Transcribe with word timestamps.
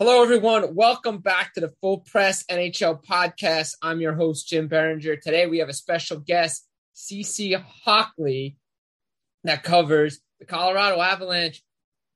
Hello, 0.00 0.22
everyone. 0.22 0.76
Welcome 0.76 1.18
back 1.18 1.54
to 1.54 1.60
the 1.60 1.74
Full 1.80 1.98
Press 1.98 2.44
NHL 2.44 3.04
podcast. 3.04 3.74
I'm 3.82 4.00
your 4.00 4.14
host, 4.14 4.46
Jim 4.46 4.68
Biringer. 4.68 5.20
Today 5.20 5.48
we 5.48 5.58
have 5.58 5.68
a 5.68 5.72
special 5.72 6.20
guest, 6.20 6.68
CC 6.94 7.60
Hawkley, 7.84 8.54
that 9.42 9.64
covers 9.64 10.20
the 10.38 10.46
Colorado 10.46 11.00
Avalanche 11.00 11.64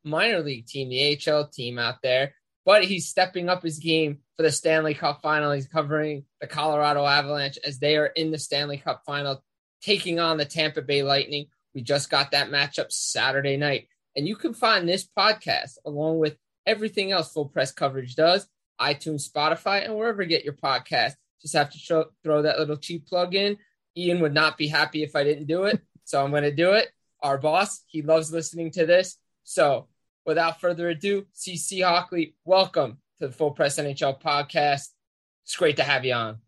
minor 0.04 0.44
league 0.44 0.66
team, 0.66 0.91
the 0.91 1.19
AHL 1.28 1.48
team 1.48 1.76
out 1.76 1.97
there. 2.04 2.37
But 2.65 2.84
he's 2.84 3.09
stepping 3.09 3.48
up 3.48 3.65
his 3.65 3.81
game 3.81 4.19
for 4.37 4.44
the 4.44 4.53
Stanley 4.53 4.94
Cup 4.94 5.20
final. 5.20 5.50
He's 5.50 5.66
covering 5.66 6.25
the 6.41 6.47
Colorado 6.47 7.04
Avalanche 7.04 7.59
as 7.66 7.81
they 7.81 7.97
are 7.97 8.06
in 8.06 8.31
the 8.31 8.38
Stanley 8.38 8.78
Cup 8.78 9.03
final, 9.04 9.43
taking 9.82 10.20
on 10.20 10.37
the 10.37 10.44
Tampa 10.44 10.82
Bay 10.82 11.03
Lightning. 11.03 11.47
We 11.75 11.82
just 11.82 12.10
got 12.10 12.31
that 12.31 12.49
matchup 12.49 12.93
Saturday 12.93 13.56
night. 13.56 13.88
And 14.14 14.28
you 14.28 14.37
can 14.37 14.54
find 14.54 14.88
this 14.88 15.04
podcast 15.19 15.78
along 15.84 16.20
with 16.20 16.37
everything 16.67 17.12
else 17.12 17.33
Full 17.33 17.49
Press 17.49 17.73
coverage 17.73 18.15
does 18.15 18.49
iTunes, 18.81 19.31
Spotify, 19.31 19.84
and 19.84 19.95
wherever 19.95 20.23
you 20.23 20.28
get 20.28 20.45
your 20.45 20.55
podcast. 20.55 21.15
Just 21.41 21.55
have 21.55 21.71
to 21.71 21.78
show, 21.78 22.06
throw 22.23 22.43
that 22.43 22.59
little 22.59 22.77
cheap 22.77 23.06
plug 23.06 23.34
in. 23.34 23.56
Ian 23.97 24.21
would 24.21 24.34
not 24.34 24.56
be 24.56 24.69
happy 24.69 25.03
if 25.03 25.15
I 25.15 25.25
didn't 25.25 25.47
do 25.47 25.65
it. 25.65 25.81
So 26.05 26.23
I'm 26.23 26.31
going 26.31 26.43
to 26.43 26.55
do 26.55 26.73
it. 26.73 26.89
Our 27.23 27.39
boss, 27.39 27.84
he 27.87 28.03
loves 28.03 28.33
listening 28.33 28.73
to 28.73 28.87
this. 28.87 29.19
So 29.45 29.89
without 30.27 30.61
further 30.61 30.89
ado, 30.89 31.27
CC 31.34 31.84
Hawkley, 31.84 32.34
welcome 32.45 32.99
to 33.21 33.29
the 33.29 33.33
Full 33.33 33.53
Press 33.53 33.79
NHL 33.79 34.21
podcast. 34.21 34.89
It's 35.44 35.56
great 35.56 35.77
to 35.77 35.84
have 35.84 36.05
you 36.05 36.15
on. 36.15 36.39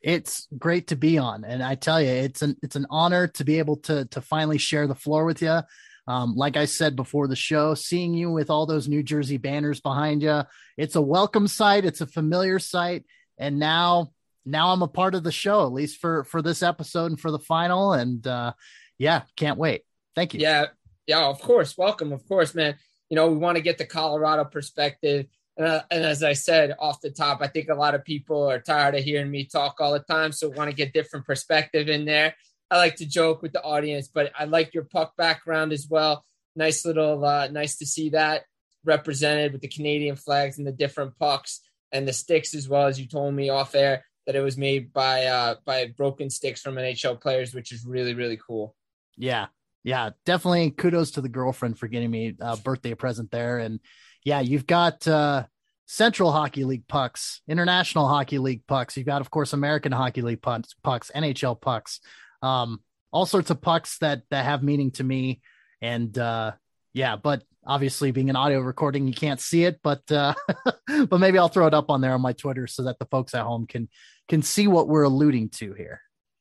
It's 0.00 0.48
great 0.58 0.88
to 0.88 0.96
be 0.96 1.18
on, 1.18 1.44
and 1.44 1.62
I 1.62 1.76
tell 1.76 2.02
you, 2.02 2.08
it's 2.08 2.42
an 2.42 2.56
it's 2.60 2.74
an 2.74 2.86
honor 2.90 3.28
to 3.28 3.44
be 3.44 3.60
able 3.60 3.76
to 3.76 4.04
to 4.06 4.20
finally 4.20 4.58
share 4.58 4.88
the 4.88 4.96
floor 4.96 5.24
with 5.24 5.40
you. 5.40 5.60
Um, 6.06 6.34
like 6.34 6.56
I 6.56 6.64
said 6.64 6.96
before 6.96 7.28
the 7.28 7.36
show, 7.36 7.74
seeing 7.74 8.14
you 8.14 8.30
with 8.30 8.50
all 8.50 8.66
those 8.66 8.88
New 8.88 9.02
Jersey 9.02 9.36
banners 9.36 9.80
behind 9.80 10.22
you, 10.22 10.42
it's 10.76 10.96
a 10.96 11.02
welcome 11.02 11.46
sight. 11.46 11.84
It's 11.84 12.00
a 12.00 12.06
familiar 12.06 12.58
sight, 12.58 13.04
and 13.38 13.58
now 13.58 14.12
now 14.44 14.72
I'm 14.72 14.82
a 14.82 14.88
part 14.88 15.14
of 15.14 15.22
the 15.22 15.32
show, 15.32 15.64
at 15.64 15.72
least 15.72 16.00
for 16.00 16.24
for 16.24 16.42
this 16.42 16.62
episode 16.62 17.12
and 17.12 17.20
for 17.20 17.30
the 17.30 17.38
final. 17.38 17.92
And 17.92 18.26
uh, 18.26 18.52
yeah, 18.98 19.22
can't 19.36 19.58
wait. 19.58 19.82
Thank 20.14 20.34
you. 20.34 20.40
Yeah, 20.40 20.66
yeah, 21.06 21.24
of 21.26 21.40
course. 21.40 21.76
Welcome, 21.78 22.12
of 22.12 22.26
course, 22.26 22.54
man. 22.54 22.76
You 23.08 23.16
know, 23.16 23.28
we 23.28 23.36
want 23.36 23.56
to 23.56 23.62
get 23.62 23.78
the 23.78 23.86
Colorado 23.86 24.44
perspective. 24.44 25.26
Uh, 25.60 25.80
and 25.90 26.04
as 26.04 26.22
I 26.22 26.32
said 26.32 26.74
off 26.78 27.00
the 27.00 27.10
top, 27.10 27.42
I 27.42 27.46
think 27.46 27.68
a 27.68 27.74
lot 27.74 27.94
of 27.94 28.04
people 28.04 28.48
are 28.48 28.58
tired 28.58 28.94
of 28.94 29.04
hearing 29.04 29.30
me 29.30 29.44
talk 29.44 29.80
all 29.80 29.92
the 29.92 29.98
time. 30.00 30.32
So 30.32 30.48
want 30.48 30.70
to 30.70 30.76
get 30.76 30.94
different 30.94 31.26
perspective 31.26 31.88
in 31.88 32.04
there. 32.06 32.34
I 32.72 32.78
like 32.78 32.96
to 32.96 33.06
joke 33.06 33.42
with 33.42 33.52
the 33.52 33.62
audience, 33.62 34.08
but 34.08 34.32
I 34.34 34.46
like 34.46 34.72
your 34.72 34.84
puck 34.84 35.14
background 35.16 35.74
as 35.74 35.86
well. 35.90 36.24
Nice 36.56 36.86
little, 36.86 37.22
uh, 37.22 37.48
nice 37.48 37.76
to 37.76 37.86
see 37.86 38.08
that 38.10 38.44
represented 38.82 39.52
with 39.52 39.60
the 39.60 39.68
Canadian 39.68 40.16
flags 40.16 40.56
and 40.56 40.66
the 40.66 40.72
different 40.72 41.18
pucks 41.18 41.60
and 41.92 42.08
the 42.08 42.14
sticks 42.14 42.54
as 42.54 42.70
well 42.70 42.86
as 42.86 42.98
you 42.98 43.06
told 43.06 43.34
me 43.34 43.50
off 43.50 43.74
air 43.74 44.06
that 44.26 44.36
it 44.36 44.40
was 44.40 44.56
made 44.56 44.90
by 44.90 45.26
uh, 45.26 45.56
by 45.66 45.92
broken 45.96 46.30
sticks 46.30 46.62
from 46.62 46.76
NHL 46.76 47.20
players, 47.20 47.54
which 47.54 47.72
is 47.72 47.84
really 47.84 48.14
really 48.14 48.38
cool. 48.38 48.74
Yeah, 49.18 49.48
yeah, 49.84 50.10
definitely. 50.24 50.70
Kudos 50.70 51.12
to 51.12 51.20
the 51.20 51.28
girlfriend 51.28 51.78
for 51.78 51.88
getting 51.88 52.10
me 52.10 52.34
a 52.40 52.56
birthday 52.56 52.94
present 52.94 53.30
there, 53.30 53.58
and 53.58 53.80
yeah, 54.24 54.40
you've 54.40 54.66
got 54.66 55.06
uh, 55.06 55.44
Central 55.86 56.32
Hockey 56.32 56.64
League 56.64 56.88
pucks, 56.88 57.42
International 57.46 58.08
Hockey 58.08 58.38
League 58.38 58.66
pucks. 58.66 58.96
You've 58.96 59.06
got, 59.06 59.20
of 59.20 59.30
course, 59.30 59.52
American 59.52 59.92
Hockey 59.92 60.22
League 60.22 60.40
pucks, 60.40 60.74
pucks 60.82 61.10
NHL 61.14 61.60
pucks, 61.60 62.00
um, 62.42 62.80
all 63.12 63.26
sorts 63.26 63.50
of 63.50 63.60
pucks 63.60 63.98
that 63.98 64.22
that 64.30 64.44
have 64.44 64.62
meaning 64.62 64.90
to 64.92 65.04
me. 65.04 65.40
And 65.80 66.16
uh, 66.18 66.52
yeah, 66.92 67.16
but 67.16 67.42
obviously, 67.66 68.10
being 68.10 68.30
an 68.30 68.36
audio 68.36 68.60
recording, 68.60 69.06
you 69.06 69.14
can't 69.14 69.40
see 69.40 69.64
it, 69.64 69.80
but 69.82 70.10
uh, 70.10 70.34
but 71.08 71.18
maybe 71.18 71.38
I'll 71.38 71.48
throw 71.48 71.66
it 71.66 71.74
up 71.74 71.90
on 71.90 72.00
there 72.00 72.12
on 72.12 72.20
my 72.20 72.32
Twitter 72.32 72.66
so 72.66 72.84
that 72.84 72.98
the 72.98 73.06
folks 73.06 73.34
at 73.34 73.42
home 73.42 73.66
can 73.66 73.88
can 74.28 74.42
see 74.42 74.66
what 74.66 74.88
we're 74.88 75.04
alluding 75.04 75.50
to 75.50 75.74
here. 75.74 76.00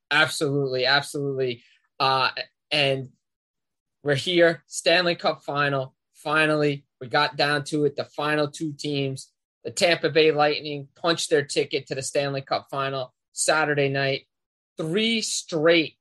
Absolutely, 0.10 0.86
absolutely, 0.86 1.64
uh, 2.00 2.30
and 2.72 3.10
we're 4.04 4.16
here, 4.16 4.64
Stanley 4.68 5.16
Cup 5.16 5.44
final. 5.44 5.96
Finally, 6.16 6.86
we 7.00 7.08
got 7.08 7.36
down 7.36 7.64
to 7.66 7.86
it. 7.86 7.96
The 7.96 8.06
final 8.06 8.50
two 8.50 8.74
teams, 8.74 9.32
the 9.64 9.72
Tampa 9.72 10.10
Bay 10.10 10.32
Lightning, 10.32 10.88
punched 10.96 11.30
their 11.30 11.44
ticket 11.44 11.88
to 11.88 11.96
the 11.96 12.02
Stanley 12.02 12.42
Cup 12.42 12.68
final 12.70 13.14
Saturday 13.32 13.90
night. 13.90 14.28
Three 14.82 15.22
straight 15.22 15.96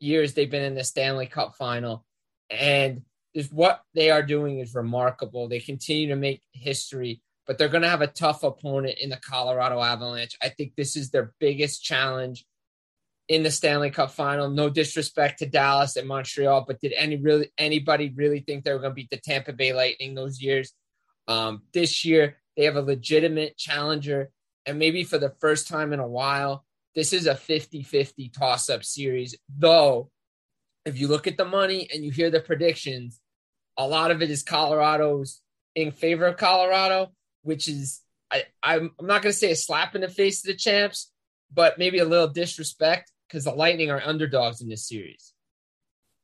years 0.00 0.34
they've 0.34 0.50
been 0.50 0.64
in 0.64 0.74
the 0.74 0.84
Stanley 0.84 1.26
Cup 1.26 1.56
final. 1.56 2.04
And 2.50 3.02
is 3.34 3.52
what 3.52 3.82
they 3.94 4.10
are 4.10 4.22
doing 4.22 4.60
is 4.60 4.74
remarkable. 4.74 5.48
They 5.48 5.58
continue 5.58 6.08
to 6.08 6.16
make 6.16 6.40
history, 6.52 7.20
but 7.46 7.58
they're 7.58 7.68
going 7.68 7.82
to 7.82 7.88
have 7.88 8.02
a 8.02 8.06
tough 8.06 8.44
opponent 8.44 8.98
in 9.00 9.10
the 9.10 9.16
Colorado 9.16 9.80
Avalanche. 9.80 10.36
I 10.40 10.48
think 10.48 10.74
this 10.76 10.96
is 10.96 11.10
their 11.10 11.34
biggest 11.40 11.82
challenge 11.82 12.46
in 13.28 13.42
the 13.42 13.50
Stanley 13.50 13.90
Cup 13.90 14.12
final. 14.12 14.48
No 14.48 14.70
disrespect 14.70 15.40
to 15.40 15.46
Dallas 15.46 15.96
and 15.96 16.06
Montreal, 16.06 16.64
but 16.66 16.80
did 16.80 16.92
any 16.96 17.16
really 17.16 17.50
anybody 17.58 18.12
really 18.14 18.40
think 18.40 18.64
they 18.64 18.72
were 18.72 18.78
going 18.78 18.92
to 18.92 18.94
beat 18.94 19.10
the 19.10 19.16
Tampa 19.16 19.52
Bay 19.52 19.72
Lightning 19.72 20.14
those 20.14 20.40
years? 20.40 20.72
Um, 21.26 21.62
this 21.72 22.04
year 22.04 22.36
they 22.56 22.64
have 22.64 22.76
a 22.76 22.82
legitimate 22.82 23.56
challenger, 23.56 24.30
and 24.64 24.78
maybe 24.78 25.02
for 25.02 25.18
the 25.18 25.34
first 25.40 25.66
time 25.66 25.92
in 25.92 25.98
a 25.98 26.06
while, 26.06 26.64
this 26.94 27.12
is 27.12 27.26
a 27.26 27.34
50-50 27.34 28.32
toss-up 28.32 28.84
series. 28.84 29.36
Though, 29.48 30.10
if 30.84 30.98
you 30.98 31.08
look 31.08 31.26
at 31.26 31.36
the 31.36 31.44
money 31.44 31.88
and 31.92 32.04
you 32.04 32.10
hear 32.10 32.30
the 32.30 32.40
predictions, 32.40 33.20
a 33.76 33.86
lot 33.86 34.10
of 34.10 34.22
it 34.22 34.30
is 34.30 34.42
Colorado's 34.42 35.40
in 35.74 35.90
favor 35.90 36.26
of 36.26 36.36
Colorado, 36.36 37.12
which 37.42 37.68
is 37.68 38.00
I, 38.30 38.44
I'm, 38.62 38.92
not 39.00 39.22
going 39.22 39.32
to 39.32 39.38
say 39.38 39.52
a 39.52 39.56
slap 39.56 39.94
in 39.94 40.00
the 40.00 40.08
face 40.08 40.44
of 40.44 40.48
the 40.48 40.56
champs, 40.56 41.10
but 41.52 41.78
maybe 41.78 41.98
a 41.98 42.04
little 42.04 42.28
disrespect 42.28 43.12
because 43.28 43.44
the 43.44 43.52
Lightning 43.52 43.90
are 43.90 44.02
underdogs 44.04 44.60
in 44.60 44.68
this 44.68 44.88
series. 44.88 45.32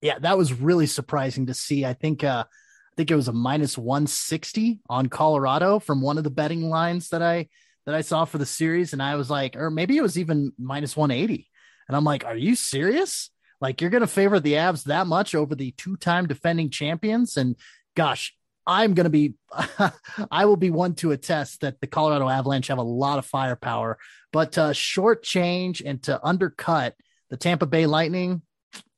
Yeah, 0.01 0.19
that 0.21 0.39
was 0.39 0.53
really 0.53 0.87
surprising 0.87 1.47
to 1.47 1.55
see. 1.55 1.85
I 1.85 1.95
think 1.95 2.25
uh 2.25 2.45
I 2.49 2.97
think 2.97 3.11
it 3.11 3.17
was 3.17 3.29
a 3.29 3.33
minus 3.33 3.79
160 3.79 4.81
on 4.89 5.09
Colorado 5.09 5.79
from 5.79 6.03
one 6.03 6.19
of 6.19 6.25
the 6.25 6.31
betting 6.31 6.69
lines 6.69 7.11
that 7.11 7.23
I 7.23 7.49
that 7.87 7.95
I 7.95 8.01
saw 8.03 8.25
for 8.25 8.39
the 8.39 8.47
series 8.47 8.93
and 8.93 9.03
I 9.03 9.17
was 9.17 9.31
like 9.31 9.57
or 9.57 9.71
maybe 9.71 9.97
it 9.97 10.03
was 10.03 10.19
even 10.19 10.53
minus 10.59 10.97
180. 10.97 11.49
And 11.89 11.97
I'm 11.97 12.05
like, 12.05 12.25
"Are 12.25 12.37
you 12.37 12.55
serious? 12.55 13.31
Like 13.61 13.81
you're 13.81 13.91
going 13.91 14.03
to 14.03 14.07
favor 14.07 14.41
the 14.41 14.55
Avs 14.55 14.85
that 14.85 15.07
much 15.07 15.35
over 15.35 15.55
the 15.55 15.73
two-time 15.73 16.27
defending 16.27 16.71
champions 16.71 17.37
and 17.37 17.57
gosh, 17.97 18.35
I'm 18.67 18.95
going 18.95 19.05
to 19.05 19.11
be, 19.11 19.35
I 20.31 20.45
will 20.45 20.57
be 20.57 20.71
one 20.71 20.95
to 20.97 21.11
attest 21.13 21.63
that 21.63 21.81
the 21.81 21.87
Colorado 21.87 22.29
Avalanche 22.29 22.69
have 22.69 22.79
a 22.79 22.83
lot 22.83 23.19
of 23.19 23.27
firepower, 23.27 23.99
but 24.33 24.53
to 24.53 24.73
short 24.75 25.23
change 25.23 25.81
and 25.81 26.03
to 26.05 26.25
undercut 26.25 26.95
the 27.31 27.37
Tampa 27.37 27.67
Bay 27.67 27.87
Lightning, 27.87 28.43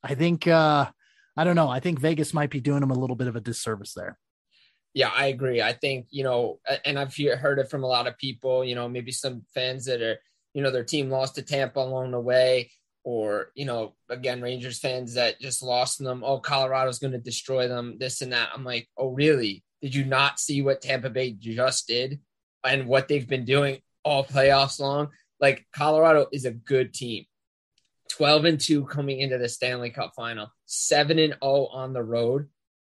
I 0.02 0.14
think, 0.14 0.46
uh, 0.46 0.90
I 1.36 1.44
don't 1.44 1.56
know. 1.56 1.68
I 1.68 1.80
think 1.80 2.00
Vegas 2.00 2.34
might 2.34 2.50
be 2.50 2.60
doing 2.60 2.80
them 2.80 2.90
a 2.90 2.98
little 2.98 3.16
bit 3.16 3.28
of 3.28 3.36
a 3.36 3.40
disservice 3.40 3.94
there. 3.94 4.18
Yeah, 4.94 5.10
I 5.14 5.26
agree. 5.26 5.62
I 5.62 5.72
think, 5.72 6.06
you 6.10 6.22
know, 6.22 6.60
and 6.84 6.98
I've 6.98 7.16
heard 7.16 7.58
it 7.58 7.70
from 7.70 7.82
a 7.82 7.88
lot 7.88 8.06
of 8.06 8.18
people, 8.18 8.64
you 8.64 8.74
know, 8.74 8.88
maybe 8.88 9.10
some 9.10 9.42
fans 9.54 9.86
that 9.86 10.02
are, 10.02 10.18
you 10.52 10.62
know, 10.62 10.70
their 10.70 10.84
team 10.84 11.10
lost 11.10 11.36
to 11.36 11.42
Tampa 11.42 11.80
along 11.80 12.10
the 12.10 12.20
way 12.20 12.70
or 13.04 13.50
you 13.54 13.64
know 13.64 13.94
again 14.08 14.40
rangers 14.40 14.78
fans 14.78 15.14
that 15.14 15.40
just 15.40 15.62
lost 15.62 15.98
them. 15.98 16.22
Oh 16.24 16.38
colorado's 16.38 16.98
going 16.98 17.12
to 17.12 17.18
destroy 17.18 17.68
them 17.68 17.96
this 17.98 18.22
and 18.22 18.32
that. 18.32 18.50
I'm 18.54 18.64
like 18.64 18.88
oh 18.96 19.08
really? 19.08 19.64
Did 19.80 19.94
you 19.94 20.04
not 20.04 20.38
see 20.38 20.62
what 20.62 20.80
tampa 20.80 21.10
bay 21.10 21.32
just 21.32 21.88
did 21.88 22.20
and 22.64 22.86
what 22.86 23.08
they've 23.08 23.26
been 23.26 23.44
doing 23.44 23.78
all 24.04 24.24
playoffs 24.24 24.78
long? 24.78 25.08
Like 25.40 25.66
colorado 25.74 26.26
is 26.32 26.44
a 26.44 26.52
good 26.52 26.94
team. 26.94 27.24
12 28.10 28.44
and 28.44 28.60
2 28.60 28.84
coming 28.84 29.20
into 29.20 29.38
the 29.38 29.48
stanley 29.48 29.88
cup 29.88 30.12
final 30.14 30.52
7 30.66 31.18
and 31.18 31.34
0 31.42 31.68
on 31.72 31.94
the 31.94 32.02
road 32.02 32.48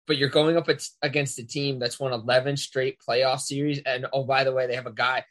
but 0.07 0.17
you're 0.17 0.29
going 0.29 0.57
up 0.57 0.69
against 1.03 1.39
a 1.39 1.47
team 1.47 1.79
that's 1.79 2.01
won 2.01 2.13
11 2.13 2.57
straight 2.57 2.99
playoff 3.07 3.41
series 3.41 3.81
and 3.87 4.07
oh 4.13 4.25
by 4.25 4.45
the 4.45 4.53
way 4.53 4.67
they 4.67 4.75
have 4.75 4.87
a 4.87 4.93
guy 4.93 5.25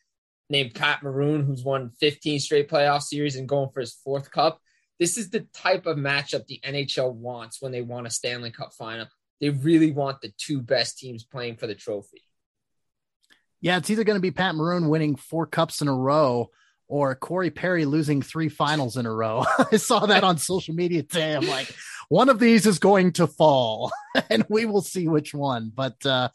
named 0.51 0.75
Pat 0.75 1.01
Maroon, 1.01 1.45
who's 1.45 1.63
won 1.63 1.91
15 1.99 2.39
straight 2.39 2.69
playoff 2.69 3.01
series 3.01 3.37
and 3.37 3.47
going 3.47 3.69
for 3.73 3.79
his 3.79 3.93
fourth 3.93 4.29
cup. 4.29 4.59
This 4.99 5.17
is 5.17 5.29
the 5.29 5.47
type 5.53 5.87
of 5.87 5.97
matchup 5.97 6.45
the 6.45 6.59
NHL 6.63 7.13
wants 7.13 7.61
when 7.61 7.71
they 7.71 7.81
want 7.81 8.05
a 8.05 8.11
Stanley 8.11 8.51
Cup 8.51 8.73
final. 8.73 9.07
They 9.39 9.49
really 9.49 9.91
want 9.91 10.21
the 10.21 10.31
two 10.37 10.61
best 10.61 10.99
teams 10.99 11.23
playing 11.23 11.55
for 11.55 11.65
the 11.65 11.73
trophy. 11.73 12.21
Yeah, 13.61 13.77
it's 13.77 13.89
either 13.89 14.03
going 14.03 14.17
to 14.17 14.21
be 14.21 14.31
Pat 14.31 14.53
Maroon 14.55 14.89
winning 14.89 15.15
four 15.15 15.47
cups 15.47 15.81
in 15.81 15.87
a 15.87 15.95
row 15.95 16.51
or 16.87 17.15
Corey 17.15 17.49
Perry 17.49 17.85
losing 17.85 18.21
three 18.21 18.49
finals 18.49 18.97
in 18.97 19.05
a 19.05 19.11
row. 19.11 19.45
I 19.71 19.77
saw 19.77 20.05
that 20.07 20.23
on 20.23 20.37
social 20.37 20.75
media 20.75 21.03
today. 21.03 21.33
I'm 21.33 21.47
like, 21.47 21.73
one 22.11 22.27
of 22.27 22.39
these 22.39 22.65
is 22.65 22.77
going 22.77 23.13
to 23.13 23.25
fall, 23.25 23.89
and 24.29 24.45
we 24.49 24.65
will 24.65 24.81
see 24.81 25.07
which 25.07 25.33
one. 25.33 25.71
But 25.73 26.05
uh, 26.05 26.27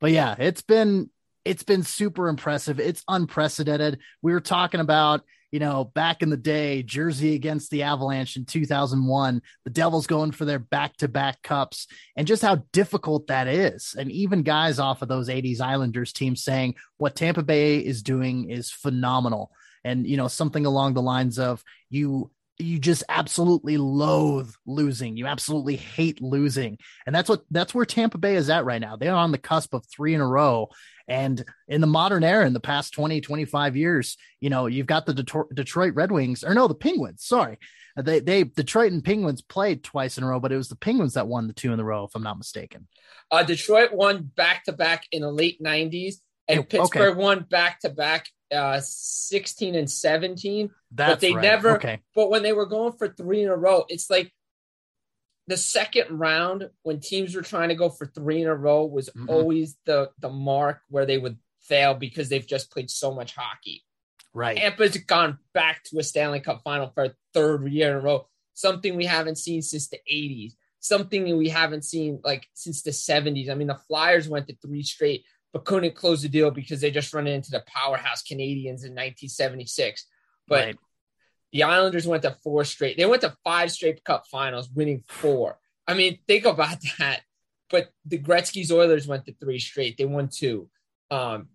but 0.00 0.10
yeah, 0.10 0.34
it's 0.36 0.62
been 0.62 1.10
it's 1.44 1.62
been 1.62 1.84
super 1.84 2.26
impressive. 2.26 2.80
It's 2.80 3.04
unprecedented. 3.06 4.00
We 4.20 4.32
were 4.32 4.40
talking 4.40 4.80
about, 4.80 5.22
you 5.52 5.60
know, 5.60 5.84
back 5.84 6.22
in 6.22 6.30
the 6.30 6.36
day, 6.36 6.82
Jersey 6.82 7.36
against 7.36 7.70
the 7.70 7.84
Avalanche 7.84 8.36
in 8.36 8.46
2001, 8.46 9.42
the 9.62 9.70
Devils 9.70 10.08
going 10.08 10.32
for 10.32 10.44
their 10.44 10.58
back 10.58 10.96
to 10.96 11.06
back 11.06 11.40
cups, 11.42 11.86
and 12.16 12.26
just 12.26 12.42
how 12.42 12.64
difficult 12.72 13.28
that 13.28 13.46
is. 13.46 13.94
And 13.96 14.10
even 14.10 14.42
guys 14.42 14.80
off 14.80 15.02
of 15.02 15.08
those 15.08 15.28
80s 15.28 15.60
Islanders 15.60 16.12
teams 16.12 16.42
saying 16.42 16.74
what 16.96 17.14
Tampa 17.14 17.44
Bay 17.44 17.78
is 17.78 18.02
doing 18.02 18.50
is 18.50 18.72
phenomenal. 18.72 19.52
And, 19.84 20.04
you 20.04 20.16
know, 20.16 20.26
something 20.26 20.66
along 20.66 20.94
the 20.94 21.02
lines 21.02 21.38
of 21.38 21.62
you 21.90 22.32
you 22.62 22.78
just 22.78 23.04
absolutely 23.08 23.76
loathe 23.76 24.52
losing. 24.66 25.16
You 25.16 25.26
absolutely 25.26 25.76
hate 25.76 26.20
losing. 26.22 26.78
And 27.06 27.14
that's 27.14 27.28
what 27.28 27.42
that's 27.50 27.74
where 27.74 27.84
Tampa 27.84 28.18
Bay 28.18 28.36
is 28.36 28.50
at 28.50 28.64
right 28.64 28.80
now. 28.80 28.96
They're 28.96 29.14
on 29.14 29.32
the 29.32 29.38
cusp 29.38 29.74
of 29.74 29.84
3 29.86 30.14
in 30.14 30.20
a 30.20 30.26
row 30.26 30.68
and 31.08 31.44
in 31.68 31.80
the 31.80 31.86
modern 31.86 32.24
era 32.24 32.46
in 32.46 32.52
the 32.52 32.60
past 32.60 32.94
20 32.94 33.20
25 33.20 33.76
years, 33.76 34.16
you 34.40 34.50
know, 34.50 34.66
you've 34.66 34.86
got 34.86 35.06
the 35.06 35.46
Detroit 35.52 35.94
Red 35.94 36.12
Wings 36.12 36.44
or 36.44 36.54
no, 36.54 36.68
the 36.68 36.74
Penguins, 36.74 37.24
sorry. 37.24 37.58
They 37.96 38.20
they 38.20 38.44
Detroit 38.44 38.92
and 38.92 39.04
Penguins 39.04 39.42
played 39.42 39.84
twice 39.84 40.16
in 40.16 40.24
a 40.24 40.28
row, 40.28 40.40
but 40.40 40.52
it 40.52 40.56
was 40.56 40.68
the 40.68 40.76
Penguins 40.76 41.14
that 41.14 41.28
won 41.28 41.46
the 41.46 41.52
two 41.52 41.72
in 41.72 41.80
a 41.80 41.84
row 41.84 42.04
if 42.04 42.14
I'm 42.14 42.22
not 42.22 42.38
mistaken. 42.38 42.88
Uh 43.30 43.42
Detroit 43.42 43.92
won 43.92 44.30
back 44.34 44.64
to 44.64 44.72
back 44.72 45.04
in 45.12 45.22
the 45.22 45.30
late 45.30 45.62
90s 45.62 46.16
and 46.48 46.68
Pittsburgh 46.68 47.12
okay. 47.12 47.20
won 47.20 47.46
back 47.48 47.80
to 47.80 47.90
back 47.90 48.28
uh 48.52 48.80
16 48.82 49.74
and 49.74 49.90
17 49.90 50.70
That's 50.90 51.12
but 51.12 51.20
they 51.20 51.34
right. 51.34 51.42
never 51.42 51.76
okay. 51.76 52.00
but 52.14 52.30
when 52.30 52.42
they 52.42 52.52
were 52.52 52.66
going 52.66 52.92
for 52.92 53.08
three 53.08 53.42
in 53.42 53.48
a 53.48 53.56
row 53.56 53.84
it's 53.88 54.10
like 54.10 54.32
the 55.48 55.56
second 55.56 56.18
round 56.18 56.70
when 56.82 57.00
teams 57.00 57.34
were 57.34 57.42
trying 57.42 57.70
to 57.70 57.74
go 57.74 57.88
for 57.88 58.06
three 58.06 58.42
in 58.42 58.48
a 58.48 58.54
row 58.54 58.84
was 58.84 59.08
mm-hmm. 59.08 59.28
always 59.28 59.76
the 59.86 60.10
the 60.18 60.28
mark 60.28 60.80
where 60.88 61.06
they 61.06 61.18
would 61.18 61.38
fail 61.62 61.94
because 61.94 62.28
they've 62.28 62.46
just 62.46 62.70
played 62.70 62.90
so 62.90 63.14
much 63.14 63.34
hockey 63.34 63.82
right 64.34 64.56
tampa's 64.56 64.96
gone 64.96 65.38
back 65.52 65.82
to 65.84 65.98
a 65.98 66.02
stanley 66.02 66.40
cup 66.40 66.62
final 66.62 66.88
for 66.88 67.04
a 67.04 67.14
third 67.34 67.66
year 67.68 67.90
in 67.90 67.96
a 67.96 68.00
row 68.00 68.26
something 68.54 68.96
we 68.96 69.06
haven't 69.06 69.36
seen 69.36 69.62
since 69.62 69.88
the 69.88 69.98
80s 70.10 70.54
something 70.80 71.36
we 71.36 71.48
haven't 71.48 71.84
seen 71.84 72.20
like 72.24 72.46
since 72.54 72.82
the 72.82 72.90
70s 72.90 73.50
i 73.50 73.54
mean 73.54 73.68
the 73.68 73.80
flyers 73.88 74.28
went 74.28 74.48
to 74.48 74.56
three 74.56 74.82
straight 74.82 75.24
but 75.52 75.64
couldn't 75.64 75.94
close 75.94 76.22
the 76.22 76.28
deal 76.28 76.50
because 76.50 76.80
they 76.80 76.90
just 76.90 77.12
run 77.12 77.26
into 77.26 77.50
the 77.50 77.64
powerhouse 77.66 78.22
Canadians 78.22 78.84
in 78.84 78.92
1976. 78.92 80.06
But 80.48 80.64
right. 80.64 80.78
the 81.52 81.62
Islanders 81.64 82.06
went 82.06 82.22
to 82.22 82.36
four 82.42 82.64
straight. 82.64 82.96
They 82.96 83.06
went 83.06 83.22
to 83.22 83.36
five 83.44 83.70
straight 83.70 84.02
Cup 84.04 84.26
Finals, 84.26 84.70
winning 84.74 85.04
four. 85.06 85.58
I 85.86 85.94
mean, 85.94 86.18
think 86.26 86.46
about 86.46 86.78
that. 86.98 87.20
But 87.70 87.92
the 88.04 88.18
Gretzky's 88.18 88.72
Oilers 88.72 89.06
went 89.06 89.24
to 89.26 89.34
three 89.34 89.58
straight. 89.58 89.96
They 89.96 90.04
won 90.04 90.28
two. 90.28 90.68
Um, 91.10 91.48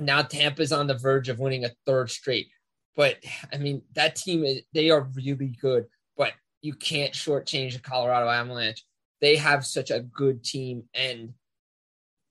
now 0.00 0.22
Tampa's 0.22 0.72
on 0.72 0.86
the 0.86 0.94
verge 0.94 1.28
of 1.28 1.40
winning 1.40 1.64
a 1.64 1.70
third 1.86 2.10
straight. 2.10 2.48
But 2.96 3.16
I 3.52 3.58
mean, 3.58 3.82
that 3.94 4.16
team 4.16 4.44
is 4.44 4.62
they 4.72 4.90
are 4.90 5.08
really 5.14 5.56
good. 5.60 5.86
But 6.16 6.32
you 6.62 6.74
can't 6.74 7.12
shortchange 7.12 7.74
the 7.74 7.80
Colorado 7.80 8.28
Avalanche. 8.28 8.84
They 9.20 9.36
have 9.36 9.66
such 9.66 9.90
a 9.90 10.00
good 10.00 10.44
team, 10.44 10.84
and 10.94 11.34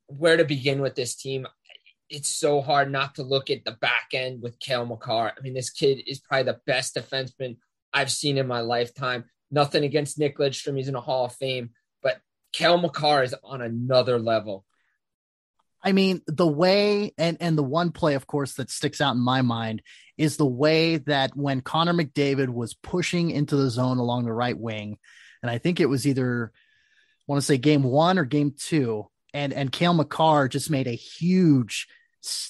where 0.08 0.38
to 0.38 0.46
begin 0.46 0.82
with 0.82 0.96
this 0.96 1.16
team. 1.16 1.48
It's 2.10 2.30
so 2.30 2.62
hard 2.62 2.92
not 2.92 3.16
to 3.16 3.24
look 3.24 3.50
at 3.50 3.66
the 3.66 3.74
back 3.74 4.10
end 4.14 4.42
with 4.42 4.60
Cale 4.60 4.86
Makar. 4.86 5.34
I 5.38 5.42
mean, 5.42 5.54
this 5.54 5.70
kid 5.70 6.02
is 6.08 6.20
probably 6.20 6.52
the 6.52 6.62
best 6.66 6.96
defenseman 6.96 7.58
I've 7.94 8.12
seen 8.12 8.38
in 8.38 8.48
my 8.48 8.62
lifetime. 8.62 9.26
Nothing 9.52 9.84
against 9.84 10.18
Nick 10.18 10.38
Lidstrom. 10.38 10.78
He's 10.78 10.88
in 10.88 10.96
a 10.96 11.02
Hall 11.02 11.26
of 11.26 11.36
Fame, 11.36 11.72
but 12.02 12.20
Cale 12.54 12.78
Makar 12.78 13.24
is 13.24 13.36
on 13.44 13.62
another 13.62 14.20
level. 14.20 14.66
I 15.84 15.92
mean, 15.92 16.22
the 16.28 16.48
way 16.48 17.14
and 17.18 17.38
and 17.40 17.58
the 17.58 17.64
one 17.64 17.92
play, 17.92 18.16
of 18.16 18.28
course, 18.28 18.56
that 18.56 18.70
sticks 18.70 19.00
out 19.00 19.16
in 19.16 19.22
my 19.22 19.42
mind 19.42 19.82
is 20.18 20.38
the 20.38 20.46
way 20.46 20.98
that 20.98 21.36
when 21.36 21.62
Connor 21.62 21.94
McDavid 21.94 22.50
was 22.50 22.74
pushing 22.74 23.30
into 23.32 23.56
the 23.56 23.70
zone 23.70 23.98
along 23.98 24.26
the 24.26 24.34
right 24.34 24.58
wing, 24.58 24.98
and 25.42 25.52
I 25.52 25.60
think 25.60 25.80
it 25.80 25.86
was 25.86 26.08
either 26.08 26.52
I 26.54 27.32
want 27.32 27.42
to 27.42 27.46
say 27.46 27.58
game 27.58 27.84
one 27.84 28.18
or 28.18 28.26
game 28.26 28.54
two, 28.58 29.08
and 29.38 29.53
and 29.53 29.72
Cale 29.72 29.94
Makar 29.94 30.48
just 30.48 30.72
made 30.72 30.88
a 30.88 30.96
huge, 30.96 31.88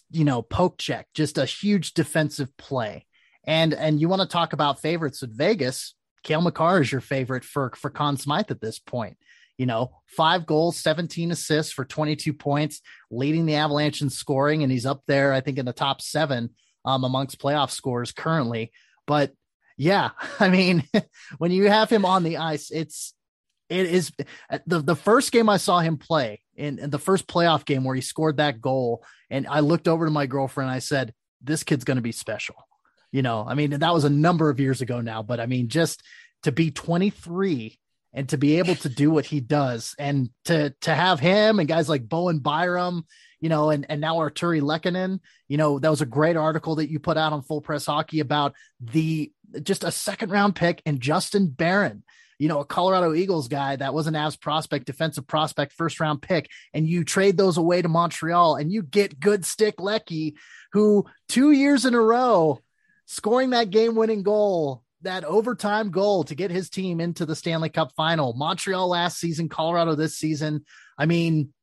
you 0.10 0.24
know, 0.24 0.42
poke 0.42 0.78
check, 0.78 1.08
just 1.14 1.38
a 1.38 1.44
huge 1.44 1.94
defensive 1.94 2.56
play. 2.56 3.06
And 3.46 3.74
and 3.74 4.00
you 4.00 4.08
want 4.08 4.22
to 4.22 4.28
talk 4.28 4.54
about 4.54 4.82
favorites 4.82 5.22
at 5.22 5.30
Vegas? 5.30 5.96
Cale 6.24 6.42
Makar 6.42 6.82
is 6.82 6.92
your 6.92 7.02
favorite 7.02 7.44
for 7.44 7.74
for 7.76 7.90
Conn 7.90 8.16
Smythe 8.16 8.52
at 8.52 8.62
this 8.62 8.80
point. 8.80 9.18
You 9.58 9.66
know, 9.66 9.92
five 10.06 10.46
goals, 10.46 10.78
17 10.78 11.32
assists 11.32 11.74
for 11.74 11.84
22 11.84 12.32
points, 12.32 12.80
leading 13.12 13.46
the 13.46 13.56
Avalanche 13.56 14.02
in 14.02 14.10
scoring, 14.10 14.64
and 14.64 14.72
he's 14.72 14.86
up 14.86 15.02
there, 15.08 15.34
I 15.34 15.42
think, 15.42 15.58
in 15.58 15.66
the 15.66 15.74
top 15.74 16.02
seven 16.02 16.52
um, 16.86 17.04
amongst 17.04 17.42
playoff 17.42 17.72
scores 17.72 18.14
currently. 18.14 18.72
But 19.06 19.34
yeah, 19.76 20.12
I 20.40 20.50
mean, 20.50 20.88
when 21.38 21.52
you 21.52 21.70
have 21.70 21.90
him 21.90 22.06
on 22.06 22.24
the 22.24 22.38
ice, 22.38 22.72
it's 22.72 23.14
it 23.68 23.88
is 23.88 24.14
the 24.66 24.80
the 24.80 24.96
first 24.96 25.34
game 25.34 25.50
I 25.50 25.58
saw 25.58 25.80
him 25.80 25.98
play 25.98 26.40
in, 26.58 26.80
in 26.80 26.90
the 26.90 27.00
first 27.00 27.28
playoff 27.28 27.66
game 27.66 27.84
where 27.84 27.96
he 27.96 28.02
scored 28.02 28.38
that 28.38 28.60
goal, 28.60 29.04
and 29.30 29.48
I 29.48 29.62
looked 29.62 29.88
over 29.88 30.06
to 30.06 30.12
my 30.12 30.26
girlfriend. 30.26 30.70
I 30.70 30.80
said, 30.80 31.14
"This 31.42 31.64
kid's 31.64 31.86
going 31.86 31.98
to 31.98 32.02
be 32.02 32.12
special." 32.12 32.56
You 33.12 33.22
know, 33.22 33.46
I 33.48 33.54
mean, 33.54 33.72
that 33.80 33.94
was 33.94 34.04
a 34.04 34.10
number 34.10 34.50
of 34.50 34.60
years 34.60 34.82
ago 34.82 35.00
now, 35.00 35.24
but 35.24 35.40
I 35.40 35.46
mean, 35.46 35.70
just 35.70 36.04
to 36.44 36.52
be 36.52 36.72
23 36.72 37.80
and 38.14 38.28
to 38.30 38.38
be 38.38 38.58
able 38.58 38.76
to 38.76 38.90
do 38.90 39.12
what 39.12 39.26
he 39.26 39.40
does, 39.40 39.96
and 39.98 40.30
to 40.46 40.74
to 40.82 40.94
have 40.94 41.20
him 41.20 41.60
and 41.60 41.70
guys 41.70 41.88
like 41.88 42.10
Bowen 42.10 42.40
Byram, 42.40 43.06
you 43.40 43.50
know, 43.50 43.70
and 43.70 43.86
and 43.90 44.02
now 44.02 44.18
Artturi 44.18 44.62
Lehkonen, 44.62 45.20
you 45.48 45.58
know, 45.58 45.80
that 45.80 45.92
was 45.92 46.02
a 46.02 46.06
great 46.06 46.36
article 46.36 46.76
that 46.76 46.90
you 46.90 47.00
put 47.00 47.18
out 47.18 47.34
on 47.34 47.44
Full 47.44 47.62
Press 47.62 47.86
Hockey 47.86 48.20
about 48.20 48.54
the 48.82 49.32
just 49.64 49.84
a 49.84 49.92
second 49.92 50.32
round 50.32 50.56
pick 50.56 50.82
and 50.86 51.00
Justin 51.00 51.48
Barron 51.48 52.04
you 52.40 52.48
know, 52.48 52.60
a 52.60 52.66
Colorado 52.66 53.14
Eagles 53.14 53.48
guy 53.48 53.76
that 53.76 53.94
was 53.94 54.08
an 54.08 54.14
Avs 54.14 54.40
prospect, 54.40 54.86
defensive 54.86 55.28
prospect, 55.28 55.74
first 55.74 56.00
round 56.00 56.22
pick, 56.22 56.50
and 56.74 56.88
you 56.88 57.04
trade 57.04 57.38
those 57.38 57.58
away 57.58 57.82
to 57.82 57.90
Montreal 57.90 58.56
and 58.56 58.72
you 58.72 58.84
get 58.84 59.20
good 59.20 59.46
stick 59.46 59.80
Lecky, 59.80 60.36
who 60.74 61.06
two 61.28 61.52
years 61.52 61.86
in 61.86 61.94
a 61.94 62.02
row 62.02 62.60
scoring 63.06 63.52
that 63.52 63.70
game 63.70 63.96
winning 63.96 64.22
goal, 64.22 64.84
that 65.02 65.24
overtime 65.24 65.90
goal 65.90 66.24
to 66.26 66.36
get 66.36 66.52
his 66.52 66.70
team 66.70 67.00
into 67.00 67.26
the 67.26 67.36
Stanley 67.36 67.70
Cup 67.70 67.92
final. 67.96 68.34
Montreal 68.34 68.88
last 68.88 69.20
season, 69.20 69.50
Colorado 69.50 69.96
this 69.96 70.18
season. 70.18 70.66
I 70.98 71.06
mean, 71.06 71.54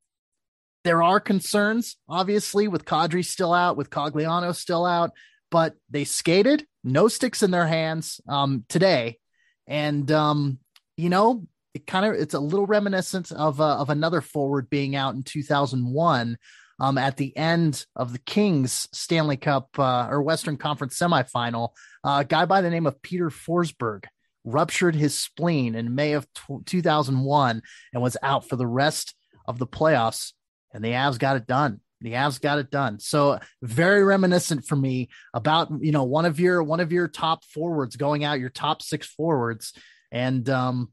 there 0.84 1.02
are 1.02 1.20
concerns, 1.20 1.96
obviously, 2.08 2.68
with 2.68 2.84
Kadri 2.84 3.24
still 3.24 3.52
out, 3.52 3.76
with 3.76 3.90
Cogliano 3.90 4.54
still 4.54 4.84
out, 4.84 5.12
but 5.50 5.74
they 5.90 6.04
skated, 6.04 6.66
no 6.82 7.08
sticks 7.08 7.42
in 7.42 7.50
their 7.50 7.66
hands 7.66 8.20
um, 8.28 8.64
today. 8.68 9.18
And 9.66 10.10
um, 10.12 10.58
you 10.96 11.08
know, 11.08 11.46
it 11.74 11.86
kind 11.86 12.06
of 12.06 12.14
it's 12.14 12.34
a 12.34 12.40
little 12.40 12.66
reminiscent 12.66 13.32
of 13.32 13.60
uh, 13.60 13.76
of 13.78 13.90
another 13.90 14.20
forward 14.20 14.70
being 14.70 14.94
out 14.94 15.14
in 15.14 15.22
2001 15.22 16.38
um, 16.80 16.98
at 16.98 17.16
the 17.16 17.36
end 17.36 17.84
of 17.96 18.12
the 18.12 18.18
Kings 18.20 18.88
Stanley 18.92 19.36
Cup 19.36 19.68
uh, 19.78 20.06
or 20.08 20.22
Western 20.22 20.56
Conference 20.56 20.98
semifinal. 20.98 21.70
Uh, 22.04 22.18
a 22.20 22.24
guy 22.24 22.44
by 22.44 22.60
the 22.60 22.70
name 22.70 22.86
of 22.86 23.02
Peter 23.02 23.30
Forsberg 23.30 24.04
ruptured 24.44 24.94
his 24.94 25.18
spleen 25.18 25.74
in 25.74 25.94
May 25.94 26.12
of 26.12 26.26
t- 26.34 26.58
2001 26.66 27.62
and 27.92 28.02
was 28.02 28.16
out 28.22 28.48
for 28.48 28.56
the 28.56 28.66
rest 28.66 29.14
of 29.46 29.58
the 29.58 29.66
playoffs. 29.66 30.32
And 30.72 30.84
the 30.84 30.90
Avs 30.90 31.18
got 31.18 31.36
it 31.36 31.46
done. 31.46 31.80
The 32.00 32.12
Avs 32.12 32.40
got 32.40 32.58
it 32.58 32.70
done. 32.70 32.98
So 32.98 33.38
very 33.62 34.04
reminiscent 34.04 34.66
for 34.66 34.76
me 34.76 35.08
about 35.32 35.70
you 35.80 35.92
know 35.92 36.04
one 36.04 36.26
of 36.26 36.38
your 36.38 36.62
one 36.62 36.80
of 36.80 36.92
your 36.92 37.08
top 37.08 37.44
forwards 37.44 37.96
going 37.96 38.24
out, 38.24 38.40
your 38.40 38.50
top 38.50 38.82
six 38.82 39.06
forwards 39.06 39.72
and 40.14 40.48
um, 40.48 40.92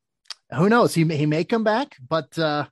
who 0.53 0.67
knows? 0.67 0.93
He 0.95 1.05
he 1.05 1.27
may 1.27 1.43
come 1.43 1.63
back, 1.63 1.95
but 2.05 2.37
uh, 2.37 2.65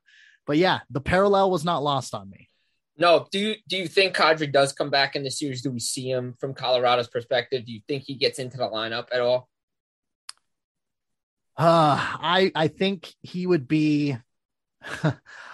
but 0.46 0.58
yeah, 0.58 0.80
the 0.90 1.00
parallel 1.00 1.50
was 1.50 1.64
not 1.64 1.82
lost 1.82 2.12
on 2.12 2.28
me. 2.28 2.50
No, 2.98 3.28
do 3.30 3.38
you 3.38 3.54
do 3.68 3.76
you 3.76 3.86
think 3.86 4.16
Kadri 4.16 4.52
does 4.52 4.72
come 4.72 4.90
back 4.90 5.14
in 5.14 5.22
the 5.22 5.30
series? 5.30 5.62
Do 5.62 5.70
we 5.70 5.78
see 5.78 6.10
him 6.10 6.34
from 6.40 6.52
Colorado's 6.52 7.08
perspective? 7.08 7.64
Do 7.64 7.72
you 7.72 7.80
think 7.86 8.02
he 8.02 8.16
gets 8.16 8.40
into 8.40 8.56
the 8.56 8.68
lineup 8.68 9.06
at 9.12 9.20
all? 9.20 9.48
Uh, 11.56 11.96
I 11.96 12.50
I 12.54 12.68
think 12.68 13.14
he 13.22 13.46
would 13.46 13.66
be. 13.68 14.16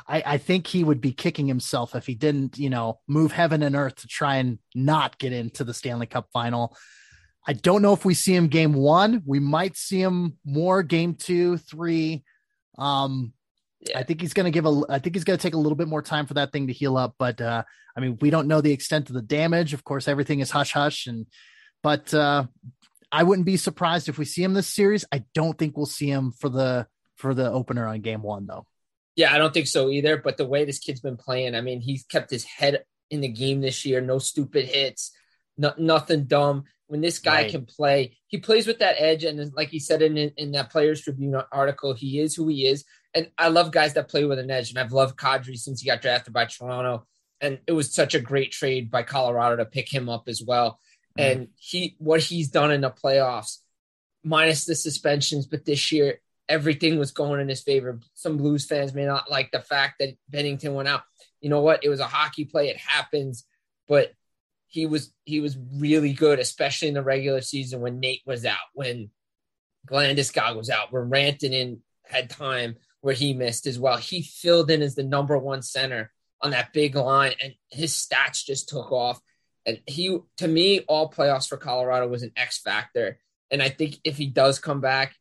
I, 0.08 0.22
I 0.24 0.38
think 0.38 0.68
he 0.68 0.84
would 0.84 1.00
be 1.00 1.10
kicking 1.10 1.48
himself 1.48 1.96
if 1.96 2.06
he 2.06 2.14
didn't, 2.14 2.58
you 2.58 2.70
know, 2.70 3.00
move 3.08 3.32
heaven 3.32 3.64
and 3.64 3.74
earth 3.74 3.96
to 3.96 4.06
try 4.06 4.36
and 4.36 4.60
not 4.72 5.18
get 5.18 5.32
into 5.32 5.64
the 5.64 5.74
Stanley 5.74 6.06
Cup 6.06 6.28
final. 6.32 6.76
I 7.46 7.52
don't 7.52 7.82
know 7.82 7.92
if 7.92 8.04
we 8.04 8.14
see 8.14 8.34
him 8.34 8.48
game 8.48 8.72
one. 8.72 9.22
We 9.24 9.38
might 9.38 9.76
see 9.76 10.00
him 10.00 10.38
more 10.44 10.82
game 10.82 11.14
two, 11.14 11.58
three. 11.58 12.24
Um, 12.76 13.32
yeah. 13.80 13.98
I 13.98 14.02
think 14.02 14.20
he's 14.20 14.34
going 14.34 14.44
to 14.44 14.50
give 14.50 14.66
a. 14.66 14.82
I 14.88 14.98
think 14.98 15.14
he's 15.14 15.24
going 15.24 15.38
to 15.38 15.42
take 15.42 15.54
a 15.54 15.58
little 15.58 15.76
bit 15.76 15.88
more 15.88 16.02
time 16.02 16.26
for 16.26 16.34
that 16.34 16.50
thing 16.50 16.66
to 16.66 16.72
heal 16.72 16.96
up. 16.96 17.14
But 17.18 17.40
uh, 17.40 17.62
I 17.96 18.00
mean, 18.00 18.18
we 18.20 18.30
don't 18.30 18.48
know 18.48 18.60
the 18.60 18.72
extent 18.72 19.08
of 19.08 19.14
the 19.14 19.22
damage. 19.22 19.74
Of 19.74 19.84
course, 19.84 20.08
everything 20.08 20.40
is 20.40 20.50
hush 20.50 20.72
hush. 20.72 21.06
And 21.06 21.26
but 21.82 22.12
uh, 22.12 22.46
I 23.12 23.22
wouldn't 23.22 23.46
be 23.46 23.56
surprised 23.56 24.08
if 24.08 24.18
we 24.18 24.24
see 24.24 24.42
him 24.42 24.54
this 24.54 24.72
series. 24.72 25.04
I 25.12 25.24
don't 25.34 25.56
think 25.56 25.76
we'll 25.76 25.86
see 25.86 26.10
him 26.10 26.32
for 26.32 26.48
the 26.48 26.88
for 27.14 27.32
the 27.32 27.50
opener 27.50 27.86
on 27.86 28.00
game 28.00 28.22
one 28.22 28.46
though. 28.46 28.66
Yeah, 29.14 29.32
I 29.32 29.38
don't 29.38 29.54
think 29.54 29.68
so 29.68 29.88
either. 29.88 30.16
But 30.16 30.36
the 30.36 30.46
way 30.46 30.64
this 30.64 30.80
kid's 30.80 31.00
been 31.00 31.16
playing, 31.16 31.54
I 31.54 31.60
mean, 31.60 31.80
he's 31.80 32.04
kept 32.04 32.30
his 32.30 32.44
head 32.44 32.84
in 33.10 33.20
the 33.20 33.28
game 33.28 33.60
this 33.60 33.84
year. 33.84 34.00
No 34.00 34.18
stupid 34.18 34.66
hits. 34.66 35.12
No, 35.58 35.72
nothing 35.78 36.24
dumb 36.24 36.64
when 36.88 37.00
this 37.00 37.18
guy 37.18 37.42
right. 37.42 37.50
can 37.50 37.64
play. 37.64 38.16
He 38.26 38.38
plays 38.38 38.66
with 38.66 38.78
that 38.80 38.96
edge, 38.98 39.24
and 39.24 39.52
like 39.54 39.68
he 39.68 39.78
said 39.78 40.02
in 40.02 40.16
in 40.16 40.52
that 40.52 40.70
Players 40.70 41.00
Tribune 41.00 41.34
article, 41.52 41.94
he 41.94 42.20
is 42.20 42.34
who 42.34 42.48
he 42.48 42.66
is. 42.66 42.84
And 43.14 43.30
I 43.38 43.48
love 43.48 43.72
guys 43.72 43.94
that 43.94 44.08
play 44.08 44.24
with 44.24 44.38
an 44.38 44.50
edge, 44.50 44.70
and 44.70 44.78
I've 44.78 44.92
loved 44.92 45.16
Kadri 45.16 45.56
since 45.56 45.80
he 45.80 45.88
got 45.88 46.02
drafted 46.02 46.32
by 46.34 46.44
Toronto. 46.46 47.06
And 47.40 47.58
it 47.66 47.72
was 47.72 47.94
such 47.94 48.14
a 48.14 48.20
great 48.20 48.52
trade 48.52 48.90
by 48.90 49.02
Colorado 49.02 49.56
to 49.56 49.64
pick 49.66 49.92
him 49.92 50.08
up 50.08 50.28
as 50.28 50.42
well. 50.42 50.80
Mm. 51.18 51.32
And 51.32 51.48
he 51.56 51.96
what 51.98 52.20
he's 52.20 52.48
done 52.48 52.70
in 52.70 52.82
the 52.82 52.90
playoffs, 52.90 53.58
minus 54.22 54.64
the 54.64 54.74
suspensions, 54.74 55.46
but 55.46 55.64
this 55.64 55.92
year 55.92 56.20
everything 56.48 56.98
was 56.98 57.10
going 57.10 57.40
in 57.40 57.48
his 57.48 57.62
favor. 57.62 58.00
Some 58.14 58.36
Blues 58.36 58.66
fans 58.66 58.94
may 58.94 59.04
not 59.04 59.30
like 59.30 59.50
the 59.50 59.60
fact 59.60 59.96
that 59.98 60.16
Binnington 60.30 60.74
went 60.74 60.88
out. 60.88 61.02
You 61.40 61.50
know 61.50 61.60
what? 61.60 61.84
It 61.84 61.88
was 61.88 62.00
a 62.00 62.06
hockey 62.06 62.44
play. 62.44 62.68
It 62.68 62.76
happens. 62.76 63.44
But 63.88 64.12
he 64.68 64.86
was 64.86 65.12
he 65.24 65.40
was 65.40 65.56
really 65.74 66.12
good, 66.12 66.38
especially 66.38 66.88
in 66.88 66.94
the 66.94 67.02
regular 67.02 67.40
season 67.40 67.80
when 67.80 68.00
Nate 68.00 68.22
was 68.26 68.44
out, 68.44 68.56
when 68.74 69.10
Landeskog 69.90 70.56
was 70.56 70.70
out, 70.70 70.92
when 70.92 71.10
Rantanen 71.10 71.78
had 72.04 72.30
time 72.30 72.76
where 73.00 73.14
he 73.14 73.34
missed 73.34 73.66
as 73.66 73.78
well. 73.78 73.96
He 73.96 74.22
filled 74.22 74.70
in 74.70 74.82
as 74.82 74.94
the 74.94 75.02
number 75.02 75.38
one 75.38 75.62
center 75.62 76.12
on 76.40 76.50
that 76.50 76.72
big 76.72 76.96
line, 76.96 77.34
and 77.42 77.54
his 77.70 77.92
stats 77.92 78.44
just 78.44 78.68
took 78.68 78.92
off. 78.92 79.20
And 79.64 79.80
he, 79.86 80.18
to 80.38 80.48
me, 80.48 80.80
all 80.80 81.10
playoffs 81.10 81.48
for 81.48 81.56
Colorado 81.56 82.08
was 82.08 82.22
an 82.22 82.32
X 82.36 82.60
factor. 82.60 83.18
And 83.50 83.62
I 83.62 83.68
think 83.68 83.98
if 84.04 84.16
he 84.16 84.26
does 84.26 84.58
come 84.58 84.80
back, 84.80 85.14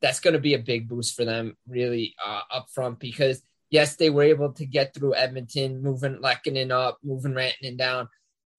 that's 0.00 0.20
going 0.20 0.34
to 0.34 0.40
be 0.40 0.54
a 0.54 0.58
big 0.58 0.88
boost 0.88 1.16
for 1.16 1.24
them, 1.24 1.56
really, 1.68 2.14
uh, 2.24 2.40
up 2.50 2.66
front. 2.74 2.98
Because 2.98 3.42
yes, 3.70 3.96
they 3.96 4.10
were 4.10 4.22
able 4.22 4.52
to 4.54 4.66
get 4.66 4.94
through 4.94 5.14
Edmonton, 5.14 5.82
moving 5.82 6.16
Lehkonen 6.16 6.70
up, 6.70 6.98
moving 7.02 7.32
Rantanen 7.32 7.76
down. 7.76 8.08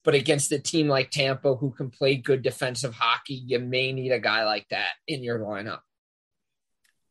But 0.03 0.15
against 0.15 0.51
a 0.51 0.59
team 0.59 0.87
like 0.87 1.11
Tampa 1.11 1.55
who 1.55 1.71
can 1.71 1.89
play 1.91 2.15
good 2.15 2.41
defensive 2.41 2.93
hockey, 2.93 3.35
you 3.35 3.59
may 3.59 3.91
need 3.91 4.11
a 4.11 4.19
guy 4.19 4.45
like 4.45 4.67
that 4.69 4.89
in 5.07 5.23
your 5.23 5.39
lineup. 5.39 5.81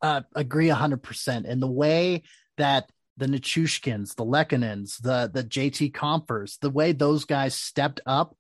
Uh, 0.03 0.23
agree 0.35 0.69
100%. 0.69 1.49
And 1.49 1.63
the 1.63 1.71
way 1.71 2.23
that 2.57 2.91
the 3.17 3.27
Nichushkins, 3.27 4.17
the 4.17 4.25
Lehkonens, 4.25 5.01
the, 5.01 5.31
the 5.33 5.45
JT 5.45 5.93
Compher's, 5.93 6.57
the 6.61 6.71
way 6.71 6.93
those 6.93 7.27
guys 7.27 7.55
stepped 7.55 8.01
up, 8.07 8.37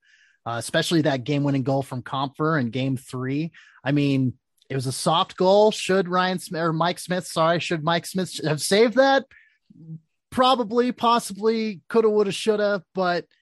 uh, 0.46 0.56
especially 0.58 1.02
that 1.02 1.24
game 1.24 1.44
winning 1.44 1.62
goal 1.62 1.82
from 1.82 2.02
Compher 2.02 2.60
in 2.60 2.70
game 2.70 2.96
three. 2.96 3.52
I 3.84 3.92
mean, 3.92 4.34
it 4.68 4.74
was 4.74 4.86
a 4.86 4.92
soft 4.92 5.36
goal. 5.36 5.70
Should 5.70 6.08
Ryan 6.08 6.38
Smith 6.38 6.62
or 6.62 6.72
Mike 6.72 6.98
Smith, 6.98 7.26
sorry, 7.26 7.60
should 7.60 7.84
Mike 7.84 8.06
Smith 8.06 8.40
have 8.44 8.60
saved 8.60 8.94
that? 8.94 9.26
Probably, 10.30 10.92
possibly, 10.92 11.82
coulda, 11.88 12.10
woulda, 12.10 12.32
shoulda, 12.32 12.82
but– 12.94 13.26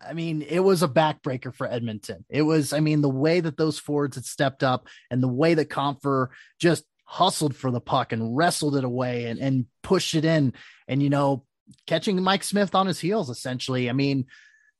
I 0.00 0.12
mean, 0.12 0.42
it 0.42 0.60
was 0.60 0.82
a 0.82 0.88
backbreaker 0.88 1.54
for 1.54 1.66
Edmonton. 1.66 2.24
It 2.28 2.42
was, 2.42 2.72
I 2.72 2.80
mean, 2.80 3.00
the 3.00 3.08
way 3.08 3.40
that 3.40 3.56
those 3.56 3.78
forwards 3.78 4.16
had 4.16 4.24
stepped 4.24 4.62
up 4.62 4.88
and 5.10 5.22
the 5.22 5.28
way 5.28 5.54
that 5.54 5.70
Compher 5.70 6.28
just 6.60 6.84
hustled 7.04 7.56
for 7.56 7.70
the 7.70 7.80
puck 7.80 8.12
and 8.12 8.36
wrestled 8.36 8.76
it 8.76 8.84
away 8.84 9.26
and, 9.26 9.38
and 9.38 9.66
pushed 9.82 10.14
it 10.14 10.24
in 10.24 10.52
and, 10.88 11.02
you 11.02 11.10
know, 11.10 11.44
catching 11.86 12.22
Mike 12.22 12.44
Smith 12.44 12.74
on 12.74 12.86
his 12.86 13.00
heels, 13.00 13.30
essentially. 13.30 13.88
I 13.88 13.92
mean, 13.92 14.26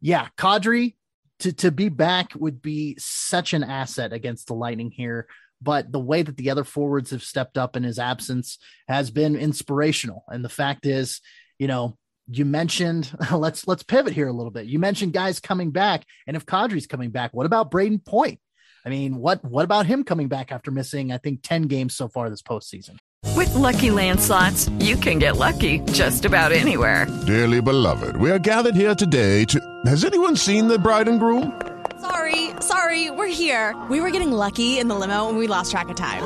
yeah, 0.01 0.29
Kadri 0.37 0.95
to, 1.41 1.53
to 1.53 1.71
be 1.71 1.89
back 1.89 2.33
would 2.35 2.63
be 2.63 2.97
such 2.99 3.53
an 3.53 3.65
asset 3.65 4.13
against 4.13 4.47
the 4.47 4.55
Lightning 4.55 4.91
here. 4.91 5.27
But 5.63 5.91
the 5.91 6.01
way 6.01 6.23
that 6.23 6.37
the 6.37 6.51
other 6.51 6.65
forwards 6.65 7.11
have 7.11 7.23
stepped 7.23 7.57
up 7.57 7.77
in 7.77 7.83
his 7.83 7.99
absence 7.99 8.59
has 8.89 9.11
been 9.11 9.37
inspirational. 9.37 10.25
And 10.29 10.45
the 10.45 10.51
fact 10.51 10.85
is, 10.85 11.21
you 11.59 11.67
know, 11.67 11.97
you 12.29 12.45
mentioned 12.45 13.11
let's 13.33 13.67
let's 13.67 13.83
pivot 13.83 14.13
here 14.13 14.29
a 14.29 14.33
little 14.33 14.51
bit. 14.51 14.67
You 14.67 14.79
mentioned 14.79 15.13
guys 15.13 15.41
coming 15.41 15.71
back, 15.71 16.05
and 16.27 16.37
if 16.37 16.47
Kadri's 16.47 16.87
coming 16.87 17.11
back, 17.11 17.33
what 17.33 17.47
about 17.47 17.71
Brayden 17.71 18.05
Point? 18.05 18.41
I 18.85 18.89
mean, 18.89 19.17
what 19.17 19.45
what 19.45 19.65
about 19.65 19.87
him 19.87 20.05
coming 20.05 20.29
back 20.29 20.53
after 20.53 20.71
missing 20.71 21.13
I 21.13 21.19
think 21.19 21.41
ten 21.43 21.63
games 21.63 21.97
so 21.97 22.09
far 22.09 22.31
this 22.31 22.43
postseason? 22.43 22.97
With 23.35 23.53
Lucky 23.55 23.91
Land 23.91 24.21
slots, 24.21 24.69
you 24.79 24.97
can 24.97 25.19
get 25.19 25.37
lucky 25.37 25.81
just 25.93 26.25
about 26.25 26.53
anywhere. 26.53 27.07
Dearly 27.27 27.61
beloved, 27.61 28.17
we 28.17 28.31
are 28.31 28.39
gathered 28.39 28.77
here 28.77 28.95
today 28.95 29.45
to. 29.47 29.61
Has 29.87 30.05
anyone 30.05 30.37
seen 30.37 30.69
the 30.69 30.79
bride 30.79 31.09
and 31.09 31.19
groom? 31.21 31.61
Sorry, 32.01 32.51
sorry, 32.61 33.11
we're 33.11 33.27
here. 33.27 33.75
We 33.91 34.01
were 34.01 34.11
getting 34.11 34.31
lucky 34.31 34.79
in 34.79 34.89
the 34.89 34.95
limo, 34.95 35.29
and 35.29 35.39
we 35.39 35.47
lost 35.47 35.71
track 35.71 35.89
of 35.89 35.97
time. 35.97 36.23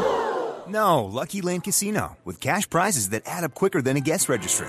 No, 0.69 1.05
Lucky 1.05 1.41
Land 1.41 1.65
Casino 1.65 2.17
with 2.25 2.41
cash 2.41 2.69
prizes 2.69 3.11
that 3.11 3.23
add 3.27 3.45
up 3.45 3.55
quicker 3.55 3.83
than 3.83 3.97
a 3.97 4.01
guest 4.01 4.29
registry 4.29 4.69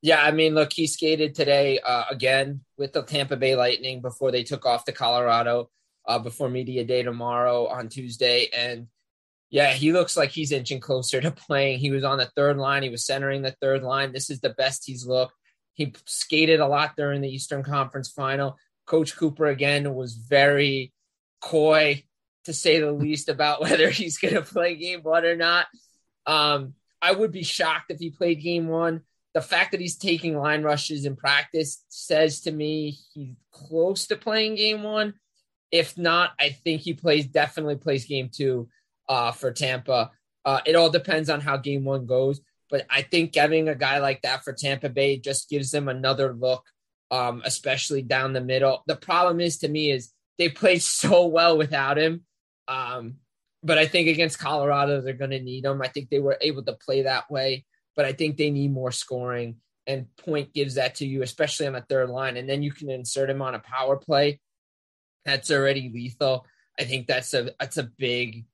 Yeah, 0.00 0.22
I 0.22 0.30
mean, 0.30 0.54
look, 0.54 0.72
he 0.72 0.86
skated 0.86 1.34
today 1.34 1.80
uh, 1.80 2.04
again 2.10 2.60
with 2.76 2.92
the 2.92 3.02
Tampa 3.02 3.36
Bay 3.36 3.56
Lightning 3.56 4.00
before 4.00 4.30
they 4.30 4.44
took 4.44 4.64
off 4.64 4.84
to 4.84 4.92
Colorado 4.92 5.70
uh, 6.06 6.20
before 6.20 6.48
media 6.48 6.84
day 6.84 7.02
tomorrow 7.02 7.66
on 7.66 7.88
Tuesday, 7.88 8.48
and 8.56 8.86
yeah, 9.50 9.72
he 9.72 9.92
looks 9.92 10.16
like 10.16 10.30
he's 10.30 10.52
inching 10.52 10.80
closer 10.80 11.20
to 11.20 11.30
playing. 11.30 11.78
He 11.78 11.90
was 11.90 12.04
on 12.04 12.18
the 12.18 12.30
third 12.36 12.58
line. 12.58 12.82
He 12.82 12.90
was 12.90 13.06
centering 13.06 13.42
the 13.42 13.56
third 13.62 13.82
line. 13.82 14.12
This 14.12 14.30
is 14.30 14.40
the 14.40 14.50
best 14.50 14.84
he's 14.86 15.06
looked. 15.06 15.34
He 15.72 15.94
skated 16.06 16.60
a 16.60 16.66
lot 16.66 16.96
during 16.96 17.20
the 17.20 17.28
Eastern 17.30 17.62
Conference 17.62 18.10
Final. 18.10 18.56
Coach 18.86 19.16
Cooper 19.16 19.46
again 19.46 19.94
was 19.94 20.14
very 20.14 20.92
coy, 21.40 22.04
to 22.44 22.52
say 22.52 22.78
the 22.78 22.92
least, 22.92 23.28
about 23.28 23.60
whether 23.62 23.90
he's 23.90 24.18
going 24.18 24.34
to 24.34 24.42
play 24.42 24.76
Game 24.76 25.00
One 25.00 25.24
or 25.24 25.36
not. 25.36 25.66
Um, 26.26 26.74
I 27.00 27.12
would 27.12 27.32
be 27.32 27.44
shocked 27.44 27.90
if 27.90 27.98
he 27.98 28.10
played 28.10 28.42
Game 28.42 28.68
One 28.68 29.02
the 29.34 29.40
fact 29.40 29.72
that 29.72 29.80
he's 29.80 29.96
taking 29.96 30.36
line 30.36 30.62
rushes 30.62 31.04
in 31.04 31.16
practice 31.16 31.84
says 31.88 32.40
to 32.42 32.50
me 32.50 32.98
he's 33.12 33.34
close 33.52 34.06
to 34.06 34.16
playing 34.16 34.54
game 34.54 34.82
one. 34.82 35.14
If 35.70 35.98
not, 35.98 36.32
I 36.40 36.50
think 36.50 36.80
he 36.80 36.94
plays 36.94 37.26
definitely 37.26 37.76
plays 37.76 38.06
game 38.06 38.30
two 38.32 38.68
uh, 39.08 39.32
for 39.32 39.52
Tampa. 39.52 40.10
Uh, 40.44 40.60
it 40.64 40.76
all 40.76 40.90
depends 40.90 41.28
on 41.28 41.40
how 41.40 41.58
game 41.58 41.84
one 41.84 42.06
goes, 42.06 42.40
but 42.70 42.86
I 42.88 43.02
think 43.02 43.34
having 43.34 43.68
a 43.68 43.74
guy 43.74 43.98
like 43.98 44.22
that 44.22 44.44
for 44.44 44.52
Tampa 44.52 44.88
Bay 44.88 45.18
just 45.18 45.50
gives 45.50 45.70
them 45.70 45.88
another 45.88 46.32
look, 46.32 46.64
um, 47.10 47.42
especially 47.44 48.00
down 48.00 48.32
the 48.32 48.40
middle. 48.40 48.82
The 48.86 48.96
problem 48.96 49.40
is 49.40 49.58
to 49.58 49.68
me 49.68 49.90
is 49.90 50.10
they 50.38 50.48
played 50.48 50.82
so 50.82 51.26
well 51.26 51.58
without 51.58 51.98
him. 51.98 52.24
Um, 52.66 53.16
but 53.62 53.76
I 53.76 53.86
think 53.86 54.08
against 54.08 54.38
Colorado, 54.38 55.00
they're 55.00 55.12
going 55.14 55.32
to 55.32 55.40
need 55.40 55.64
him. 55.64 55.82
I 55.82 55.88
think 55.88 56.08
they 56.08 56.20
were 56.20 56.38
able 56.40 56.62
to 56.62 56.74
play 56.74 57.02
that 57.02 57.30
way 57.30 57.66
but 57.98 58.06
I 58.06 58.12
think 58.12 58.36
they 58.36 58.50
need 58.52 58.72
more 58.72 58.92
scoring. 58.92 59.56
And 59.88 60.06
Point 60.18 60.54
gives 60.54 60.76
that 60.76 60.94
to 60.96 61.06
you, 61.06 61.22
especially 61.22 61.66
on 61.66 61.72
the 61.72 61.80
third 61.80 62.10
line. 62.10 62.36
And 62.36 62.48
then 62.48 62.62
you 62.62 62.70
can 62.70 62.90
insert 62.90 63.28
him 63.28 63.42
on 63.42 63.56
a 63.56 63.58
power 63.58 63.96
play. 63.96 64.38
That's 65.24 65.50
already 65.50 65.90
lethal. 65.92 66.46
I 66.78 66.84
think 66.84 67.08
that's 67.08 67.34
a 67.34 67.50
that's 67.58 67.76
a 67.76 67.82
big 67.82 68.44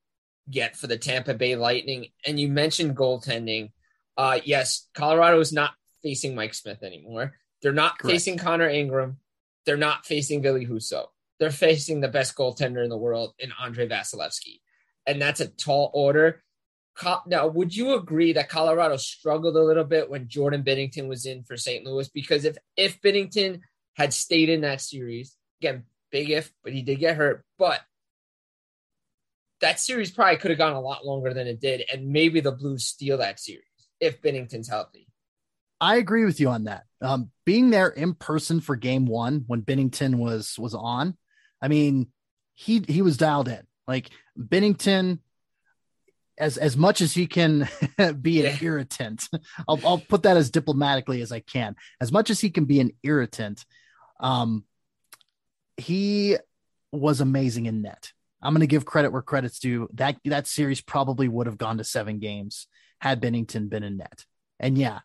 get 0.51 0.77
for 0.77 0.87
the 0.87 0.97
Tampa 0.97 1.35
Bay 1.35 1.57
Lightning. 1.57 2.07
And 2.27 2.41
you 2.41 2.49
mentioned 2.49 2.97
goaltending. 2.97 3.73
Uh, 4.17 4.41
yes, 4.47 4.89
Colorado 4.95 5.41
is 5.41 5.53
not 5.53 5.73
facing 6.03 6.35
Mike 6.35 6.55
Smith 6.55 6.83
anymore. 6.83 7.35
They're 7.61 7.73
not 7.73 7.99
Correct. 7.99 8.15
facing 8.15 8.39
Connor 8.39 8.71
Ingram. 8.71 9.19
They're 9.67 9.77
not 9.77 10.07
facing 10.07 10.41
Ville 10.41 10.61
Husso. 10.61 11.09
They're 11.39 11.51
facing 11.51 12.01
the 12.01 12.09
best 12.09 12.35
goaltender 12.35 12.83
in 12.83 12.89
the 12.89 12.97
world 12.97 13.35
in 13.39 13.53
Andrei 13.63 13.89
Vasilevskiy. 13.89 14.61
And 15.07 15.21
that's 15.21 15.41
a 15.41 15.49
tall 15.49 15.91
order. 15.93 16.44
Now, 17.27 17.49
would 17.49 17.75
you 17.75 17.95
agree 17.95 18.33
that 18.35 18.49
Colorado 18.49 18.97
struggled 18.97 19.57
a 19.57 19.63
little 19.63 19.85
bit 19.85 20.09
when 20.09 20.29
Jordan 20.29 20.63
Binnington 20.63 21.09
was 21.09 21.27
in 21.27 21.43
for 21.43 21.57
St. 21.57 21.85
Louis? 21.85 22.09
Because 22.09 22.45
if 22.45 22.57
if 22.77 23.01
Binnington 23.01 23.61
had 23.95 24.13
stayed 24.13 24.49
in 24.49 24.61
that 24.63 24.81
series, 24.81 25.37
again, 25.61 25.85
big 26.11 26.31
if, 26.31 26.53
but 26.63 26.73
he 26.73 26.83
did 26.83 27.01
get 27.01 27.17
hurt. 27.17 27.45
But 27.59 27.81
that 29.61 29.81
series 29.81 30.11
probably 30.11 30.37
could 30.37 30.51
have 30.51 30.59
gone 30.59 30.75
a 30.75 30.81
lot 30.81 31.05
longer 31.05 31.35
than 31.35 31.47
it 31.47 31.61
did, 31.61 31.85
and 31.93 32.09
maybe 32.09 32.41
the 32.41 32.53
Blues 32.53 32.85
steal 32.85 33.19
that 33.19 33.41
series 33.41 33.65
if 34.01 34.21
Binnington's 34.21 34.69
healthy. 34.69 35.09
I 35.81 35.97
agree 35.97 36.25
with 36.25 36.41
you 36.41 36.49
on 36.49 36.65
that. 36.65 36.85
Um, 37.01 37.31
being 37.45 37.71
there 37.71 37.89
in 37.89 38.15
person 38.15 38.61
for 38.61 38.77
Game 38.77 39.07
One 39.07 39.45
when 39.47 39.63
Binnington 39.63 40.17
was 40.17 40.57
was 40.59 40.75
on, 40.75 41.17
I 41.61 41.69
mean, 41.69 42.09
he 42.55 42.85
he 42.87 43.03
was 43.03 43.17
dialed 43.17 43.49
in. 43.49 43.63
Like 43.87 44.11
Binnington 44.39 45.19
as 46.39 46.59
as 46.59 46.77
much 46.77 47.01
as 47.01 47.13
he 47.13 47.27
can 47.27 47.69
be 48.21 48.41
an 48.41 48.47
yeah. 48.47 48.59
irritant, 48.61 49.29
I'll, 49.69 49.81
I'll 49.85 49.99
put 49.99 50.25
that 50.25 50.37
as 50.37 50.51
diplomatically 50.51 51.23
as 51.23 51.33
I 51.33 51.41
can. 51.41 51.77
As 52.01 52.13
much 52.13 52.31
as 52.31 52.41
he 52.41 52.51
can 52.51 52.65
be 52.65 52.81
an 52.81 52.91
irritant, 53.03 53.65
um, 54.21 54.65
he 55.77 56.37
was 56.93 57.21
amazing 57.21 57.67
in 57.67 57.83
net. 57.83 58.13
I'm 58.43 58.53
going 58.53 58.61
to 58.61 58.67
give 58.67 58.85
credit 58.85 59.11
where 59.11 59.23
credit's 59.23 59.59
due. 59.59 59.89
That 59.95 60.19
that 60.25 60.47
series 60.47 60.81
probably 60.81 61.29
would 61.29 61.47
have 61.47 61.59
gone 61.59 61.79
to 61.79 61.85
seven 61.85 62.19
games 62.19 62.67
had 63.01 63.21
Binnington 63.21 63.69
been 63.69 63.83
in 63.83 63.97
net. 63.97 64.25
And 64.61 64.77
yeah, 64.77 65.01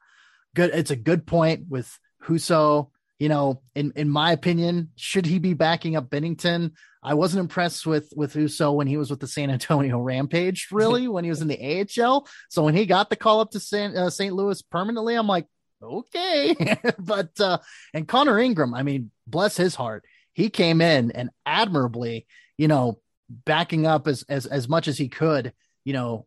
good. 0.55 0.71
It's 0.73 0.91
a 0.91 0.95
good 0.95 1.25
point 1.25 1.65
with 1.69 1.97
Husso 2.23 2.89
you 3.19 3.27
know, 3.27 3.62
in 3.75 3.91
in 3.95 4.10
my 4.10 4.32
opinion, 4.32 4.89
should 4.95 5.25
he 5.25 5.39
be 5.39 5.53
backing 5.53 5.95
up 5.97 6.10
Binnington? 6.10 6.71
I 7.03 7.13
wasn't 7.13 7.41
impressed 7.41 7.86
with 7.86 8.12
with 8.15 8.34
Husso 8.34 8.73
when 8.73 8.88
he 8.88 8.97
was 8.97 9.10
with 9.10 9.19
the 9.19 9.27
San 9.27 9.51
Antonio 9.51 9.99
Rampage, 10.01 10.69
really, 10.71 11.08
when 11.08 11.25
he 11.25 11.29
was 11.29 11.41
in 11.41 11.49
the 11.49 11.86
AHL. 12.01 12.27
So 12.49 12.63
when 12.63 12.75
he 12.75 12.86
got 12.86 13.10
the 13.10 13.17
call 13.17 13.41
up 13.41 13.51
to 13.51 13.60
San, 13.60 13.95
uh, 13.95 14.10
St. 14.10 14.34
Louis 14.34 14.62
permanently, 14.62 15.15
I'm 15.15 15.27
like, 15.27 15.47
okay. 15.84 16.55
but 16.99 17.39
uh, 17.39 17.60
and 17.93 18.08
Connor 18.08 18.39
Ingram, 18.39 18.73
I 18.73 18.84
mean, 18.84 19.12
bless 19.27 19.58
his 19.58 19.75
heart, 19.75 20.05
he 20.34 20.49
came 20.49 20.79
in 20.79 21.12
and 21.12 21.29
admirably, 21.45 22.25
you 22.58 22.69
know, 22.69 22.99
backing 23.29 23.86
up 23.86 24.08
as 24.08 24.23
as 24.29 24.45
as 24.45 24.69
much 24.69 24.88
as 24.88 24.97
he 24.97 25.10
could, 25.10 25.53
you 25.84 25.91
know, 25.91 26.25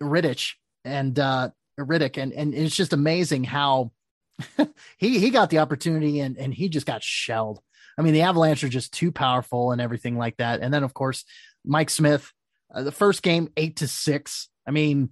Rittich 0.00 0.52
and 0.84 1.18
uh 1.18 1.50
Rittich, 1.78 2.20
and 2.20 2.32
and 2.32 2.54
it's 2.54 2.76
just 2.76 2.92
amazing 2.92 3.42
how 3.42 3.92
he 4.98 5.18
he 5.18 5.30
got 5.30 5.50
the 5.50 5.58
opportunity 5.58 6.20
and 6.20 6.36
and 6.36 6.52
he 6.52 6.68
just 6.68 6.86
got 6.86 7.02
shelled. 7.02 7.60
I 7.96 8.02
mean, 8.02 8.14
the 8.14 8.22
Avalanche 8.22 8.62
are 8.62 8.68
just 8.68 8.92
too 8.92 9.10
powerful 9.10 9.72
and 9.72 9.80
everything 9.80 10.16
like 10.16 10.36
that. 10.36 10.60
And 10.60 10.72
then 10.72 10.84
of 10.84 10.94
course, 10.94 11.24
Mike 11.64 11.90
Smith, 11.90 12.32
uh, 12.72 12.82
the 12.82 12.92
first 12.92 13.22
game 13.22 13.48
eight 13.56 13.76
to 13.76 13.88
six. 13.88 14.48
I 14.66 14.70
mean, 14.70 15.10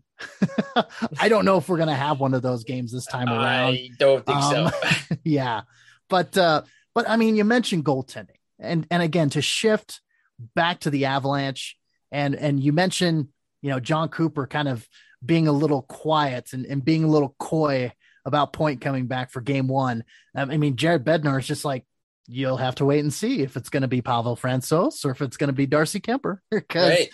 I 1.18 1.28
don't 1.28 1.44
know 1.44 1.58
if 1.58 1.68
we're 1.68 1.78
gonna 1.78 1.94
have 1.94 2.20
one 2.20 2.34
of 2.34 2.42
those 2.42 2.64
games 2.64 2.92
this 2.92 3.06
time 3.06 3.28
around. 3.28 3.74
I 3.74 3.90
don't 3.98 4.24
think 4.24 4.38
um, 4.38 4.70
so. 4.70 5.16
yeah, 5.24 5.62
but 6.08 6.36
uh, 6.36 6.62
but 6.94 7.08
I 7.08 7.16
mean, 7.16 7.36
you 7.36 7.44
mentioned 7.44 7.84
goaltending, 7.84 8.38
and 8.58 8.86
and 8.90 9.02
again 9.02 9.30
to 9.30 9.42
shift 9.42 10.00
back 10.54 10.80
to 10.80 10.90
the 10.90 11.06
Avalanche, 11.06 11.76
and 12.12 12.34
and 12.34 12.60
you 12.60 12.72
mentioned 12.72 13.28
you 13.62 13.70
know 13.70 13.80
Jon 13.80 14.08
Cooper 14.08 14.46
kind 14.46 14.68
of 14.68 14.86
being 15.24 15.48
a 15.48 15.52
little 15.52 15.82
quiet 15.82 16.52
and, 16.52 16.66
and 16.66 16.84
being 16.84 17.02
a 17.04 17.08
little 17.08 17.34
coy 17.38 17.92
about 18.26 18.52
Point 18.52 18.80
coming 18.80 19.06
back 19.06 19.30
for 19.30 19.40
game 19.40 19.68
one. 19.68 20.04
Um, 20.34 20.50
I 20.50 20.58
mean, 20.58 20.76
Jared 20.76 21.04
Bednar 21.04 21.38
is 21.38 21.46
just 21.46 21.64
like, 21.64 21.84
you'll 22.26 22.56
have 22.56 22.74
to 22.74 22.84
wait 22.84 23.00
and 23.00 23.14
see 23.14 23.40
if 23.42 23.56
it's 23.56 23.68
going 23.68 23.82
to 23.82 23.88
be 23.88 24.02
Pavel 24.02 24.36
Francouz 24.36 25.04
or 25.04 25.12
if 25.12 25.22
it's 25.22 25.36
going 25.36 25.48
to 25.48 25.54
be 25.54 25.66
Darcy 25.66 26.00
Kuemper 26.00 26.38
because 26.50 26.90
right. 26.90 27.10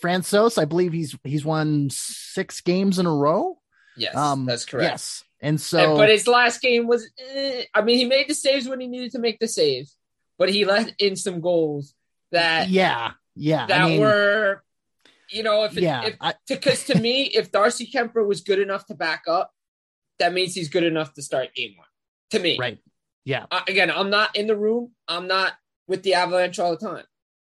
Francouz, 0.00 0.56
I 0.56 0.64
believe 0.64 0.92
he's 0.92 1.16
he's 1.24 1.44
won 1.44 1.88
six 1.90 2.60
games 2.60 2.98
in 2.98 3.06
a 3.06 3.14
row. 3.14 3.58
Yes, 3.96 4.16
um, 4.16 4.46
that's 4.46 4.64
correct. 4.64 4.90
Yes, 4.90 5.24
and 5.40 5.60
so 5.60 5.78
and, 5.78 5.98
but 5.98 6.08
his 6.08 6.26
last 6.26 6.60
game 6.60 6.86
was, 6.86 7.10
eh, 7.18 7.64
I 7.74 7.82
mean, 7.82 7.98
he 7.98 8.04
made 8.04 8.28
the 8.28 8.34
saves 8.34 8.68
when 8.68 8.80
he 8.80 8.86
needed 8.86 9.12
to 9.12 9.18
make 9.18 9.38
the 9.38 9.48
saves, 9.48 9.96
but 10.38 10.48
he 10.48 10.64
let 10.64 10.94
in 10.98 11.16
some 11.16 11.40
goals 11.40 11.94
that 12.30 12.68
yeah, 12.68 13.12
yeah, 13.34 13.66
that 13.66 13.80
I 13.82 13.88
mean, 13.88 14.00
were, 14.00 14.62
you 15.28 15.42
know, 15.42 15.64
if 15.64 15.74
yeah, 15.74 16.10
because 16.48 16.84
to 16.84 16.98
me, 16.98 17.24
if 17.24 17.52
Darcy 17.52 17.90
Kuemper 17.92 18.26
was 18.26 18.40
good 18.40 18.60
enough 18.60 18.86
to 18.86 18.94
back 18.94 19.24
up, 19.28 19.52
that 20.22 20.32
means 20.32 20.54
he's 20.54 20.68
good 20.68 20.84
enough 20.84 21.14
to 21.14 21.22
start 21.22 21.54
game 21.54 21.74
one. 21.76 21.86
To 22.30 22.38
me, 22.38 22.56
right? 22.58 22.78
Yeah. 23.24 23.46
Uh, 23.50 23.60
again, 23.68 23.90
I'm 23.90 24.08
not 24.08 24.36
in 24.36 24.46
the 24.46 24.56
room. 24.56 24.92
I'm 25.06 25.26
not 25.26 25.52
with 25.86 26.02
the 26.02 26.14
Avalanche 26.14 26.58
all 26.58 26.76
the 26.76 26.86
time, 26.88 27.04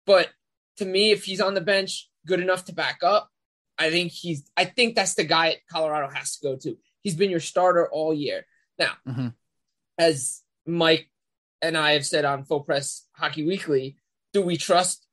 but 0.06 0.30
to 0.78 0.86
me, 0.86 1.12
if 1.12 1.26
he's 1.26 1.41
on 1.41 1.54
the 1.54 1.62
bench, 1.62 2.10
good 2.26 2.39
enough 2.39 2.65
to 2.65 2.73
back 2.73 2.99
up, 3.04 3.30
I 3.78 3.91
think 3.91 4.12
he's. 4.12 4.49
I 4.58 4.65
think 4.65 4.95
that's 4.95 5.13
the 5.13 5.23
guy 5.26 5.58
Colorado 5.69 6.10
has 6.13 6.38
to 6.38 6.47
go 6.47 6.56
to. 6.58 6.78
He's 7.02 7.15
been 7.15 7.30
your 7.30 7.39
starter 7.39 7.88
all 7.88 8.13
year. 8.13 8.45
Now, 8.80 8.93
mm-hmm. 9.08 9.28
as 9.97 10.41
Mike 10.65 11.10
and 11.62 11.78
I 11.78 11.93
have 11.93 12.06
said 12.06 12.26
on 12.26 12.45
Full 12.45 12.62
Press 12.62 13.06
Hockey 13.13 13.45
Weekly, 13.45 13.97
do 14.32 14.41
we 14.41 14.58
trust 14.58 15.06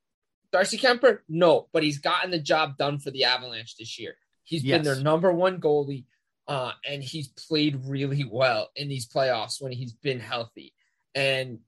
Darcy 0.53 0.79
Kuemper? 0.79 1.19
No, 1.29 1.69
but 1.73 1.83
he's 1.83 1.99
gotten 1.99 2.31
the 2.31 2.39
job 2.39 2.79
done 2.79 2.99
for 2.99 3.11
the 3.11 3.25
Avalanche 3.25 3.77
this 3.77 3.99
year. 3.99 4.15
He's 4.45 4.65
Yes. 4.65 4.79
been 4.79 4.85
their 4.85 5.03
number 5.03 5.33
one 5.33 5.61
goalie, 5.61 6.07
uh, 6.51 6.73
and 6.85 7.01
he's 7.01 7.29
played 7.29 7.81
really 7.87 8.25
well 8.25 8.71
in 8.75 8.89
these 8.89 9.07
playoffs 9.07 9.63
when 9.63 9.71
he's 9.71 9.93
been 9.93 10.19
healthy. 10.19 10.75
And 11.15 11.61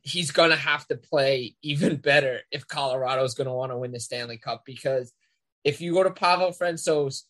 he's 0.00 0.30
going 0.30 0.48
to 0.48 0.56
have 0.56 0.86
to 0.88 0.96
play 0.96 1.54
even 1.60 1.96
better 2.02 2.40
if 2.50 2.66
Colorado 2.66 3.24
is 3.24 3.34
going 3.34 3.46
to 3.46 3.52
want 3.52 3.72
to 3.72 3.76
win 3.76 3.92
the 3.92 4.00
Stanley 4.00 4.38
Cup 4.38 4.62
because 4.64 5.12
if 5.64 5.82
you 5.82 5.92
go 5.92 6.02
to 6.02 6.10
Pavel 6.10 6.50
Francouz 6.50 7.24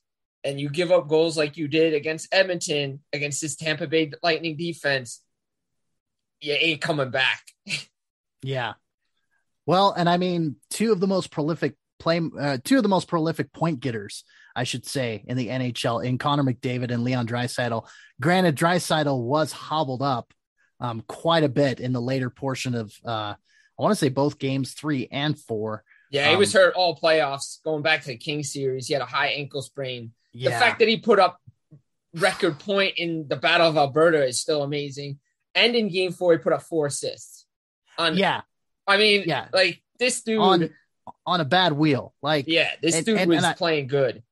and 0.44 0.60
you 0.60 0.70
give 0.70 0.92
up 0.92 1.08
goals 1.08 1.36
like 1.36 1.56
you 1.56 1.66
did 1.66 1.92
against 1.92 2.32
Edmonton 2.32 3.00
against 3.12 3.40
this 3.40 3.56
Tampa 3.56 3.88
Bay 3.88 4.12
Lightning 4.22 4.56
defense, 4.56 5.22
you 6.40 6.52
ain't 6.52 6.80
coming 6.80 7.10
back. 7.10 7.42
Yeah. 8.44 8.72
Well, 9.66 9.92
and 9.92 10.08
I 10.08 10.16
mean, 10.16 10.56
two 10.68 10.90
of 10.90 10.98
the 10.98 11.06
most 11.06 11.30
prolific 11.30 11.76
play, 12.00 12.20
uh, 12.40 12.58
two 12.64 12.78
of 12.78 12.82
the 12.82 12.88
most 12.88 13.06
prolific 13.06 13.52
point 13.52 13.78
getters, 13.78 14.24
I 14.54 14.64
should 14.64 14.84
say, 14.86 15.24
in 15.26 15.36
the 15.36 15.48
NHL, 15.48 16.04
in 16.04 16.18
Connor 16.18 16.42
McDavid 16.42 16.90
and 16.90 17.04
Leon 17.04 17.26
Draisaitl. 17.26 17.86
Granted, 18.20 18.56
Draisaitl 18.56 19.22
was 19.22 19.52
hobbled 19.52 20.02
up 20.02 20.32
um, 20.80 21.02
quite 21.06 21.44
a 21.44 21.48
bit 21.48 21.80
in 21.80 21.92
the 21.92 22.00
later 22.00 22.28
portion 22.30 22.74
of, 22.74 22.92
uh, 23.04 23.34
I 23.34 23.82
want 23.82 23.92
to 23.92 23.96
say 23.96 24.08
both 24.08 24.38
games 24.38 24.72
three 24.74 25.08
and 25.10 25.38
four. 25.38 25.84
Yeah, 26.10 26.26
he 26.28 26.32
Um, 26.34 26.38
was 26.40 26.52
hurt 26.52 26.74
all 26.74 26.96
playoffs 26.98 27.62
going 27.64 27.82
back 27.82 28.02
to 28.02 28.08
the 28.08 28.16
King 28.16 28.42
series. 28.42 28.86
He 28.88 28.92
had 28.92 29.02
a 29.02 29.06
high 29.06 29.28
ankle 29.28 29.62
sprain. 29.62 30.12
The 30.34 30.50
fact 30.50 30.78
that 30.80 30.88
he 30.88 30.98
put 30.98 31.18
up 31.18 31.40
record 32.14 32.58
point 32.58 32.94
in 32.98 33.26
the 33.28 33.36
Battle 33.36 33.68
of 33.68 33.76
Alberta 33.76 34.24
is 34.26 34.40
still 34.40 34.62
amazing. 34.62 35.18
And 35.54 35.74
in 35.74 35.88
game 35.88 36.12
four, 36.12 36.32
he 36.32 36.38
put 36.38 36.52
up 36.52 36.62
four 36.62 36.86
assists. 36.86 37.46
On 37.98 38.16
Yeah. 38.16 38.42
I 38.86 38.96
mean, 38.98 39.24
Yeah. 39.26 39.48
like 39.52 39.82
this 39.98 40.22
dude 40.22 40.38
On 40.38 40.70
on 41.26 41.40
a 41.40 41.44
bad 41.44 41.72
wheel. 41.72 42.14
Like 42.22 42.46
Yeah, 42.48 42.70
this 42.80 42.94
and- 42.96 43.06
dude 43.06 43.18
and- 43.18 43.28
was 43.28 43.38
and 43.38 43.46
I- 43.46 43.54
playing 43.54 43.86
good. 43.86 44.22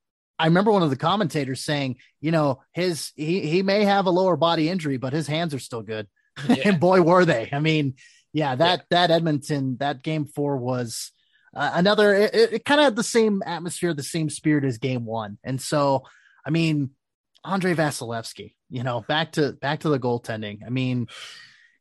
I 0.40 0.46
remember 0.46 0.72
one 0.72 0.82
of 0.82 0.88
the 0.88 0.96
commentators 0.96 1.62
saying, 1.62 1.96
you 2.20 2.30
know, 2.30 2.62
his 2.72 3.12
he 3.14 3.40
he 3.40 3.62
may 3.62 3.84
have 3.84 4.06
a 4.06 4.10
lower 4.10 4.36
body 4.36 4.70
injury, 4.70 4.96
but 4.96 5.12
his 5.12 5.26
hands 5.26 5.52
are 5.52 5.58
still 5.58 5.82
good. 5.82 6.08
and 6.64 6.80
boy, 6.80 7.02
were 7.02 7.26
they! 7.26 7.50
I 7.52 7.60
mean, 7.60 7.94
yeah, 8.32 8.54
that 8.54 8.84
that 8.88 9.10
Edmonton 9.10 9.76
that 9.80 10.02
game 10.02 10.24
four 10.24 10.56
was 10.56 11.12
uh, 11.54 11.72
another. 11.74 12.14
It, 12.14 12.34
it, 12.34 12.64
kind 12.64 12.80
of 12.80 12.84
had 12.84 12.96
the 12.96 13.02
same 13.02 13.42
atmosphere, 13.44 13.92
the 13.92 14.02
same 14.02 14.30
spirit 14.30 14.64
as 14.64 14.78
game 14.78 15.04
one, 15.04 15.36
and 15.44 15.60
so 15.60 16.04
I 16.46 16.50
mean, 16.50 16.90
Andre 17.44 17.74
Vasilevskiy, 17.74 18.54
you 18.70 18.82
know, 18.82 19.04
back 19.06 19.32
to 19.32 19.52
back 19.52 19.80
to 19.80 19.90
the 19.90 20.00
goaltending. 20.00 20.60
I 20.64 20.70
mean, 20.70 21.08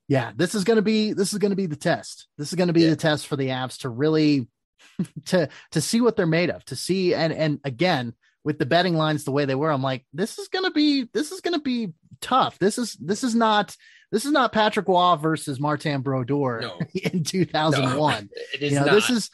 yeah, 0.10 0.34
this 0.36 0.54
is 0.54 0.66
gonna 0.66 0.82
be 0.82 1.14
this 1.14 1.32
is 1.32 1.40
gonna 1.40 1.56
be 1.56 1.68
the 1.68 1.78
test. 1.78 2.28
This 2.38 2.50
is 2.50 2.56
gonna 2.56 2.74
be 2.74 2.90
the 2.90 2.98
test 2.98 3.26
for 3.26 3.38
the 3.38 3.48
Avs 3.48 3.80
to 3.80 3.90
really 3.90 4.50
to 5.28 5.48
to 5.72 5.80
see 5.80 6.02
what 6.02 6.18
they're 6.18 6.26
made 6.26 6.50
of 6.50 6.66
to 6.66 6.76
see 6.76 7.14
and 7.14 7.32
and 7.32 7.60
again 7.64 8.14
with 8.44 8.58
the 8.58 8.66
betting 8.66 8.96
lines 8.96 9.24
the 9.24 9.32
way 9.32 9.46
they 9.46 9.56
were 9.56 9.72
i'm 9.72 9.84
like 9.84 10.06
this 10.14 10.40
is 10.40 10.48
gonna 10.48 10.72
be 10.72 11.08
this 11.14 11.32
is 11.32 11.42
gonna 11.42 11.60
be 11.60 11.94
tough. 12.22 12.60
This 12.60 12.78
is 12.78 12.94
this 12.94 13.24
is 13.24 13.34
not 13.36 13.76
this 14.12 14.26
is 14.26 14.32
not 14.32 14.52
patrick 14.52 14.88
roy 14.88 15.16
versus 15.16 15.60
martin 15.60 16.02
brodeur 16.02 16.62
No. 16.62 16.80
in 16.94 17.24
2001 17.24 18.30
it 18.54 18.62
is 18.62 18.74
you 18.74 18.80
know 18.80 18.94
this 18.94 19.10
is 19.10 19.30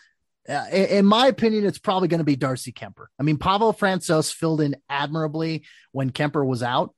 uh, 0.48 0.66
in 0.72 0.86
in 0.86 1.06
my 1.06 1.28
opinion 1.28 1.66
it's 1.66 1.80
probably 1.80 2.08
going 2.08 2.20
to 2.20 2.24
be 2.26 2.36
darcy 2.36 2.72
kuemper. 2.72 3.08
I 3.20 3.24
mean 3.24 3.38
pavel 3.38 3.74
francouz 3.74 4.32
filled 4.32 4.62
in 4.62 4.76
admirably 4.90 5.66
when 5.92 6.12
kuemper 6.12 6.46
was 6.46 6.62
out 6.62 6.94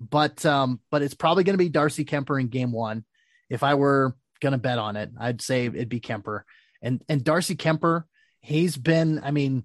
but 0.00 0.44
um 0.44 0.80
but 0.90 1.02
it's 1.02 1.14
probably 1.14 1.44
going 1.44 1.54
to 1.54 1.64
be 1.64 1.68
darcy 1.68 2.04
kuemper 2.04 2.40
in 2.40 2.48
game 2.48 2.72
one. 2.72 3.04
If 3.48 3.62
i 3.62 3.74
were 3.74 4.16
going 4.40 4.52
to 4.52 4.58
bet 4.58 4.78
on 4.78 4.96
it 4.96 5.10
i'd 5.20 5.40
say 5.40 5.66
it'd 5.66 5.88
be 5.88 6.00
kuemper. 6.00 6.42
And 6.82 7.02
and 7.08 7.22
darcy 7.22 7.54
kuemper 7.54 8.04
he's 8.40 8.76
been 8.76 9.20
i 9.22 9.30
mean 9.30 9.64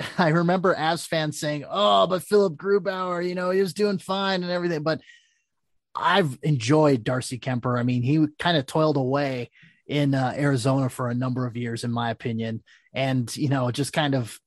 i 0.18 0.28
remember 0.28 0.74
as 0.74 1.06
fans 1.06 1.38
saying 1.38 1.64
oh 1.68 2.06
but 2.06 2.22
philipp 2.22 2.54
grubauer 2.54 3.26
you 3.26 3.34
know 3.34 3.50
he 3.50 3.60
was 3.60 3.74
doing 3.74 3.98
fine 3.98 4.42
and 4.42 4.52
everything. 4.52 4.82
But 4.82 5.00
i've 5.94 6.38
enjoyed 6.42 7.04
darcy 7.04 7.38
kuemper. 7.38 7.78
I 7.78 7.82
mean 7.82 8.02
he 8.02 8.26
kind 8.38 8.56
of 8.56 8.66
toiled 8.66 8.96
away 8.96 9.50
in 9.86 10.14
uh, 10.14 10.32
arizona 10.36 10.88
for 10.88 11.08
a 11.08 11.14
number 11.14 11.46
of 11.46 11.56
years 11.56 11.84
in 11.84 11.92
my 11.92 12.10
opinion. 12.10 12.62
And 12.92 13.34
you 13.36 13.48
know 13.48 13.70
just 13.70 13.92
kind 13.92 14.14
of 14.14 14.38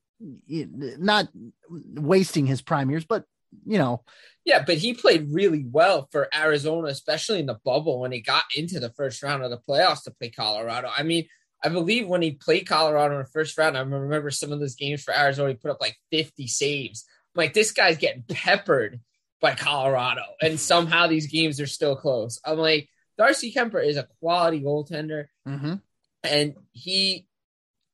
not 0.48 1.28
wasting 1.70 2.46
his 2.46 2.62
prime 2.62 2.90
years 2.90 3.04
but 3.04 3.24
you 3.64 3.78
know. 3.78 4.02
Yeah, 4.44 4.62
but 4.64 4.76
he 4.76 4.92
played 4.92 5.32
really 5.32 5.64
well 5.70 6.08
for 6.12 6.28
Arizona, 6.34 6.88
especially 6.88 7.40
in 7.40 7.46
the 7.46 7.58
bubble 7.64 8.00
when 8.00 8.12
he 8.12 8.20
got 8.20 8.44
into 8.54 8.78
the 8.78 8.90
first 8.90 9.22
round 9.22 9.42
of 9.42 9.50
the 9.50 9.60
playoffs 9.68 10.04
to 10.04 10.10
play 10.10 10.30
Colorado. 10.30 10.90
I 10.94 11.02
mean, 11.02 11.26
I 11.64 11.70
believe 11.70 12.06
when 12.06 12.20
he 12.20 12.32
played 12.32 12.68
Colorado 12.68 13.14
in 13.14 13.22
the 13.22 13.28
first 13.28 13.56
round, 13.56 13.76
I 13.76 13.80
remember 13.80 14.30
some 14.30 14.52
of 14.52 14.60
those 14.60 14.74
games 14.74 15.02
for 15.02 15.16
Arizona, 15.16 15.48
he 15.50 15.54
put 15.54 15.70
up 15.70 15.80
like 15.80 15.96
50 16.12 16.46
saves. 16.46 17.06
I'm 17.34 17.40
like, 17.40 17.54
this 17.54 17.72
guy's 17.72 17.96
getting 17.96 18.24
peppered 18.28 19.00
by 19.40 19.54
Colorado, 19.54 20.22
and 20.42 20.60
somehow 20.60 21.06
these 21.06 21.26
games 21.26 21.60
are 21.60 21.66
still 21.66 21.96
close. 21.96 22.38
I'm 22.44 22.58
like, 22.58 22.88
Darcy 23.16 23.52
Kuemper 23.52 23.84
is 23.84 23.96
a 23.96 24.08
quality 24.20 24.60
goaltender, 24.60 25.26
mm-hmm. 25.48 25.74
and 26.22 26.54
he 26.72 27.26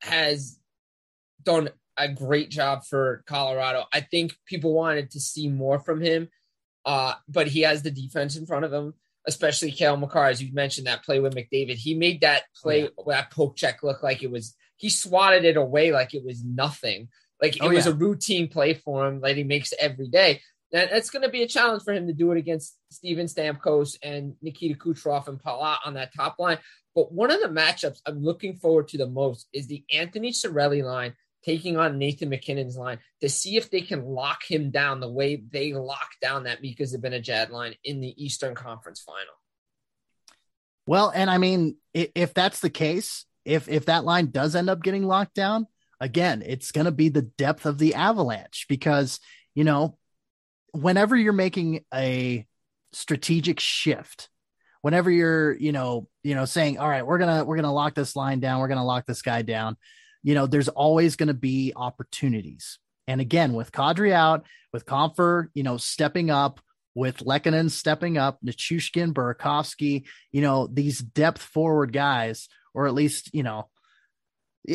has 0.01 0.59
done 1.43 1.71
a 1.97 2.09
great 2.09 2.51
job 2.51 2.85
for 2.85 3.23
Colorado. 3.27 3.85
I 3.93 4.01
think 4.01 4.35
people 4.47 4.73
wanted 4.73 5.11
to 5.13 5.21
see 5.21 5.49
more 5.49 5.79
from 5.79 6.01
him, 6.01 6.29
uh, 6.85 7.15
but 7.29 7.47
he 7.47 7.61
has 7.61 7.83
the 7.83 7.91
defense 7.91 8.37
in 8.37 8.47
front 8.47 8.65
of 8.65 8.73
him, 8.73 8.95
especially 9.27 9.73
Cale 9.73 9.97
Makar, 9.97 10.27
as 10.27 10.43
you 10.43 10.53
mentioned 10.53 10.87
that 10.87 11.05
play 11.05 11.21
with 11.21 11.35
McDavid. 11.35 11.75
He 11.77 11.95
made 11.95 12.23
that 12.23 12.45
play, 12.57 12.89
that 13.07 13.31
poke 13.31 13.57
check 13.57 13.83
look 13.83 14.03
like 14.03 14.23
it 14.23 14.31
was. 14.31 14.55
He 14.77 14.89
swatted 14.89 15.45
it 15.45 15.57
away 15.57 15.93
like 15.93 16.15
it 16.15 16.25
was 16.25 16.43
nothing. 16.43 17.09
Like 17.41 17.57
it 17.57 17.63
Oh, 17.63 17.69
was 17.69 17.87
yeah. 17.87 17.93
a 17.93 17.95
routine 17.95 18.49
play 18.49 18.75
for 18.75 19.07
him 19.07 19.21
that 19.21 19.37
he 19.37 19.45
makes 19.45 19.73
every 19.79 20.09
day. 20.09 20.41
It's 20.73 21.11
going 21.11 21.23
to 21.23 21.29
be 21.29 21.43
a 21.43 21.49
challenge 21.49 21.83
for 21.83 21.93
him 21.93 22.07
to 22.07 22.13
do 22.13 22.31
it 22.33 22.39
against 22.39 22.77
Steven 22.91 23.27
Stamkos 23.27 23.97
and 24.03 24.35
Nikita 24.41 24.79
Kucherov 24.79 25.27
and 25.27 25.43
Palat 25.43 25.79
on 25.85 25.95
that 25.95 26.15
top 26.15 26.37
line. 26.39 26.59
But 26.95 27.13
one 27.13 27.31
of 27.31 27.41
the 27.41 27.49
matchups 27.49 28.01
I'm 28.07 28.23
looking 28.23 28.55
forward 28.57 28.89
to 28.89 28.99
the 28.99 29.09
most 29.09 29.49
is 29.53 29.67
the 29.67 29.85
Anthony 29.93 30.31
Cirelli 30.31 30.85
line 30.85 31.15
taking 31.45 31.77
on 31.77 31.99
Nathan 31.99 32.29
MacKinnon's 32.29 32.77
line 32.77 32.99
to 33.21 33.29
see 33.29 33.57
if 33.57 33.71
they 33.71 33.81
can 33.81 34.05
lock 34.05 34.43
him 34.49 34.71
down 34.71 35.01
the 35.01 35.11
way 35.11 35.43
they 35.51 35.73
locked 35.73 36.21
down 36.21 36.45
that 36.45 36.63
Mika 36.63 36.83
Zibanejad 36.83 37.51
line 37.51 37.75
in 37.85 38.01
the 38.01 38.15
Eastern 38.23 38.55
Conference 38.55 39.01
Final. 39.01 39.35
Well, 40.87 41.13
and 41.15 41.31
I 41.31 41.39
mean, 41.39 41.77
if 41.95 42.35
that's 42.35 42.61
the 42.61 42.71
case, 42.71 43.25
if 43.45 43.69
if 43.69 43.87
that 43.87 44.05
line 44.05 44.31
does 44.31 44.55
end 44.55 44.69
up 44.69 44.83
getting 44.83 45.05
locked 45.05 45.35
down, 45.35 45.67
again, 46.01 46.43
it's 46.45 46.73
going 46.73 46.87
to 46.87 46.93
be 46.93 47.09
the 47.09 47.23
depth 47.23 47.67
of 47.67 47.79
the 47.79 47.95
avalanche 47.95 48.67
because 48.69 49.21
you 49.55 49.65
know, 49.65 49.99
whenever 50.73 51.17
you're 51.17 51.33
making 51.33 51.85
a 51.93 52.47
strategic 52.93 53.61
shift, 53.61 54.29
whenever 54.83 55.11
you're 55.11 55.57
you 55.57 55.73
know 55.73 56.09
you 56.23 56.35
know 56.35 56.45
saying, 56.45 56.79
all 56.79 56.89
right, 56.89 57.07
we're 57.07 57.19
gonna 57.19 57.45
we're 57.45 57.57
gonna 57.57 57.73
lock 57.73 57.95
this 57.95 58.17
line 58.17 58.41
down, 58.41 58.61
we're 58.61 58.69
gonna 58.69 58.85
lock 58.85 59.07
this 59.07 59.23
guy 59.23 59.43
down, 59.43 59.77
you 60.23 60.35
know, 60.35 60.47
there's 60.47 60.69
always 60.69 61.17
going 61.17 61.29
to 61.29 61.35
be 61.35 61.73
opportunities. 61.77 62.79
And 63.07 63.21
again, 63.21 63.55
with 63.55 63.73
Kadri 63.73 64.13
out, 64.13 64.45
with 64.73 64.85
Compher, 64.87 65.49
you 65.55 65.63
know, 65.63 65.77
stepping 65.77 66.31
up, 66.31 66.61
with 66.95 67.19
Lehkonen 67.19 67.71
stepping 67.71 68.19
up, 68.19 68.39
Nichushkin, 68.45 69.13
Burakovsky, 69.13 70.05
you 70.33 70.43
know, 70.43 70.67
these 70.67 70.99
depth 70.99 71.43
forward 71.43 71.93
guys, 71.93 72.49
or 72.75 72.87
at 72.87 72.95
least, 72.95 73.31
you 73.33 73.43
know, 73.43 73.69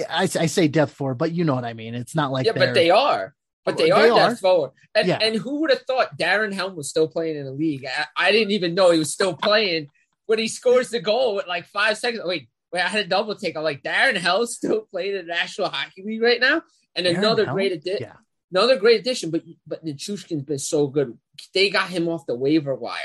I, 0.09 0.23
I 0.23 0.45
say 0.47 0.67
depth 0.67 0.93
forward, 0.93 1.15
but 1.17 1.31
you 1.31 1.43
know 1.43 1.55
what 1.55 1.65
I 1.65 1.73
mean. 1.73 1.93
It's 1.93 2.15
not 2.15 2.31
like 2.31 2.45
yeah, 2.45 2.53
but 2.53 2.73
they 2.73 2.89
are. 2.89 3.35
But 3.63 3.75
oh, 3.75 3.77
they, 3.77 3.85
They 3.85 3.91
are 3.91 4.11
are. 4.11 4.29
depth 4.29 4.39
forward. 4.39 4.71
And, 4.93 5.07
Yeah. 5.07 5.17
and 5.21 5.35
who 5.35 5.61
would 5.61 5.69
have 5.71 5.81
thought 5.81 6.17
Darren 6.17 6.53
Helm 6.53 6.75
was 6.75 6.89
still 6.89 7.07
playing 7.07 7.37
in 7.37 7.45
the 7.45 7.51
league? 7.51 7.85
I, 7.85 8.05
I 8.15 8.31
didn't 8.31 8.51
even 8.51 8.75
know 8.75 8.91
he 8.91 8.99
was 8.99 9.13
still 9.13 9.35
playing 9.35 9.87
when 10.25 10.39
he 10.39 10.47
scores 10.47 10.89
the 10.89 10.99
goal 10.99 11.35
with 11.35 11.47
like 11.47 11.65
five 11.67 11.97
seconds. 11.97 12.23
Wait, 12.25 12.49
wait, 12.71 12.81
I 12.81 12.87
had 12.87 13.05
a 13.05 13.07
double 13.07 13.35
take. 13.35 13.55
I'm 13.55 13.63
like, 13.63 13.83
Darren 13.83 14.17
Hell 14.17 14.45
still 14.47 14.81
playing 14.91 15.15
in 15.15 15.27
the 15.27 15.33
National 15.33 15.69
Hockey 15.69 16.03
League 16.03 16.21
right 16.21 16.39
now? 16.39 16.61
And 16.95 17.05
Darren 17.05 17.17
another 17.17 17.45
Helm? 17.45 17.55
great 17.55 17.71
addition. 17.71 18.07
Yeah. 18.07 18.15
Another 18.51 18.77
great 18.77 18.99
addition, 18.99 19.31
but 19.31 19.43
but 19.65 19.83
Nichushkin's 19.83 20.43
been 20.43 20.59
so 20.59 20.87
good. 20.87 21.17
They 21.53 21.69
got 21.69 21.89
him 21.89 22.07
off 22.07 22.25
the 22.25 22.35
waiver 22.35 22.75
wire. 22.75 22.99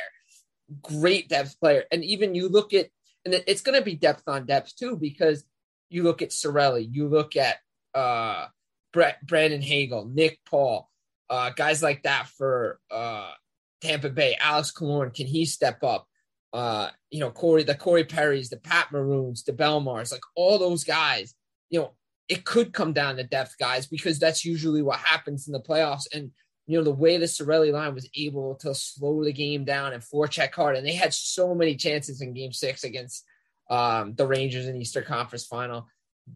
Great 0.83 1.29
depth 1.29 1.59
player. 1.59 1.85
And 1.91 2.05
even 2.05 2.35
you 2.35 2.49
look 2.49 2.73
at, 2.75 2.89
and 3.25 3.35
it's 3.47 3.63
going 3.63 3.77
to 3.77 3.85
be 3.85 3.97
depth 3.97 4.25
on 4.29 4.47
depth 4.47 4.77
too, 4.77 4.97
because 4.97 5.45
you 5.89 6.05
look 6.05 6.23
at 6.23 6.31
Cirelli, 6.31 6.87
you 6.91 7.09
look 7.09 7.37
at 7.37 7.57
uh, 7.95 8.47
Brett, 8.93 9.27
Brandon 9.27 9.63
Hagel, 9.63 10.05
Nick 10.05 10.39
Paul, 10.49 10.89
uh, 11.29 11.51
guys 11.51 11.83
like 11.83 12.05
that 12.05 12.29
for 12.29 12.79
uh, 12.91 13.31
Tampa 13.81 14.11
Bay. 14.11 14.37
Alex 14.41 14.73
Killorn, 14.73 15.15
can 15.15 15.27
he 15.27 15.47
step 15.47 15.83
up? 15.83 16.07
Uh, 16.53 16.89
you 17.11 17.21
know, 17.21 17.31
Corey, 17.31 17.63
the 17.63 17.75
Corey 17.75 18.05
Perrys, 18.05 18.51
the 18.51 18.57
Pat 18.57 18.91
Maroons, 18.93 19.45
the 19.45 19.53
Bellemares, 19.53 20.13
like 20.13 20.23
all 20.35 20.59
those 20.59 20.85
guys. 20.85 21.35
You 21.69 21.81
know, 21.81 21.95
it 22.29 22.45
could 22.45 22.73
come 22.73 22.93
down 22.93 23.17
to 23.17 23.25
depth, 23.25 23.57
guys, 23.59 23.87
because 23.87 24.19
that's 24.19 24.45
usually 24.45 24.83
what 24.83 24.99
happens 24.99 25.47
in 25.47 25.53
the 25.53 25.61
playoffs. 25.61 26.07
And 26.13 26.33
you 26.71 26.79
know, 26.79 26.85
the 26.85 26.93
way 26.93 27.17
the 27.17 27.27
Cirelli 27.27 27.73
line 27.73 27.97
was 27.97 28.09
able 28.15 28.55
to 28.57 28.73
slow 28.77 29.25
the 29.25 29.33
game 29.33 29.65
down 29.65 29.93
and 29.93 30.03
forecheck 30.03 30.55
hard. 30.55 30.77
And 30.77 30.87
they 30.87 30.95
had 30.95 31.13
so 31.13 31.53
many 31.53 31.75
chances 31.75 32.21
in 32.21 32.33
game 32.33 32.53
six 32.53 32.85
against 32.85 33.25
um, 33.69 34.15
the 34.15 34.25
Rangers 34.25 34.67
in 34.67 34.77
Easter 34.77 35.03
Conference 35.03 35.45
final. 35.45 35.89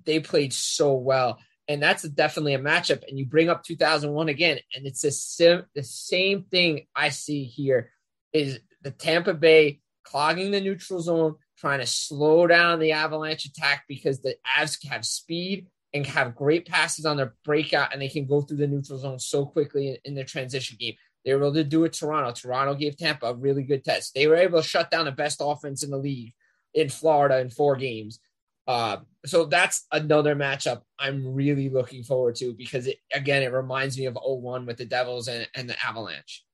They 0.05 0.19
played 0.19 0.53
so 0.53 0.95
well. 0.95 1.39
And 1.69 1.81
that's 1.81 2.03
definitely 2.03 2.55
a 2.55 2.59
matchup. 2.59 3.07
And 3.09 3.17
you 3.17 3.27
bring 3.27 3.49
up 3.49 3.63
2001 3.63 4.29
again, 4.29 4.59
and 4.75 4.87
it's 4.87 5.03
the 5.03 5.13
sim- 5.13 5.67
the 5.77 5.85
same 5.85 6.43
thing 6.51 6.87
I 6.97 7.11
see 7.11 7.45
here 7.45 7.93
is 8.33 8.59
the 8.83 8.91
Tampa 8.91 9.35
Bay 9.35 9.81
clogging 10.05 10.51
the 10.51 10.61
neutral 10.61 11.01
zone, 11.01 11.35
trying 11.59 11.81
to 11.81 11.87
slow 11.87 12.47
down 12.47 12.79
the 12.79 12.93
Avalanche 12.93 13.45
attack 13.47 13.85
because 13.89 14.21
the 14.21 14.37
Avs 14.59 14.87
have 14.89 15.05
speed 15.05 15.67
and 15.93 16.07
have 16.07 16.35
great 16.35 16.67
passes 16.67 17.07
on 17.07 17.17
their 17.17 17.35
breakout, 17.45 17.93
and 17.93 18.03
they 18.03 18.09
can 18.09 18.27
go 18.27 18.41
through 18.41 18.57
the 18.59 18.67
neutral 18.67 18.99
zone 18.99 19.19
so 19.19 19.47
quickly 19.47 19.91
in, 19.91 19.97
in 20.05 20.15
their 20.15 20.25
transition 20.25 20.77
game. 20.79 20.95
They 21.25 21.33
were 21.33 21.45
able 21.45 21.55
to 21.55 21.65
do 21.65 21.85
it. 21.85 21.95
Toronto. 21.95 22.33
Toronto 22.33 22.75
gave 22.75 22.97
Tampa 22.97 23.27
a 23.27 23.35
really 23.35 23.63
good 23.63 23.85
test. 23.85 24.15
They 24.15 24.27
were 24.27 24.37
able 24.37 24.61
to 24.61 24.69
shut 24.69 24.91
down 24.91 25.07
the 25.07 25.13
best 25.13 25.41
offense 25.43 25.83
in 25.83 25.91
the 25.91 25.97
league 25.97 26.33
in 26.75 26.89
Florida 26.89 27.39
in 27.39 27.49
four 27.49 27.77
games. 27.77 28.19
Uh, 28.67 28.99
so 29.27 29.45
that's 29.45 29.87
another 29.93 30.35
matchup 30.35 30.83
I'm 30.99 31.35
really 31.35 31.69
looking 31.69 32.03
forward 32.03 32.37
to 32.37 32.55
because 32.55 32.87
it, 32.87 32.99
again, 33.13 33.43
it 33.43 33.53
reminds 33.53 33.99
me 33.99 34.07
of 34.07 34.19
01 34.21 34.67
with 34.67 34.79
the 34.79 34.85
Devils 34.85 35.29
and, 35.29 35.49
and 35.55 35.69
the 35.69 35.77
Avalanche. 35.85 36.45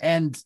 And 0.00 0.36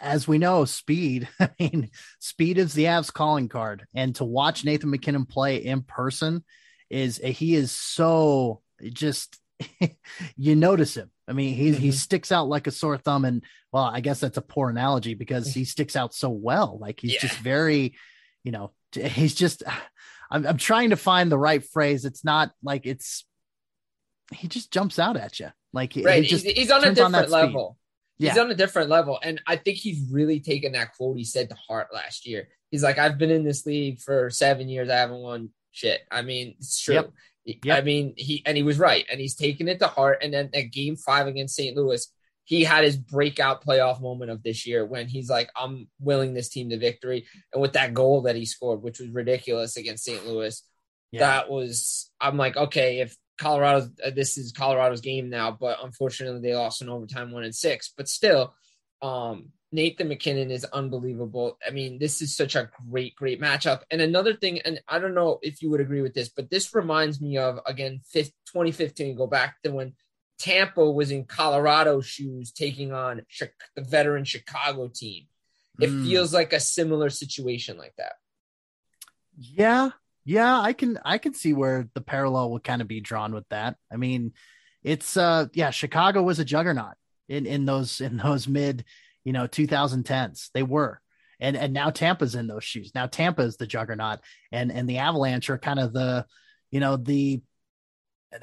as 0.00 0.28
we 0.28 0.38
know, 0.38 0.64
speed, 0.64 1.28
I 1.40 1.50
mean, 1.58 1.90
speed 2.18 2.58
is 2.58 2.72
the 2.72 2.84
Avs 2.84 3.12
calling 3.12 3.48
card. 3.48 3.86
And 3.94 4.14
to 4.16 4.24
watch 4.24 4.64
Nathan 4.64 4.90
MacKinnon 4.90 5.26
play 5.26 5.56
in 5.56 5.82
person 5.82 6.44
is 6.90 7.18
he 7.18 7.54
is 7.54 7.72
so 7.72 8.60
just 8.92 9.38
you 10.36 10.56
notice 10.56 10.96
him. 10.96 11.10
I 11.28 11.32
mean, 11.32 11.54
he 11.54 11.70
mm-hmm. 11.70 11.80
he 11.80 11.92
sticks 11.92 12.32
out 12.32 12.48
like 12.48 12.66
a 12.66 12.70
sore 12.70 12.98
thumb, 12.98 13.24
and 13.24 13.42
well, 13.72 13.84
I 13.84 14.00
guess 14.00 14.20
that's 14.20 14.36
a 14.36 14.42
poor 14.42 14.70
analogy 14.70 15.14
because 15.14 15.52
he 15.52 15.64
sticks 15.64 15.96
out 15.96 16.14
so 16.14 16.30
well. 16.30 16.78
Like 16.80 17.00
he's 17.00 17.14
yeah. 17.14 17.20
just 17.20 17.38
very, 17.38 17.94
you 18.44 18.52
know, 18.52 18.72
he's 18.92 19.34
just. 19.34 19.62
I'm 20.30 20.46
I'm 20.46 20.56
trying 20.56 20.90
to 20.90 20.96
find 20.96 21.30
the 21.30 21.38
right 21.38 21.62
phrase. 21.62 22.04
It's 22.04 22.24
not 22.24 22.50
like 22.62 22.86
it's. 22.86 23.24
He 24.32 24.48
just 24.48 24.72
jumps 24.72 24.98
out 24.98 25.16
at 25.16 25.38
you, 25.40 25.48
like 25.72 25.92
right. 25.96 26.24
Just 26.24 26.44
he's, 26.44 26.54
he's 26.54 26.70
on 26.70 26.84
a 26.84 26.94
different 26.94 27.14
on 27.14 27.30
level. 27.30 27.76
He's 28.18 28.36
yeah. 28.36 28.42
on 28.42 28.50
a 28.50 28.54
different 28.54 28.88
level, 28.88 29.18
and 29.22 29.40
I 29.46 29.56
think 29.56 29.78
he's 29.78 30.10
really 30.10 30.40
taken 30.40 30.72
that 30.72 30.94
quote 30.94 31.16
he 31.16 31.24
said 31.24 31.48
to 31.48 31.56
heart 31.56 31.88
last 31.92 32.26
year. 32.26 32.48
He's 32.70 32.82
like, 32.82 32.98
"I've 32.98 33.18
been 33.18 33.30
in 33.30 33.42
this 33.42 33.66
league 33.66 34.00
for 34.00 34.30
seven 34.30 34.68
years. 34.68 34.88
I 34.88 34.96
haven't 34.96 35.18
won 35.18 35.50
shit. 35.72 36.02
I 36.10 36.22
mean, 36.22 36.54
it's 36.58 36.80
true. 36.80 36.94
Yep. 36.94 37.12
Yep. 37.44 37.78
I 37.78 37.80
mean, 37.80 38.14
he 38.16 38.42
and 38.46 38.56
he 38.56 38.62
was 38.62 38.78
right, 38.78 39.04
and 39.10 39.20
he's 39.20 39.34
taken 39.34 39.66
it 39.66 39.80
to 39.80 39.88
heart. 39.88 40.18
And 40.22 40.32
then 40.32 40.50
at 40.54 40.70
Game 40.70 40.94
Five 40.94 41.26
against 41.26 41.56
St. 41.56 41.76
Louis, 41.76 42.06
he 42.44 42.62
had 42.62 42.84
his 42.84 42.96
breakout 42.96 43.64
playoff 43.64 44.00
moment 44.00 44.30
of 44.30 44.42
this 44.42 44.66
year 44.66 44.86
when 44.86 45.08
he's 45.08 45.28
like, 45.28 45.50
"I'm 45.56 45.88
willing 45.98 46.34
this 46.34 46.48
team 46.48 46.70
to 46.70 46.78
victory," 46.78 47.26
and 47.52 47.60
with 47.60 47.72
that 47.72 47.94
goal 47.94 48.22
that 48.22 48.36
he 48.36 48.44
scored, 48.44 48.82
which 48.82 49.00
was 49.00 49.08
ridiculous 49.10 49.76
against 49.76 50.04
St. 50.04 50.24
Louis, 50.26 50.62
yeah. 51.10 51.20
that 51.20 51.50
was. 51.50 52.10
I'm 52.20 52.36
like, 52.36 52.56
okay, 52.56 53.00
if 53.00 53.16
Colorado, 53.42 53.90
uh, 54.04 54.10
this 54.10 54.38
is 54.38 54.52
Colorado's 54.52 55.00
game 55.00 55.28
now, 55.28 55.50
but 55.50 55.78
unfortunately 55.82 56.40
they 56.40 56.54
lost 56.54 56.80
in 56.80 56.88
overtime, 56.88 57.32
one 57.32 57.44
and 57.44 57.54
six. 57.54 57.92
But 57.96 58.08
still, 58.08 58.54
um, 59.02 59.50
Nathan 59.72 60.08
MacKinnon 60.08 60.50
is 60.50 60.64
unbelievable. 60.64 61.58
I 61.66 61.70
mean, 61.70 61.98
this 61.98 62.22
is 62.22 62.36
such 62.36 62.54
a 62.54 62.70
great, 62.90 63.16
great 63.16 63.40
matchup. 63.40 63.80
And 63.90 64.00
another 64.00 64.34
thing, 64.34 64.60
and 64.60 64.80
I 64.86 64.98
don't 64.98 65.14
know 65.14 65.40
if 65.42 65.60
you 65.60 65.70
would 65.70 65.80
agree 65.80 66.02
with 66.02 66.14
this, 66.14 66.28
but 66.28 66.50
this 66.50 66.74
reminds 66.74 67.20
me 67.20 67.38
of 67.38 67.58
again 67.66 68.02
2015. 68.12 69.16
Go 69.16 69.26
back 69.26 69.56
to 69.62 69.72
when 69.72 69.94
Tampa 70.38 70.88
was 70.88 71.10
in 71.10 71.24
Colorado 71.24 72.00
shoes 72.00 72.52
taking 72.52 72.92
on 72.92 73.22
the 73.74 73.82
veteran 73.82 74.24
Chicago 74.24 74.88
team. 74.88 75.26
It 75.80 75.90
mm. 75.90 76.04
feels 76.04 76.32
like 76.32 76.52
a 76.52 76.60
similar 76.60 77.10
situation 77.10 77.78
like 77.78 77.94
that. 77.96 78.12
Yeah, 79.38 79.90
yeah, 80.24 80.60
I 80.60 80.72
can 80.72 80.98
I 81.04 81.18
can 81.18 81.34
see 81.34 81.52
where 81.52 81.88
the 81.94 82.00
parallel 82.00 82.50
will 82.50 82.60
kind 82.60 82.82
of 82.82 82.88
be 82.88 83.00
drawn 83.00 83.34
with 83.34 83.48
that. 83.48 83.76
I 83.92 83.96
mean, 83.96 84.32
it's 84.82 85.16
uh 85.16 85.46
yeah, 85.52 85.70
Chicago 85.70 86.22
was 86.22 86.38
a 86.38 86.44
juggernaut 86.44 86.94
in 87.28 87.46
in 87.46 87.64
those 87.64 88.00
in 88.00 88.16
those 88.16 88.46
mid 88.46 88.84
you 89.24 89.32
know 89.32 89.46
2010s 89.46 90.50
they 90.54 90.62
were. 90.62 91.00
And 91.40 91.56
and 91.56 91.72
now 91.72 91.90
tampa's 91.90 92.36
in 92.36 92.46
those 92.46 92.62
shoes. 92.62 92.92
Now 92.94 93.06
tampa 93.06 93.42
is 93.42 93.56
the 93.56 93.66
juggernaut 93.66 94.20
and 94.52 94.70
and 94.70 94.88
the 94.88 94.98
avalanche 94.98 95.50
are 95.50 95.58
kind 95.58 95.80
of 95.80 95.92
the 95.92 96.24
you 96.70 96.80
know 96.80 96.96
the 96.96 97.42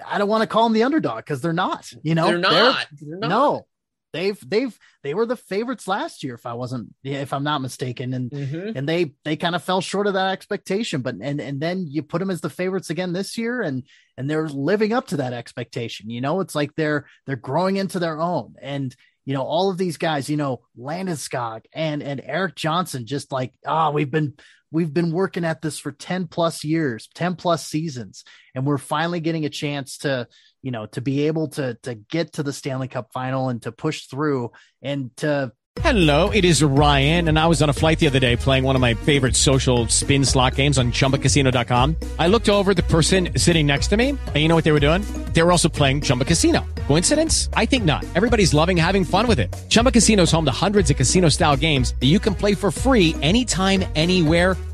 i 0.05 0.17
don't 0.17 0.27
want 0.27 0.41
to 0.41 0.47
call 0.47 0.63
them 0.63 0.73
the 0.73 0.83
underdog 0.83 1.17
because 1.17 1.41
they're 1.41 1.51
not 1.51 1.91
you 2.03 2.13
know? 2.13 2.27
They're 2.27 2.37
not. 2.37 2.87
They're, 2.91 3.09
they're 3.09 3.19
not. 3.19 3.29
No 3.29 3.67
they've 4.13 4.39
they've 4.47 4.77
they 5.03 5.13
were 5.13 5.25
the 5.25 5.35
favorites 5.35 5.87
last 5.87 6.23
year 6.23 6.35
if 6.35 6.45
i 6.45 6.53
wasn't 6.53 6.93
if 7.03 7.31
i'm 7.33 7.43
not 7.43 7.61
mistaken. 7.61 8.13
And 8.13 8.31
mm-hmm. 8.31 8.77
and 8.77 8.87
they 8.87 9.13
they 9.23 9.35
kind 9.35 9.55
of 9.55 9.63
fell 9.63 9.81
short 9.81 10.07
of 10.07 10.13
that 10.13 10.31
expectation 10.31 11.01
but 11.01 11.15
and 11.21 11.39
and 11.39 11.61
then 11.61 11.85
you 11.87 12.03
put 12.03 12.19
them 12.19 12.29
as 12.29 12.41
the 12.41 12.49
favorites 12.49 12.89
again 12.89 13.13
this 13.13 13.37
year 13.37 13.61
and 13.61 13.83
and 14.17 14.29
they're 14.29 14.49
living 14.49 14.91
up 14.91 15.07
to 15.07 15.17
that 15.17 15.33
expectation 15.33 16.09
you 16.09 16.21
know? 16.21 16.39
It's 16.39 16.55
like 16.55 16.75
they're 16.75 17.05
they're 17.25 17.35
growing 17.35 17.77
into 17.77 17.99
their 17.99 18.19
own. 18.19 18.55
And 18.61 18.95
you 19.25 19.33
know, 19.33 19.43
all 19.43 19.69
of 19.69 19.77
these 19.77 19.97
guys, 19.97 20.29
you 20.29 20.37
know, 20.37 20.61
Landeskog 20.77 21.65
and 21.73 22.01
and 22.01 22.21
Erik 22.23 22.55
Johnson, 22.55 23.05
just 23.05 23.31
like 23.31 23.53
ah, 23.65 23.87
oh, 23.87 23.91
we've 23.91 24.11
been 24.11 24.33
we've 24.71 24.93
been 24.93 25.11
working 25.11 25.45
at 25.45 25.61
this 25.61 25.79
for 25.79 25.91
10 25.91 26.27
plus 26.27 26.63
years, 26.63 27.09
10 27.15 27.35
plus 27.35 27.65
seasons, 27.65 28.23
and 28.53 28.65
we're 28.65 28.77
finally 28.77 29.19
getting 29.19 29.45
a 29.45 29.49
chance 29.49 29.97
to, 29.99 30.27
you 30.61 30.71
know, 30.71 30.85
to 30.87 31.01
be 31.01 31.27
able 31.27 31.49
to 31.49 31.75
to 31.83 31.95
get 31.95 32.33
to 32.33 32.43
the 32.43 32.53
Stanley 32.53 32.87
Cup 32.87 33.11
final 33.13 33.49
and 33.49 33.61
to 33.63 33.71
push 33.71 34.05
through 34.05 34.51
and 34.81 35.15
to 35.17 35.51
Hello, 35.81 36.29
it 36.31 36.43
is 36.43 36.61
Ryan, 36.61 37.29
and 37.29 37.39
I 37.39 37.47
was 37.47 37.61
on 37.61 37.69
a 37.69 37.73
flight 37.73 37.99
the 37.99 38.07
other 38.07 38.19
day 38.19 38.35
playing 38.35 38.65
one 38.65 38.75
of 38.75 38.81
my 38.81 38.95
favorite 38.95 39.33
social 39.33 39.87
spin 39.87 40.25
slot 40.25 40.55
games 40.55 40.77
on 40.77 40.91
chumbacasino.com. 40.91 41.95
I 42.17 42.27
looked 42.27 42.49
over 42.49 42.73
the 42.73 42.83
person 42.83 43.29
sitting 43.37 43.65
next 43.65 43.87
to 43.87 43.97
me, 43.97 44.09
and 44.09 44.35
you 44.35 44.49
know 44.49 44.55
what 44.55 44.65
they 44.65 44.73
were 44.73 44.81
doing? 44.81 45.03
They 45.33 45.41
were 45.41 45.51
also 45.51 45.69
playing 45.69 46.01
Chumba 46.01 46.25
Casino. 46.25 46.65
Coincidence? 46.87 47.49
I 47.53 47.65
think 47.65 47.85
not. 47.85 48.03
Everybody's 48.15 48.53
loving 48.53 48.75
having 48.75 49.05
fun 49.05 49.25
with 49.27 49.39
it. 49.39 49.55
Chumba 49.69 49.91
Casino 49.91 50.23
is 50.23 50.31
home 50.31 50.43
to 50.45 50.51
hundreds 50.51 50.91
of 50.91 50.97
casino 50.97 51.29
style 51.29 51.55
games 51.55 51.95
that 52.01 52.07
you 52.07 52.19
can 52.19 52.35
play 52.35 52.55
for 52.55 52.71
free 52.71 53.15
anytime, 53.21 53.85
anywhere, 53.95 54.57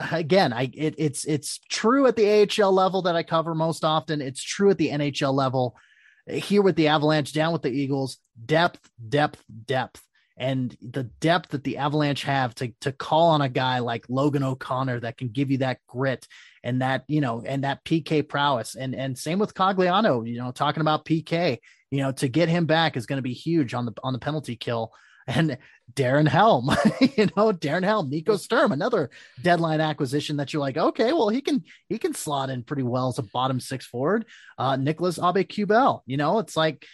again, 0.00 0.52
I 0.52 0.70
it, 0.74 0.94
it's 0.98 1.24
it's 1.24 1.58
true 1.70 2.06
at 2.06 2.16
the 2.16 2.48
AHL 2.62 2.72
level 2.72 3.02
that 3.02 3.16
I 3.16 3.22
cover 3.22 3.54
most 3.54 3.84
often. 3.84 4.20
It's 4.20 4.42
true 4.42 4.70
at 4.70 4.78
the 4.78 4.90
NHL 4.90 5.32
level. 5.32 5.76
Eh, 6.28 6.36
here 6.36 6.62
with 6.62 6.76
the 6.76 6.88
Avalanche, 6.88 7.32
down 7.32 7.52
with 7.52 7.62
the 7.62 7.70
Eagles, 7.70 8.18
depth, 8.44 8.88
depth, 9.08 9.42
depth, 9.66 10.02
and 10.36 10.76
the 10.80 11.04
depth 11.04 11.50
that 11.50 11.64
the 11.64 11.78
Avalanche 11.78 12.24
have 12.24 12.54
to 12.56 12.72
to 12.80 12.92
call 12.92 13.30
on 13.30 13.42
a 13.42 13.48
guy 13.48 13.78
like 13.78 14.04
Logan 14.08 14.42
O'Connor 14.42 15.00
that 15.00 15.16
can 15.16 15.28
give 15.28 15.50
you 15.50 15.58
that 15.58 15.78
grit 15.86 16.26
and 16.62 16.82
that 16.82 17.04
you 17.06 17.20
know 17.20 17.42
and 17.46 17.64
that 17.64 17.84
PK 17.84 18.28
prowess, 18.28 18.74
and 18.74 18.94
and 18.94 19.16
same 19.16 19.38
with 19.38 19.54
Cogliano. 19.54 20.28
You 20.28 20.38
know, 20.38 20.50
talking 20.50 20.80
about 20.80 21.04
PK, 21.04 21.58
you 21.90 22.02
know, 22.02 22.12
to 22.12 22.28
get 22.28 22.48
him 22.48 22.66
back 22.66 22.96
is 22.96 23.06
going 23.06 23.18
to 23.18 23.22
be 23.22 23.34
huge 23.34 23.74
on 23.74 23.86
the 23.86 23.92
on 24.02 24.12
the 24.12 24.18
penalty 24.18 24.56
kill 24.56 24.92
and 25.26 25.58
Darren 25.92 26.28
Helm, 26.28 26.70
you 27.00 27.26
know, 27.36 27.52
Darren 27.52 27.84
Helm, 27.84 28.10
Nico 28.10 28.36
Sturm, 28.36 28.72
another 28.72 29.10
deadline 29.42 29.80
acquisition 29.80 30.36
that 30.36 30.52
you're 30.52 30.60
like, 30.60 30.76
okay, 30.76 31.12
well, 31.12 31.28
he 31.28 31.40
can 31.40 31.64
he 31.88 31.98
can 31.98 32.14
slot 32.14 32.50
in 32.50 32.62
pretty 32.62 32.82
well 32.82 33.08
as 33.08 33.18
a 33.18 33.22
bottom 33.22 33.60
six 33.60 33.86
forward. 33.86 34.24
Uh 34.58 34.76
Nicolas 34.76 35.18
Aube-Kubel, 35.18 36.02
you 36.06 36.16
know, 36.16 36.38
it's 36.38 36.56
like 36.56 36.84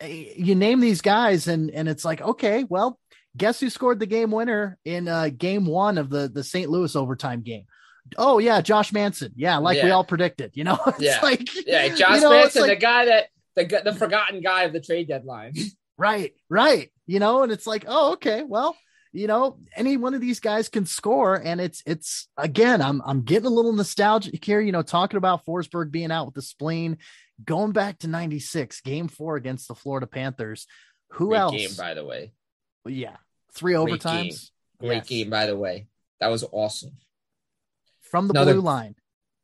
eh, 0.00 0.32
you 0.36 0.54
name 0.54 0.80
these 0.80 1.00
guys 1.00 1.48
and 1.48 1.70
and 1.70 1.88
it's 1.88 2.04
like, 2.04 2.20
okay, 2.20 2.64
well, 2.64 2.98
guess 3.36 3.60
who 3.60 3.70
scored 3.70 3.98
the 3.98 4.06
game 4.06 4.30
winner 4.30 4.78
in 4.84 5.08
uh 5.08 5.30
game 5.36 5.66
one 5.66 5.98
of 5.98 6.10
the 6.10 6.28
the 6.28 6.44
St. 6.44 6.70
Louis 6.70 6.94
overtime 6.94 7.42
game? 7.42 7.64
Oh 8.18 8.38
yeah, 8.38 8.60
Josh 8.60 8.92
Manson. 8.92 9.32
Yeah, 9.34 9.56
like 9.58 9.78
yeah. 9.78 9.84
we 9.84 9.90
all 9.90 10.04
predicted, 10.04 10.52
you 10.54 10.64
know. 10.64 10.78
It's 10.86 11.00
yeah. 11.00 11.20
like 11.22 11.48
yeah, 11.66 11.88
Josh 11.88 12.16
you 12.16 12.20
know, 12.20 12.30
Manson, 12.30 12.62
like, 12.62 12.70
the 12.70 12.76
guy 12.76 13.06
that 13.06 13.28
the 13.56 13.82
the 13.84 13.94
forgotten 13.94 14.40
guy 14.40 14.64
of 14.64 14.72
the 14.72 14.80
trade 14.80 15.08
deadline. 15.08 15.54
Right, 15.96 16.32
right. 16.48 16.90
You 17.06 17.20
know, 17.20 17.42
and 17.42 17.52
it's 17.52 17.66
like, 17.66 17.84
oh, 17.86 18.12
okay, 18.14 18.42
well, 18.42 18.76
you 19.12 19.26
know, 19.28 19.58
any 19.76 19.96
one 19.96 20.14
of 20.14 20.20
these 20.20 20.40
guys 20.40 20.68
can 20.68 20.86
score. 20.86 21.36
And 21.36 21.60
it's 21.60 21.82
it's 21.86 22.28
again, 22.36 22.82
I'm 22.82 23.00
I'm 23.06 23.22
getting 23.22 23.46
a 23.46 23.50
little 23.50 23.72
nostalgic 23.72 24.44
here, 24.44 24.60
you 24.60 24.72
know, 24.72 24.82
talking 24.82 25.18
about 25.18 25.44
Forsberg 25.46 25.90
being 25.92 26.10
out 26.10 26.26
with 26.26 26.34
the 26.34 26.42
spleen, 26.42 26.98
going 27.44 27.72
back 27.72 27.98
to 28.00 28.08
96, 28.08 28.80
game 28.80 29.06
four 29.08 29.36
against 29.36 29.68
the 29.68 29.74
Florida 29.74 30.06
Panthers. 30.06 30.66
Who 31.12 31.28
Great 31.28 31.38
else? 31.38 31.52
game, 31.56 31.70
by 31.78 31.94
the 31.94 32.04
way. 32.04 32.32
Yeah. 32.86 33.16
Three 33.52 33.74
Great 33.74 34.00
overtimes. 34.00 34.22
game. 34.22 34.38
Great 34.80 34.96
Yes. 34.96 35.08
game, 35.08 35.30
by 35.30 35.46
the 35.46 35.56
way. 35.56 35.86
That 36.18 36.28
was 36.28 36.44
awesome. 36.50 36.96
From 38.00 38.26
the 38.28 38.32
Another- 38.32 38.54
blue 38.54 38.62
line. 38.62 38.96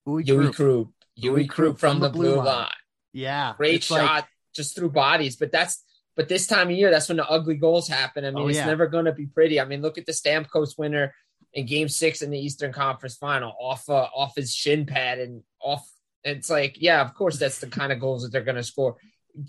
Uwe 0.09 0.27
Yui 0.27 0.45
Krupp. 0.47 0.55
Krupp. 0.57 0.89
Yui 1.15 1.41
Yui 1.43 1.47
Krupp 1.47 1.79
from, 1.79 2.01
the 2.01 2.09
blue 2.09 2.37
line. 2.37 2.71
Yeah. 3.13 3.55
Great 3.57 3.75
it's 3.77 3.91
like- 3.91 4.03
shot, 4.07 4.29
just 4.55 4.75
through 4.75 4.91
bodies. 4.91 5.37
But 5.37 5.53
that's 5.53 5.85
but 6.21 6.29
this 6.29 6.47
time 6.47 6.69
of 6.69 6.77
year, 6.77 6.91
that's 6.91 7.09
when 7.09 7.17
the 7.17 7.27
ugly 7.27 7.57
goals 7.57 7.89
happen. 7.89 8.27
I 8.27 8.31
mean, 8.31 8.45
Oh, 8.45 8.49
it's 8.49 8.59
never 8.59 8.87
going 8.87 9.07
to 9.07 9.13
be 9.13 9.25
pretty. 9.25 9.59
I 9.59 9.65
mean, 9.65 9.81
look 9.81 9.97
at 9.97 10.05
the 10.05 10.13
Stamkos 10.13 10.77
winner 10.77 11.15
in 11.55 11.65
Game 11.65 11.89
Six 11.89 12.21
in 12.21 12.29
the 12.31 12.39
Eastern 12.39 12.75
Conference 12.75 13.17
Final, 13.17 13.55
off 13.59 13.89
uh, 13.89 14.07
off 14.15 14.37
his 14.37 14.55
shin 14.55 14.85
pad 14.85 15.19
and 15.19 15.43
off. 15.63 15.91
It's 16.23 16.51
like, 16.51 16.77
yeah, 16.79 17.01
of 17.01 17.15
course, 17.15 17.39
that's 17.39 17.59
the 17.59 17.69
kind 17.69 17.91
of 17.91 18.01
goals 18.01 18.23
that 18.23 18.33
they're 18.33 18.43
going 18.43 18.57
to 18.57 18.63
score. 18.63 18.97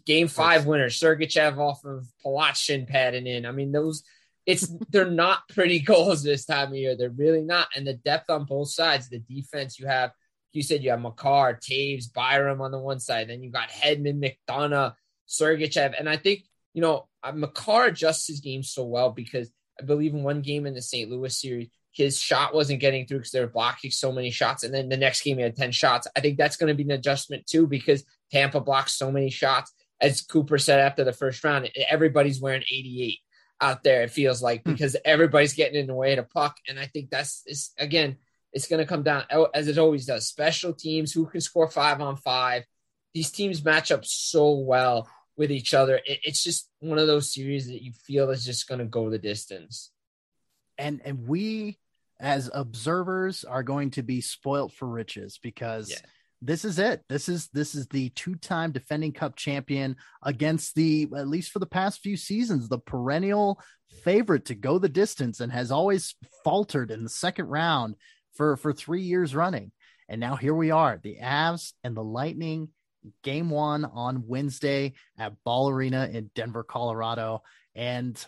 Game 0.05 0.29
Five 0.29 0.65
winner, 0.65 0.87
Sergachev 0.87 1.57
off 1.57 1.83
of 1.83 2.07
Palat 2.25 2.55
shin 2.55 2.85
pad 2.85 3.15
and 3.15 3.27
in. 3.27 3.45
I 3.45 3.51
mean, 3.51 3.73
those. 3.73 4.03
It's 4.45 4.73
they're 4.87 5.11
not 5.11 5.49
pretty 5.49 5.79
goals 5.91 6.23
this 6.23 6.45
time 6.45 6.69
of 6.69 6.75
year. 6.75 6.95
They're 6.95 7.09
really 7.09 7.41
not. 7.41 7.67
And 7.75 7.85
the 7.85 7.95
depth 7.95 8.29
on 8.29 8.45
both 8.45 8.69
sides, 8.69 9.09
the 9.09 9.19
defense 9.19 9.77
you 9.77 9.87
have 9.87 10.11
you 10.53 10.63
said 10.63 10.83
you 10.83 10.91
have 10.91 11.01
Makar, 11.01 11.59
Toews, 11.61 12.13
Byram 12.13 12.61
on 12.61 12.71
the 12.71 12.79
one 12.79 13.01
side, 13.01 13.29
then 13.29 13.43
you 13.43 13.51
got 13.51 13.69
Hedman, 13.69 14.23
McDonagh, 14.49 14.93
Sergachev, 15.27 15.93
and 15.97 16.09
I 16.09 16.17
think 16.17 16.43
you 16.73 16.81
know 16.81 17.07
uh, 17.23 17.31
Makar 17.31 17.85
adjusts 17.85 18.27
his 18.27 18.39
game 18.39 18.63
so 18.63 18.85
well 18.85 19.11
because 19.11 19.51
I 19.79 19.83
believe 19.83 20.13
in 20.13 20.23
one 20.23 20.41
game 20.41 20.65
in 20.65 20.73
the 20.73 20.81
St. 20.81 21.09
Louis 21.09 21.37
series, 21.37 21.69
his 21.91 22.19
shot 22.19 22.53
wasn't 22.53 22.79
getting 22.79 23.05
through 23.05 23.19
because 23.19 23.31
they 23.31 23.39
were 23.39 23.47
blocking 23.47 23.91
so 23.91 24.11
many 24.11 24.31
shots, 24.31 24.63
and 24.63 24.73
then 24.73 24.89
the 24.89 24.97
next 24.97 25.23
game 25.23 25.37
he 25.37 25.43
had 25.43 25.55
ten 25.55 25.71
shots. 25.71 26.07
I 26.15 26.19
think 26.21 26.37
that's 26.37 26.57
going 26.57 26.69
to 26.69 26.73
be 26.75 26.83
an 26.83 26.91
adjustment 26.91 27.47
too 27.47 27.67
because 27.67 28.03
Tampa 28.31 28.59
blocks 28.59 28.93
so 28.93 29.11
many 29.11 29.29
shots. 29.29 29.73
As 29.99 30.21
Cooper 30.21 30.57
said 30.57 30.79
after 30.79 31.03
the 31.03 31.13
first 31.13 31.43
round, 31.43 31.69
everybody's 31.87 32.41
wearing 32.41 32.63
88 32.63 33.19
out 33.61 33.83
there. 33.83 34.01
It 34.01 34.09
feels 34.09 34.41
like 34.41 34.63
because 34.63 34.95
everybody's 35.05 35.53
getting 35.53 35.79
in 35.79 35.87
the 35.87 35.93
way 35.93 36.13
of 36.13 36.17
the 36.17 36.23
puck, 36.23 36.57
and 36.67 36.79
I 36.79 36.87
think 36.87 37.09
that's 37.09 37.43
is 37.45 37.71
again 37.77 38.17
it's 38.53 38.67
going 38.67 38.79
to 38.79 38.85
come 38.85 39.03
down 39.03 39.23
oh, 39.31 39.47
as 39.53 39.67
it 39.67 39.77
always 39.77 40.05
does. 40.05 40.27
Special 40.27 40.73
teams 40.73 41.11
who 41.11 41.25
can 41.25 41.41
score 41.41 41.69
five 41.69 42.01
on 42.01 42.17
five. 42.17 42.63
These 43.13 43.31
teams 43.31 43.63
match 43.63 43.91
up 43.91 44.05
so 44.05 44.51
well 44.51 45.09
with 45.37 45.51
each 45.51 45.73
other. 45.73 45.95
It, 46.05 46.19
it's 46.23 46.43
just 46.43 46.69
one 46.79 46.99
of 46.99 47.07
those 47.07 47.33
series 47.33 47.67
that 47.67 47.81
you 47.83 47.91
feel 48.05 48.29
is 48.29 48.45
just 48.45 48.67
going 48.67 48.79
to 48.79 48.85
go 48.85 49.09
the 49.09 49.17
distance. 49.19 49.91
and 50.77 51.01
and 51.05 51.27
we 51.27 51.77
as 52.19 52.49
observers 52.53 53.43
are 53.43 53.63
going 53.63 53.89
to 53.91 54.03
be 54.03 54.21
spoilt 54.21 54.71
for 54.73 54.87
riches 54.87 55.39
because 55.41 55.89
Yeah. 55.89 55.97
this 56.41 56.63
is 56.65 56.77
it 56.79 57.01
this 57.09 57.27
is 57.27 57.49
this 57.53 57.73
is 57.75 57.87
the 57.87 58.09
two-time 58.09 58.71
defending 58.71 59.11
cup 59.11 59.35
champion 59.35 59.95
against 60.23 60.75
the 60.75 61.07
at 61.15 61.27
least 61.27 61.51
for 61.51 61.59
the 61.59 61.65
past 61.65 62.01
few 62.01 62.15
seasons 62.17 62.67
the 62.69 62.77
perennial 62.79 63.59
favorite 64.03 64.45
to 64.45 64.55
go 64.55 64.77
the 64.79 64.87
distance 64.89 65.39
and 65.39 65.51
has 65.51 65.71
always 65.71 66.15
faltered 66.43 66.91
in 66.91 67.03
the 67.03 67.09
second 67.09 67.47
round 67.47 67.95
for 68.33 68.55
for 68.55 68.71
3 68.71 69.01
years 69.01 69.33
running 69.35 69.71
and 70.07 70.19
now 70.21 70.35
here 70.35 70.53
we 70.55 70.69
are 70.71 70.99
the 71.01 71.17
Avs 71.21 71.73
and 71.83 71.95
the 71.97 72.03
Lightning 72.03 72.69
game 73.23 73.49
1 73.49 73.85
on 73.85 74.27
Wednesday 74.27 74.93
at 75.17 75.33
Ball 75.43 75.69
Arena 75.69 76.09
in 76.11 76.29
Denver 76.35 76.63
Colorado 76.63 77.43
and 77.75 78.23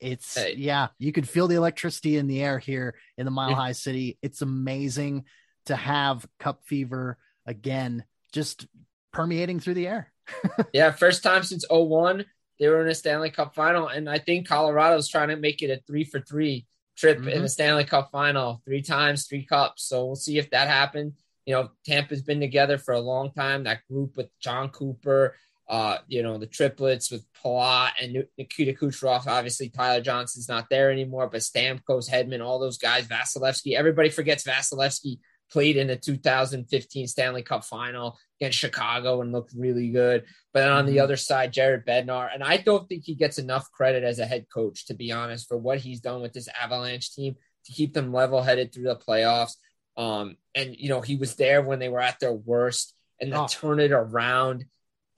it's 0.00 0.34
Hey. 0.36 0.54
yeah, 0.56 0.88
you 0.98 1.12
could 1.12 1.28
feel 1.28 1.48
the 1.48 1.54
electricity 1.54 2.16
in 2.16 2.26
the 2.26 2.42
air 2.42 2.58
here 2.58 2.94
in 3.16 3.24
the 3.24 3.30
Mile 3.30 3.54
High 3.54 3.72
City. 3.72 4.18
It's 4.22 4.42
amazing 4.42 5.24
to 5.66 5.76
have 5.76 6.26
Cup 6.38 6.62
Fever 6.66 7.16
again, 7.46 8.04
just 8.32 8.66
permeating 9.12 9.60
through 9.60 9.74
the 9.74 9.86
air. 9.86 10.12
yeah, 10.74 10.90
first 10.90 11.22
time 11.22 11.42
since 11.42 11.64
01, 11.70 12.24
they 12.58 12.68
were 12.68 12.82
in 12.82 12.88
a 12.88 12.94
Stanley 12.94 13.30
Cup 13.30 13.54
final. 13.54 13.88
And 13.88 14.10
I 14.10 14.18
think 14.18 14.46
Colorado's 14.48 15.08
trying 15.08 15.28
to 15.28 15.36
make 15.36 15.62
it 15.62 15.70
a 15.70 15.80
three 15.86 16.04
for 16.04 16.20
three 16.20 16.66
trip 16.96 17.18
in 17.18 17.24
Mhm. 17.24 17.42
the 17.42 17.48
Stanley 17.48 17.84
Cup 17.84 18.10
final, 18.12 18.60
three 18.64 18.82
times, 18.82 19.26
three 19.26 19.44
cups. 19.46 19.84
So 19.84 20.04
we'll 20.06 20.16
see 20.16 20.38
if 20.38 20.50
that 20.50 20.68
happened. 20.68 21.14
You 21.46 21.54
know, 21.54 21.70
Tampa's 21.86 22.22
been 22.22 22.40
together 22.40 22.78
for 22.78 22.94
a 22.94 23.00
long 23.00 23.32
time. 23.32 23.64
That 23.64 23.80
group 23.90 24.16
with 24.16 24.28
Jon 24.40 24.70
Cooper, 24.70 25.36
uh, 25.68 25.98
you 26.08 26.22
know, 26.22 26.38
the 26.38 26.46
triplets 26.46 27.10
with 27.10 27.26
Palat 27.42 27.90
and 28.00 28.24
Nikita 28.38 28.72
Kucherov. 28.72 29.26
Obviously, 29.26 29.68
Tyler 29.68 30.00
Johnson's 30.00 30.48
not 30.48 30.68
there 30.70 30.90
anymore, 30.90 31.28
but 31.28 31.40
Stamkos, 31.40 32.10
Hedman, 32.10 32.44
all 32.44 32.58
those 32.58 32.78
guys, 32.78 33.06
Vasilevskiy. 33.06 33.74
Everybody 33.74 34.10
forgets 34.10 34.44
Vasilevskiy 34.44 35.18
played 35.52 35.76
in 35.76 35.86
the 35.86 35.96
2015 35.96 37.06
Stanley 37.06 37.42
Cup 37.42 37.64
final 37.64 38.18
against 38.40 38.58
Chicago 38.58 39.20
and 39.20 39.30
looked 39.30 39.52
really 39.54 39.88
good. 39.90 40.24
But 40.52 40.60
then 40.60 40.70
on 40.70 40.86
the 40.86 40.96
Mhm. 40.96 41.02
other 41.02 41.16
side, 41.16 41.52
Jared 41.52 41.86
Bednar, 41.86 42.32
and 42.32 42.42
I 42.42 42.56
don't 42.56 42.88
think 42.88 43.04
he 43.04 43.14
gets 43.14 43.38
enough 43.38 43.70
credit 43.70 44.02
as 44.04 44.18
a 44.18 44.26
head 44.26 44.46
coach, 44.52 44.86
to 44.86 44.94
be 44.94 45.12
honest, 45.12 45.46
for 45.46 45.56
what 45.58 45.78
he's 45.80 46.00
done 46.00 46.22
with 46.22 46.32
this 46.32 46.48
Avalanche 46.60 47.14
team 47.14 47.36
to 47.66 47.72
keep 47.72 47.94
them 47.94 48.12
level 48.12 48.42
headed 48.42 48.72
through 48.72 48.84
the 48.84 48.96
playoffs. 48.96 49.56
Um, 49.96 50.36
and 50.54 50.76
you 50.76 50.88
know, 50.88 51.00
he 51.00 51.16
was 51.16 51.34
there 51.36 51.62
when 51.62 51.78
they 51.78 51.88
were 51.88 52.00
at 52.00 52.20
their 52.20 52.32
worst 52.32 52.94
and 53.20 53.30
to 53.32 53.40
Oh. 53.42 53.46
turn 53.48 53.80
it 53.80 53.92
around 53.92 54.64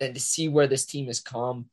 and 0.00 0.14
to 0.14 0.20
see 0.20 0.48
where 0.48 0.66
this 0.66 0.84
team 0.86 1.06
has 1.06 1.20
come. 1.20 1.66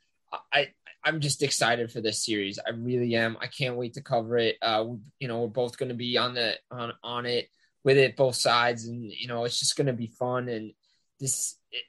I, 0.51 0.69
I'm 1.03 1.19
just 1.19 1.43
excited 1.43 1.91
for 1.91 1.99
this 2.01 2.23
series. 2.23 2.59
I 2.65 2.69
really 2.71 3.15
am. 3.15 3.35
I 3.41 3.47
can't 3.47 3.75
wait 3.75 3.95
to 3.95 4.01
cover 4.01 4.37
it. 4.37 4.55
Uh, 4.61 4.85
we- 4.87 4.99
you 5.19 5.27
know, 5.27 5.41
we're 5.41 5.47
both 5.47 5.77
going 5.77 5.89
to 5.89 5.95
be 5.95 6.17
on 6.17 6.33
the 6.33 6.57
on 6.71 6.93
on 7.03 7.25
it 7.25 7.49
with 7.83 7.97
it 7.97 8.15
both 8.15 8.35
sides, 8.35 8.85
and 8.85 9.11
you 9.11 9.27
know, 9.27 9.43
it's 9.43 9.59
just 9.59 9.75
going 9.75 9.87
to 9.87 9.93
be 9.93 10.07
fun. 10.07 10.47
And 10.47 10.71
this, 11.19 11.57
it, 11.71 11.83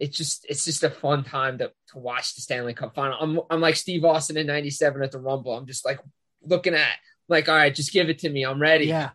it's 0.00 0.16
just 0.16 0.46
it's 0.48 0.64
just 0.64 0.82
a 0.82 0.88
fun 0.90 1.24
time 1.24 1.58
to 1.58 1.70
to 1.92 1.98
watch 1.98 2.34
the 2.34 2.40
Stanley 2.40 2.72
Cup 2.72 2.94
final. 2.94 3.18
I'm 3.20 3.40
I'm 3.50 3.60
like 3.60 3.76
Steve 3.76 4.04
Austin 4.04 4.38
in 4.38 4.46
'97 4.46 5.02
at 5.02 5.12
the 5.12 5.18
Rumble. 5.20 5.52
I'm 5.56 5.66
just 5.66 5.84
like 5.84 6.00
looking 6.42 6.74
at 6.74 6.96
like, 7.28 7.48
all 7.50 7.54
right, 7.54 7.74
just 7.74 7.92
give 7.92 8.08
it 8.08 8.20
to 8.20 8.30
me. 8.30 8.44
I'm 8.44 8.60
ready. 8.60 8.86
Yeah. 8.86 9.10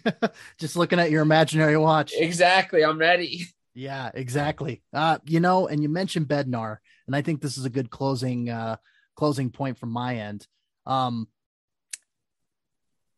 just 0.58 0.76
looking 0.76 0.98
at 0.98 1.10
your 1.10 1.22
imaginary 1.22 1.76
watch. 1.76 2.12
Exactly. 2.16 2.84
I'm 2.84 2.98
ready. 2.98 3.46
Yeah, 3.74 4.10
exactly. 4.12 4.82
Uh, 4.92 5.16
you 5.24 5.40
know, 5.40 5.66
and 5.66 5.82
you 5.82 5.88
mentioned 5.88 6.28
Bednar, 6.28 6.76
and 7.06 7.16
I 7.16 7.22
think 7.22 7.40
this 7.40 7.56
is 7.56 7.64
a 7.64 7.70
good 7.70 7.88
closing 7.88 8.50
uh 8.50 8.76
closing 9.16 9.48
point 9.48 9.78
from 9.78 9.88
my 9.88 10.16
end. 10.16 10.46
Um 10.84 11.26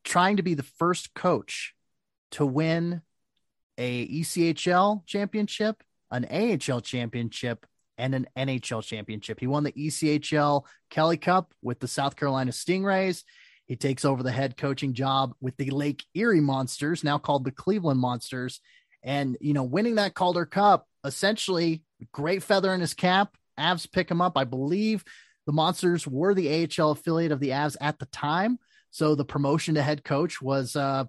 trying 0.04 0.36
to 0.36 0.44
be 0.44 0.54
the 0.54 0.62
first 0.62 1.12
coach 1.12 1.74
to 2.30 2.46
win 2.46 3.02
a 3.78 4.06
ECHL 4.06 5.04
championship, 5.06 5.82
an 6.12 6.24
AHL 6.26 6.80
championship, 6.82 7.66
and 7.98 8.14
an 8.14 8.26
NHL 8.36 8.84
championship. 8.84 9.40
He 9.40 9.46
won 9.46 9.64
the 9.64 9.72
ECHL 9.72 10.64
Kelly 10.90 11.16
Cup 11.16 11.52
with 11.62 11.80
the 11.80 11.88
South 11.88 12.16
Carolina 12.16 12.50
Stingrays. 12.50 13.22
He 13.66 13.76
takes 13.76 14.04
over 14.04 14.22
the 14.22 14.32
head 14.32 14.56
coaching 14.56 14.92
job 14.92 15.34
with 15.40 15.56
the 15.56 15.70
Lake 15.70 16.04
Erie 16.14 16.40
Monsters, 16.40 17.02
now 17.02 17.18
called 17.18 17.44
the 17.44 17.50
Cleveland 17.50 18.00
Monsters. 18.00 18.60
And, 19.02 19.36
you 19.40 19.54
know, 19.54 19.62
winning 19.62 19.96
that 19.96 20.14
Calder 20.14 20.46
Cup, 20.46 20.86
essentially, 21.04 21.82
great 22.12 22.42
feather 22.42 22.72
in 22.74 22.80
his 22.80 22.94
cap. 22.94 23.36
Avs 23.58 23.90
pick 23.90 24.10
him 24.10 24.20
up. 24.20 24.36
I 24.36 24.44
believe 24.44 25.04
the 25.46 25.52
Monsters 25.52 26.06
were 26.06 26.34
the 26.34 26.68
AHL 26.78 26.90
affiliate 26.90 27.32
of 27.32 27.40
the 27.40 27.50
Avs 27.50 27.76
at 27.80 27.98
the 27.98 28.06
time. 28.06 28.58
So 28.90 29.14
the 29.14 29.24
promotion 29.24 29.74
to 29.74 29.82
head 29.82 30.04
coach 30.04 30.40
was, 30.40 30.76
uh, 30.76 31.04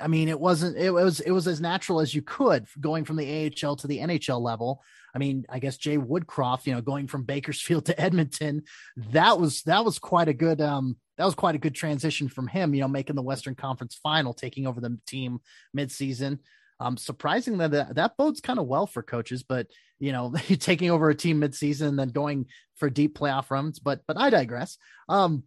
I 0.00 0.08
mean, 0.08 0.28
it 0.28 0.38
wasn't, 0.38 0.76
it 0.76 0.90
was, 0.90 1.20
it 1.20 1.30
was 1.30 1.46
as 1.46 1.60
natural 1.60 2.00
as 2.00 2.14
you 2.14 2.22
could 2.22 2.66
going 2.80 3.04
from 3.04 3.16
the 3.16 3.52
AHL 3.64 3.76
to 3.76 3.86
the 3.86 3.98
NHL 3.98 4.40
level. 4.40 4.82
I 5.16 5.18
mean, 5.18 5.46
I 5.48 5.60
guess 5.60 5.78
Jay 5.78 5.96
Woodcroft, 5.96 6.66
you 6.66 6.74
know, 6.74 6.82
going 6.82 7.06
from 7.06 7.24
Bakersfield 7.24 7.86
to 7.86 7.98
Edmonton, 7.98 8.64
that 9.12 9.40
was, 9.40 9.62
that 9.62 9.82
was 9.82 9.98
quite 9.98 10.28
a 10.28 10.34
good, 10.34 10.60
um, 10.60 10.96
that 11.16 11.24
was 11.24 11.34
quite 11.34 11.54
a 11.54 11.58
good 11.58 11.74
transition 11.74 12.28
from 12.28 12.46
him, 12.46 12.74
you 12.74 12.82
know, 12.82 12.88
making 12.88 13.16
the 13.16 13.22
Western 13.22 13.54
Conference 13.54 13.98
final, 14.02 14.34
taking 14.34 14.66
over 14.66 14.78
the 14.78 14.98
team 15.06 15.40
midseason. 15.74 16.40
Um, 16.78 16.98
surprising 16.98 17.56
that 17.58 17.70
that, 17.70 17.94
that 17.94 18.16
bodes 18.18 18.42
kind 18.42 18.58
of 18.58 18.66
well 18.66 18.86
for 18.86 19.02
coaches, 19.02 19.42
but 19.42 19.68
you 19.98 20.12
know, 20.12 20.34
taking 20.60 20.90
over 20.90 21.08
a 21.08 21.14
team 21.14 21.40
midseason 21.40 21.88
and 21.88 21.98
then 21.98 22.10
going 22.10 22.48
for 22.74 22.90
deep 22.90 23.18
playoff 23.18 23.50
runs. 23.50 23.78
But 23.78 24.02
but 24.06 24.18
I 24.18 24.28
digress. 24.28 24.76
Um, 25.08 25.44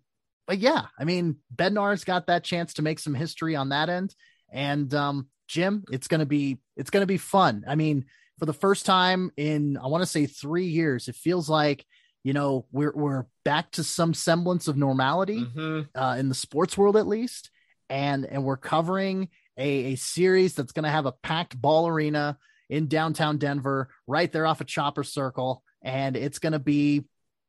but 0.47 0.57
yeah, 0.57 0.85
I 0.97 1.03
mean, 1.03 1.35
Bednar's 1.55 2.03
got 2.03 2.25
that 2.25 2.43
chance 2.43 2.73
to 2.73 2.81
make 2.81 2.97
some 2.97 3.13
history 3.13 3.55
on 3.55 3.69
that 3.69 3.89
end. 3.89 4.15
And 4.51 4.91
um, 4.95 5.27
Jim, 5.47 5.83
it's 5.91 6.07
gonna 6.07 6.25
be 6.25 6.57
it's 6.75 6.89
gonna 6.89 7.05
be 7.05 7.17
fun. 7.17 7.63
I 7.67 7.75
mean, 7.75 8.05
for 8.39 8.45
the 8.45 8.53
first 8.53 8.85
time 8.85 9.31
in 9.37 9.77
I 9.77 9.87
want 9.87 10.01
to 10.01 10.07
say 10.07 10.25
three 10.25 10.65
years, 10.67 11.07
it 11.07 11.15
feels 11.15 11.49
like 11.49 11.85
you 12.23 12.33
know 12.33 12.65
we're 12.71 12.93
we're 12.95 13.25
back 13.45 13.71
to 13.71 13.83
some 13.83 14.13
semblance 14.13 14.67
of 14.67 14.77
normality 14.77 15.45
Mhm. 15.45 15.89
uh, 15.93 16.15
in 16.17 16.29
the 16.29 16.35
sports 16.35 16.77
world 16.77 16.97
at 16.97 17.07
least, 17.07 17.51
and 17.89 18.25
and 18.25 18.43
we're 18.43 18.57
covering 18.57 19.29
a, 19.57 19.93
a 19.93 19.95
series 19.95 20.53
that's 20.53 20.71
going 20.71 20.83
to 20.85 20.89
have 20.89 21.05
a 21.05 21.11
packed 21.11 21.59
ball 21.59 21.87
arena 21.87 22.37
in 22.69 22.87
downtown 22.87 23.37
Denver, 23.37 23.89
right 24.07 24.31
there 24.31 24.45
off 24.45 24.61
of 24.61 24.67
Chopper 24.67 25.03
Circle, 25.03 25.63
and 25.81 26.15
it's 26.15 26.39
going 26.39 26.53
to 26.53 26.59
be 26.59 27.03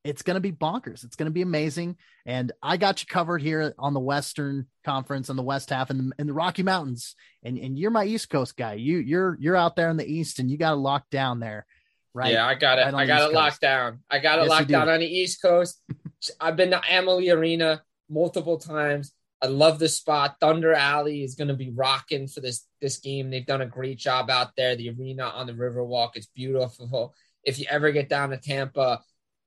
it's 0.05 0.23
going 0.23 0.35
to 0.35 0.41
be 0.41 0.53
bonkers. 0.53 1.05
It's 1.05 1.17
going 1.17 1.27
to 1.27 1.33
be 1.33 1.43
amazing. 1.43 1.97
And 2.25 2.53
I 2.63 2.77
got 2.77 3.03
you 3.03 3.07
covered 3.07 3.43
here 3.43 3.75
on 3.79 3.93
the 3.93 4.01
Western 4.01 4.67
Conference 4.85 5.29
on 5.29 5.37
the 5.37 5.43
West 5.43 5.71
half 5.71 5.91
and 5.91 6.01
the, 6.01 6.13
and 6.19 6.29
the 6.29 6.33
Rocky 6.33 6.63
Mountains. 6.63 7.15
And 7.43 7.59
and 7.59 7.79
you're 7.79 7.91
my 7.91 8.05
East 8.05 8.31
Coast 8.31 8.57
guy. 8.57 8.75
You 8.75 8.99
you're 8.99 9.37
you're 9.41 9.57
out 9.57 9.77
there 9.77 9.91
in 9.91 9.97
the 9.97 10.11
East 10.11 10.39
and 10.39 10.51
you 10.51 10.57
got 10.57 10.73
it 10.73 10.77
locked 10.77 11.11
down 11.11 11.41
there. 11.41 11.67
Right. 12.15 12.33
Yeah, 12.33 12.47
I 12.47 12.55
got 12.55 12.79
it. 12.79 12.93
Right 12.93 12.95
I 12.95 13.07
got 13.07 13.31
it 13.31 13.35
locked 13.35 13.61
down. 13.61 14.01
I 14.11 14.19
got 14.19 14.39
it 14.39 14.43
Yes, 14.43 14.51
locked 14.51 14.69
do. 14.69 14.73
down 14.73 14.89
on 14.89 15.01
the 15.01 15.07
East 15.07 15.41
Coast. 15.43 15.81
I've 16.41 16.57
been 16.57 16.71
to 16.71 16.83
Amalie 16.91 17.31
Arena 17.31 17.83
multiple 18.09 18.59
times. 18.59 19.13
I 19.43 19.47
love 19.47 19.79
the 19.79 19.89
spot. 19.89 20.37
Thunder 20.41 20.75
Alley 20.75 21.23
is 21.23 21.35
going 21.35 21.49
to 21.49 21.55
be 21.55 21.71
rocking 21.71 22.27
for 22.27 22.41
this 22.41 22.67
this 22.81 22.99
game. 22.99 23.31
They've 23.31 23.47
done 23.47 23.63
a 23.63 23.67
great 23.67 23.99
job 23.99 24.29
out 24.29 24.57
there. 24.57 24.77
The 24.77 24.91
arena 24.91 25.25
on 25.25 25.47
the 25.47 25.53
Riverwalk 25.53 26.17
is 26.17 26.27
beautiful. 26.35 27.15
If 27.45 27.59
you 27.59 27.67
ever 27.71 27.91
get 27.91 28.09
down 28.09 28.31
to 28.31 28.37
Tampa, 28.37 29.01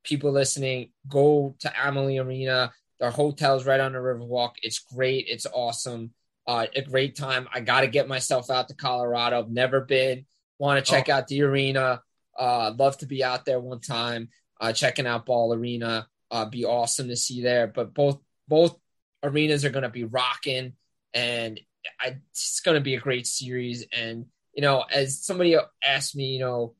people 0.04 0.32
listening, 0.32 0.91
go 1.08 1.56
to 1.60 1.72
Amalie 1.82 2.20
Arena. 2.20 2.72
Their 2.99 3.12
hotel's 3.12 3.66
right 3.66 3.80
on 3.80 3.93
the 3.93 3.99
Riverwalk. 3.99 4.54
It's 4.62 4.80
great. 4.80 5.26
It's 5.28 5.45
awesome. 5.45 6.12
Uh, 6.45 6.68
a 6.76 6.82
great 6.82 7.16
time. 7.16 7.47
I 7.54 7.62
got 7.62 7.82
to 7.82 7.88
get 7.88 8.08
myself 8.08 8.49
out 8.49 8.68
to 8.68 8.76
Colorado. 8.76 9.39
I've 9.39 9.49
never 9.49 9.82
been. 9.82 10.26
Want 10.60 10.84
to 10.84 10.89
check 10.89 11.10
out 11.10 11.28
the 11.28 11.41
arena. 11.41 12.01
Uh, 12.38 12.74
love 12.78 12.97
to 12.99 13.06
be 13.06 13.24
out 13.24 13.45
there 13.45 13.60
one 13.60 13.80
time. 13.80 14.30
Uh, 14.60 14.74
checking 14.74 15.08
out 15.08 15.26
Ball 15.26 15.54
Arena. 15.54 16.08
Uh, 16.30 16.45
be 16.45 16.66
awesome 16.66 17.08
to 17.10 17.16
see 17.16 17.41
there. 17.41 17.68
But 17.68 17.93
both 17.93 18.20
both 18.47 18.78
arenas 19.22 19.66
are 19.66 19.70
going 19.70 19.84
to 19.84 19.89
be 19.89 20.04
rocking, 20.04 20.74
and 21.14 21.60
I, 21.99 22.18
it's 22.32 22.60
going 22.62 22.76
to 22.76 22.82
be 22.82 22.95
a 22.95 22.99
great 22.99 23.28
series. 23.28 23.86
And 23.91 24.26
you 24.54 24.62
know, 24.62 24.84
as 24.93 25.24
somebody 25.24 25.58
asked 25.84 26.16
me, 26.16 26.34
you 26.34 26.39
know, 26.39 26.76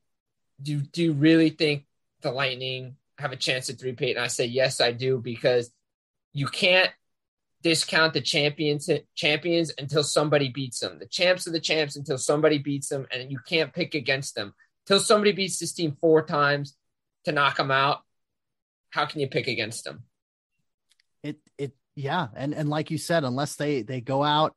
do 0.62 0.80
do 0.80 1.02
you 1.02 1.12
really 1.12 1.50
think 1.50 1.84
the 2.22 2.32
Lightning 2.32 2.96
have 3.18 3.32
a 3.32 3.36
chance 3.36 3.70
at 3.70 3.78
three? 3.78 3.94
And 4.00 4.18
I 4.18 4.26
say 4.26 4.46
yes, 4.46 4.80
I 4.80 4.92
do 4.92 5.18
because 5.18 5.70
you 6.32 6.46
can't 6.46 6.90
discount 7.62 8.12
the 8.12 8.20
champions 8.20 8.90
champions 9.14 9.72
until 9.78 10.02
somebody 10.02 10.48
beats 10.48 10.80
them. 10.80 10.98
The 10.98 11.06
champs 11.06 11.46
are 11.46 11.52
the 11.52 11.60
champs 11.60 11.96
until 11.96 12.18
somebody 12.18 12.58
beats 12.58 12.88
them, 12.88 13.06
and 13.10 13.30
you 13.30 13.38
can't 13.46 13.72
pick 13.72 13.94
against 13.94 14.34
them 14.34 14.54
until 14.86 15.00
somebody 15.00 15.32
beats 15.32 15.58
this 15.58 15.72
team 15.72 15.96
four 16.00 16.24
times 16.24 16.76
to 17.24 17.32
knock 17.32 17.56
them 17.56 17.70
out. 17.70 18.00
How 18.90 19.06
can 19.06 19.20
you 19.20 19.28
pick 19.28 19.48
against 19.48 19.84
them? 19.84 20.04
it 21.24 21.38
it 21.58 21.72
yeah 21.96 22.28
and 22.36 22.54
and 22.54 22.68
like 22.68 22.90
you 22.90 22.98
said 22.98 23.24
unless 23.24 23.56
they 23.56 23.82
they 23.82 24.00
go 24.00 24.22
out 24.22 24.54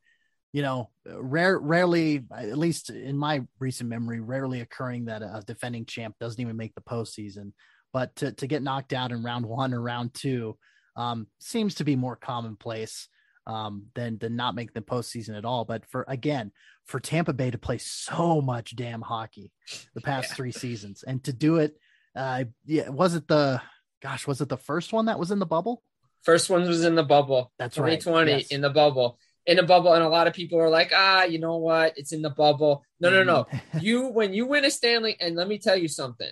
you 0.54 0.62
know 0.62 0.90
rare 1.06 1.58
rarely 1.58 2.24
at 2.36 2.58
least 2.58 2.90
in 2.90 3.18
my 3.18 3.42
recent 3.60 3.90
memory 3.90 4.20
rarely 4.20 4.62
occurring 4.62 5.06
that 5.06 5.24
a 5.24 5.44
defending 5.48 5.86
champ 5.86 6.16
doesn't 6.20 6.42
even 6.42 6.58
make 6.58 6.76
the 6.76 6.82
postseason 6.82 7.52
but 7.98 8.16
to, 8.18 8.32
to 8.32 8.46
get 8.48 8.62
knocked 8.62 8.94
out 8.94 9.12
in 9.12 9.24
round 9.24 9.44
one 9.46 9.74
or 9.74 9.82
round 9.82 10.14
two 10.14 10.56
um 10.96 11.26
seems 11.40 11.74
to 11.76 11.84
be 11.84 11.96
more 11.96 12.16
commonplace 12.16 13.08
um 13.48 13.74
than 13.96 14.18
than 14.20 14.36
not 14.36 14.54
make 14.56 14.72
the 14.74 14.82
postseason 14.82 15.36
at 15.38 15.46
all 15.46 15.64
but 15.66 15.82
for 15.92 16.06
again 16.08 16.52
for 16.86 17.00
tampa 17.00 17.34
bay 17.34 17.50
to 17.50 17.58
play 17.58 17.80
so 17.80 18.40
much 18.42 18.76
damn 18.76 19.02
hockey 19.02 19.52
the 19.96 20.02
past 20.10 20.30
Yeah. 20.30 20.36
three 20.36 20.52
seasons 20.52 21.04
and 21.10 21.24
to 21.24 21.34
do 21.34 21.56
it 21.64 21.72
uh 22.16 22.44
yeah 22.66 22.90
was 22.90 23.16
it 23.16 23.28
the 23.28 23.62
gosh 24.04 24.28
was 24.28 24.42
it 24.42 24.50
the 24.50 24.58
first 24.58 24.94
one 24.94 25.06
that 25.06 25.20
was 25.20 25.32
in 25.32 25.40
the 25.40 25.52
bubble 25.56 25.82
First 26.24 26.50
one 26.50 26.68
was 26.68 26.84
in 26.84 26.96
the 26.96 27.04
bubble. 27.16 27.54
That's 27.58 27.78
right. 27.78 28.02
2020 28.02 28.32
Yes. 28.32 28.48
in 28.48 28.60
the 28.60 28.70
bubble. 28.70 29.18
In 29.46 29.56
the 29.56 29.64
bubble, 29.64 29.94
and 29.94 30.04
a 30.04 30.10
lot 30.10 30.28
of 30.28 30.34
people 30.34 30.60
are 30.60 30.70
like, 30.80 30.92
ah, 30.94 31.24
you 31.24 31.40
know 31.40 31.56
what? 31.56 31.94
It's 31.96 32.12
in 32.12 32.22
the 32.22 32.32
bubble. 32.32 32.84
No, 33.00 33.10
no, 33.10 33.24
no. 33.24 33.46
Mm-hmm. 33.46 33.80
you 33.88 34.08
when 34.08 34.34
you 34.34 34.46
win 34.46 34.66
a 34.66 34.72
Stanley, 34.72 35.16
and 35.22 35.38
let 35.38 35.48
me 35.48 35.58
tell 35.58 35.78
you 35.78 35.88
something. 35.88 36.30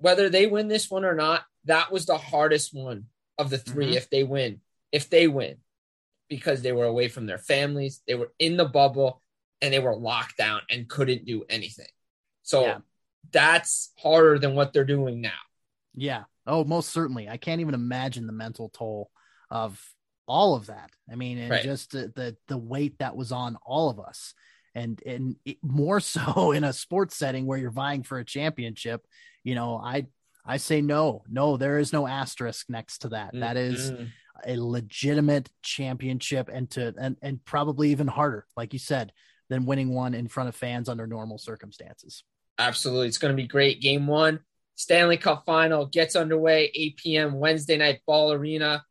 Whether 0.00 0.28
they 0.28 0.46
win 0.46 0.68
this 0.68 0.90
one 0.90 1.04
or 1.04 1.14
not, 1.14 1.44
that 1.64 1.92
was 1.92 2.06
the 2.06 2.18
hardest 2.18 2.74
one 2.74 3.06
of 3.38 3.50
the 3.50 3.58
3 3.58 3.92
Mhm. 3.92 3.96
If 3.96 4.10
they 4.10 4.24
win, 4.24 4.60
if 4.92 5.08
they 5.08 5.28
win, 5.28 5.58
because 6.28 6.62
they 6.62 6.72
were 6.72 6.86
away 6.86 7.08
from 7.08 7.26
their 7.26 7.38
families, 7.38 8.02
they 8.06 8.14
were 8.14 8.32
in 8.38 8.56
the 8.56 8.64
bubble, 8.64 9.22
and 9.60 9.72
they 9.72 9.78
were 9.78 9.96
locked 9.96 10.36
down 10.36 10.62
and 10.70 10.88
couldn't 10.88 11.24
do 11.26 11.44
anything. 11.48 11.88
So 12.42 12.64
Yeah. 12.64 12.80
that's 13.30 13.92
harder 13.98 14.38
than 14.38 14.54
what 14.54 14.72
they're 14.72 14.84
doing 14.84 15.20
now. 15.20 15.38
Yeah. 15.94 16.24
Oh, 16.46 16.64
most 16.64 16.90
certainly. 16.90 17.28
I 17.28 17.36
can't 17.36 17.60
even 17.60 17.74
imagine 17.74 18.26
the 18.26 18.32
mental 18.32 18.70
toll 18.70 19.10
of 19.50 19.82
all 20.26 20.54
of 20.54 20.66
that. 20.66 20.90
I 21.10 21.16
mean, 21.16 21.38
and 21.38 21.50
Right. 21.50 21.62
just 21.62 21.90
the, 21.92 22.36
the 22.46 22.56
weight 22.56 22.98
that 22.98 23.16
was 23.16 23.32
on 23.32 23.56
all 23.66 23.90
of 23.90 24.00
us, 24.00 24.32
and 24.74 25.02
and 25.04 25.36
more 25.62 25.98
so 26.00 26.52
in 26.52 26.64
a 26.64 26.72
sports 26.72 27.16
setting 27.16 27.44
where 27.44 27.58
you're 27.58 27.70
vying 27.70 28.02
for 28.02 28.18
a 28.18 28.24
championship. 28.24 29.04
You 29.44 29.54
know, 29.54 29.76
I 29.76 30.06
I 30.44 30.56
say 30.56 30.80
no, 30.80 31.22
no. 31.28 31.56
There 31.56 31.78
is 31.78 31.92
no 31.92 32.06
asterisk 32.06 32.68
next 32.68 32.98
to 32.98 33.08
that. 33.10 33.30
That 33.34 33.56
is 33.56 33.90
Mm-mm. 33.90 34.08
a 34.46 34.56
legitimate 34.56 35.50
championship, 35.62 36.48
and 36.52 36.70
to 36.72 36.94
and 36.98 37.16
and 37.22 37.44
probably 37.44 37.90
even 37.90 38.06
harder, 38.06 38.46
like 38.56 38.72
you 38.72 38.78
said, 38.78 39.12
than 39.48 39.66
winning 39.66 39.92
one 39.94 40.14
in 40.14 40.28
front 40.28 40.48
of 40.48 40.56
fans 40.56 40.88
under 40.88 41.06
normal 41.06 41.38
circumstances. 41.38 42.24
Absolutely. 42.58 43.08
It's 43.08 43.18
going 43.18 43.34
to 43.34 43.42
be 43.42 43.48
great. 43.48 43.80
Game 43.80 44.06
one, 44.06 44.40
Stanley 44.74 45.16
Cup 45.16 45.44
final 45.46 45.86
gets 45.86 46.14
underway, 46.14 46.70
8 46.74 46.96
p.m. 46.96 47.34
Wednesday 47.34 47.76
night, 47.76 48.00
Ball 48.06 48.32
Arena. 48.32 48.84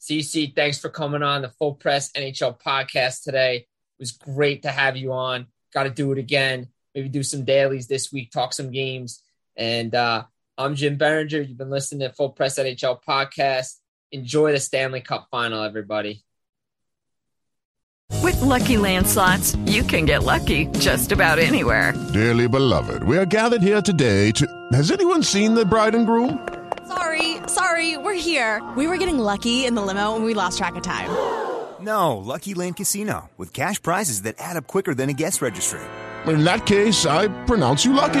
CC, 0.00 0.54
thanks 0.54 0.78
for 0.78 0.88
coming 0.88 1.22
on 1.22 1.42
the 1.42 1.48
Full 1.48 1.74
Press 1.74 2.10
NHL 2.12 2.60
podcast 2.60 3.22
today. 3.22 3.56
It 3.56 3.66
was 3.98 4.12
great 4.12 4.62
to 4.62 4.70
have 4.70 4.96
you 4.96 5.12
on. 5.12 5.46
Got 5.74 5.84
to 5.84 5.90
do 5.90 6.10
it 6.12 6.18
again. 6.18 6.68
Maybe 6.94 7.08
do 7.08 7.22
some 7.22 7.44
dailies 7.44 7.86
this 7.86 8.10
week, 8.12 8.32
talk 8.32 8.52
some 8.52 8.70
games. 8.70 9.22
And 9.56 9.94
uh, 9.94 10.24
I'm 10.56 10.74
Jim 10.74 10.98
Biringer. 10.98 11.46
You've 11.46 11.58
been 11.58 11.70
listening 11.70 12.08
to 12.08 12.14
Full 12.14 12.30
Press 12.30 12.58
NHL 12.58 13.02
podcast. 13.02 13.76
Enjoy 14.12 14.52
the 14.52 14.60
Stanley 14.60 15.00
Cup 15.00 15.28
final, 15.30 15.62
everybody. 15.62 16.24
With 18.22 18.40
Lucky 18.40 18.76
Land 18.76 19.06
slots, 19.06 19.54
you 19.66 19.82
can 19.82 20.04
get 20.04 20.24
lucky 20.24 20.66
just 20.78 21.12
about 21.12 21.38
anywhere. 21.38 21.94
Dearly 22.12 22.48
beloved, 22.48 23.02
we 23.04 23.16
are 23.16 23.24
gathered 23.24 23.62
here 23.62 23.80
today 23.80 24.32
to. 24.32 24.46
Has 24.72 24.90
anyone 24.90 25.22
seen 25.22 25.54
the 25.54 25.64
bride 25.64 25.94
and 25.94 26.06
groom? 26.06 26.46
Sorry, 26.86 27.36
sorry, 27.46 27.96
we're 27.96 28.14
here. 28.14 28.68
We 28.76 28.88
were 28.88 28.96
getting 28.98 29.18
lucky 29.18 29.64
in 29.64 29.74
the 29.74 29.82
limo 29.82 30.16
and 30.16 30.24
we 30.24 30.34
lost 30.34 30.58
track 30.58 30.74
of 30.74 30.82
time. 30.82 31.08
No, 31.80 32.18
Lucky 32.18 32.52
Land 32.52 32.76
Casino, 32.76 33.30
with 33.38 33.54
cash 33.54 33.80
prizes 33.80 34.22
that 34.22 34.34
add 34.38 34.56
up 34.56 34.66
quicker 34.66 34.92
than 34.94 35.08
a 35.08 35.14
guest 35.14 35.40
registry. 35.40 35.80
In 36.26 36.44
that 36.44 36.66
case, 36.66 37.06
I 37.06 37.28
pronounce 37.46 37.84
you 37.86 37.94
lucky. 37.94 38.20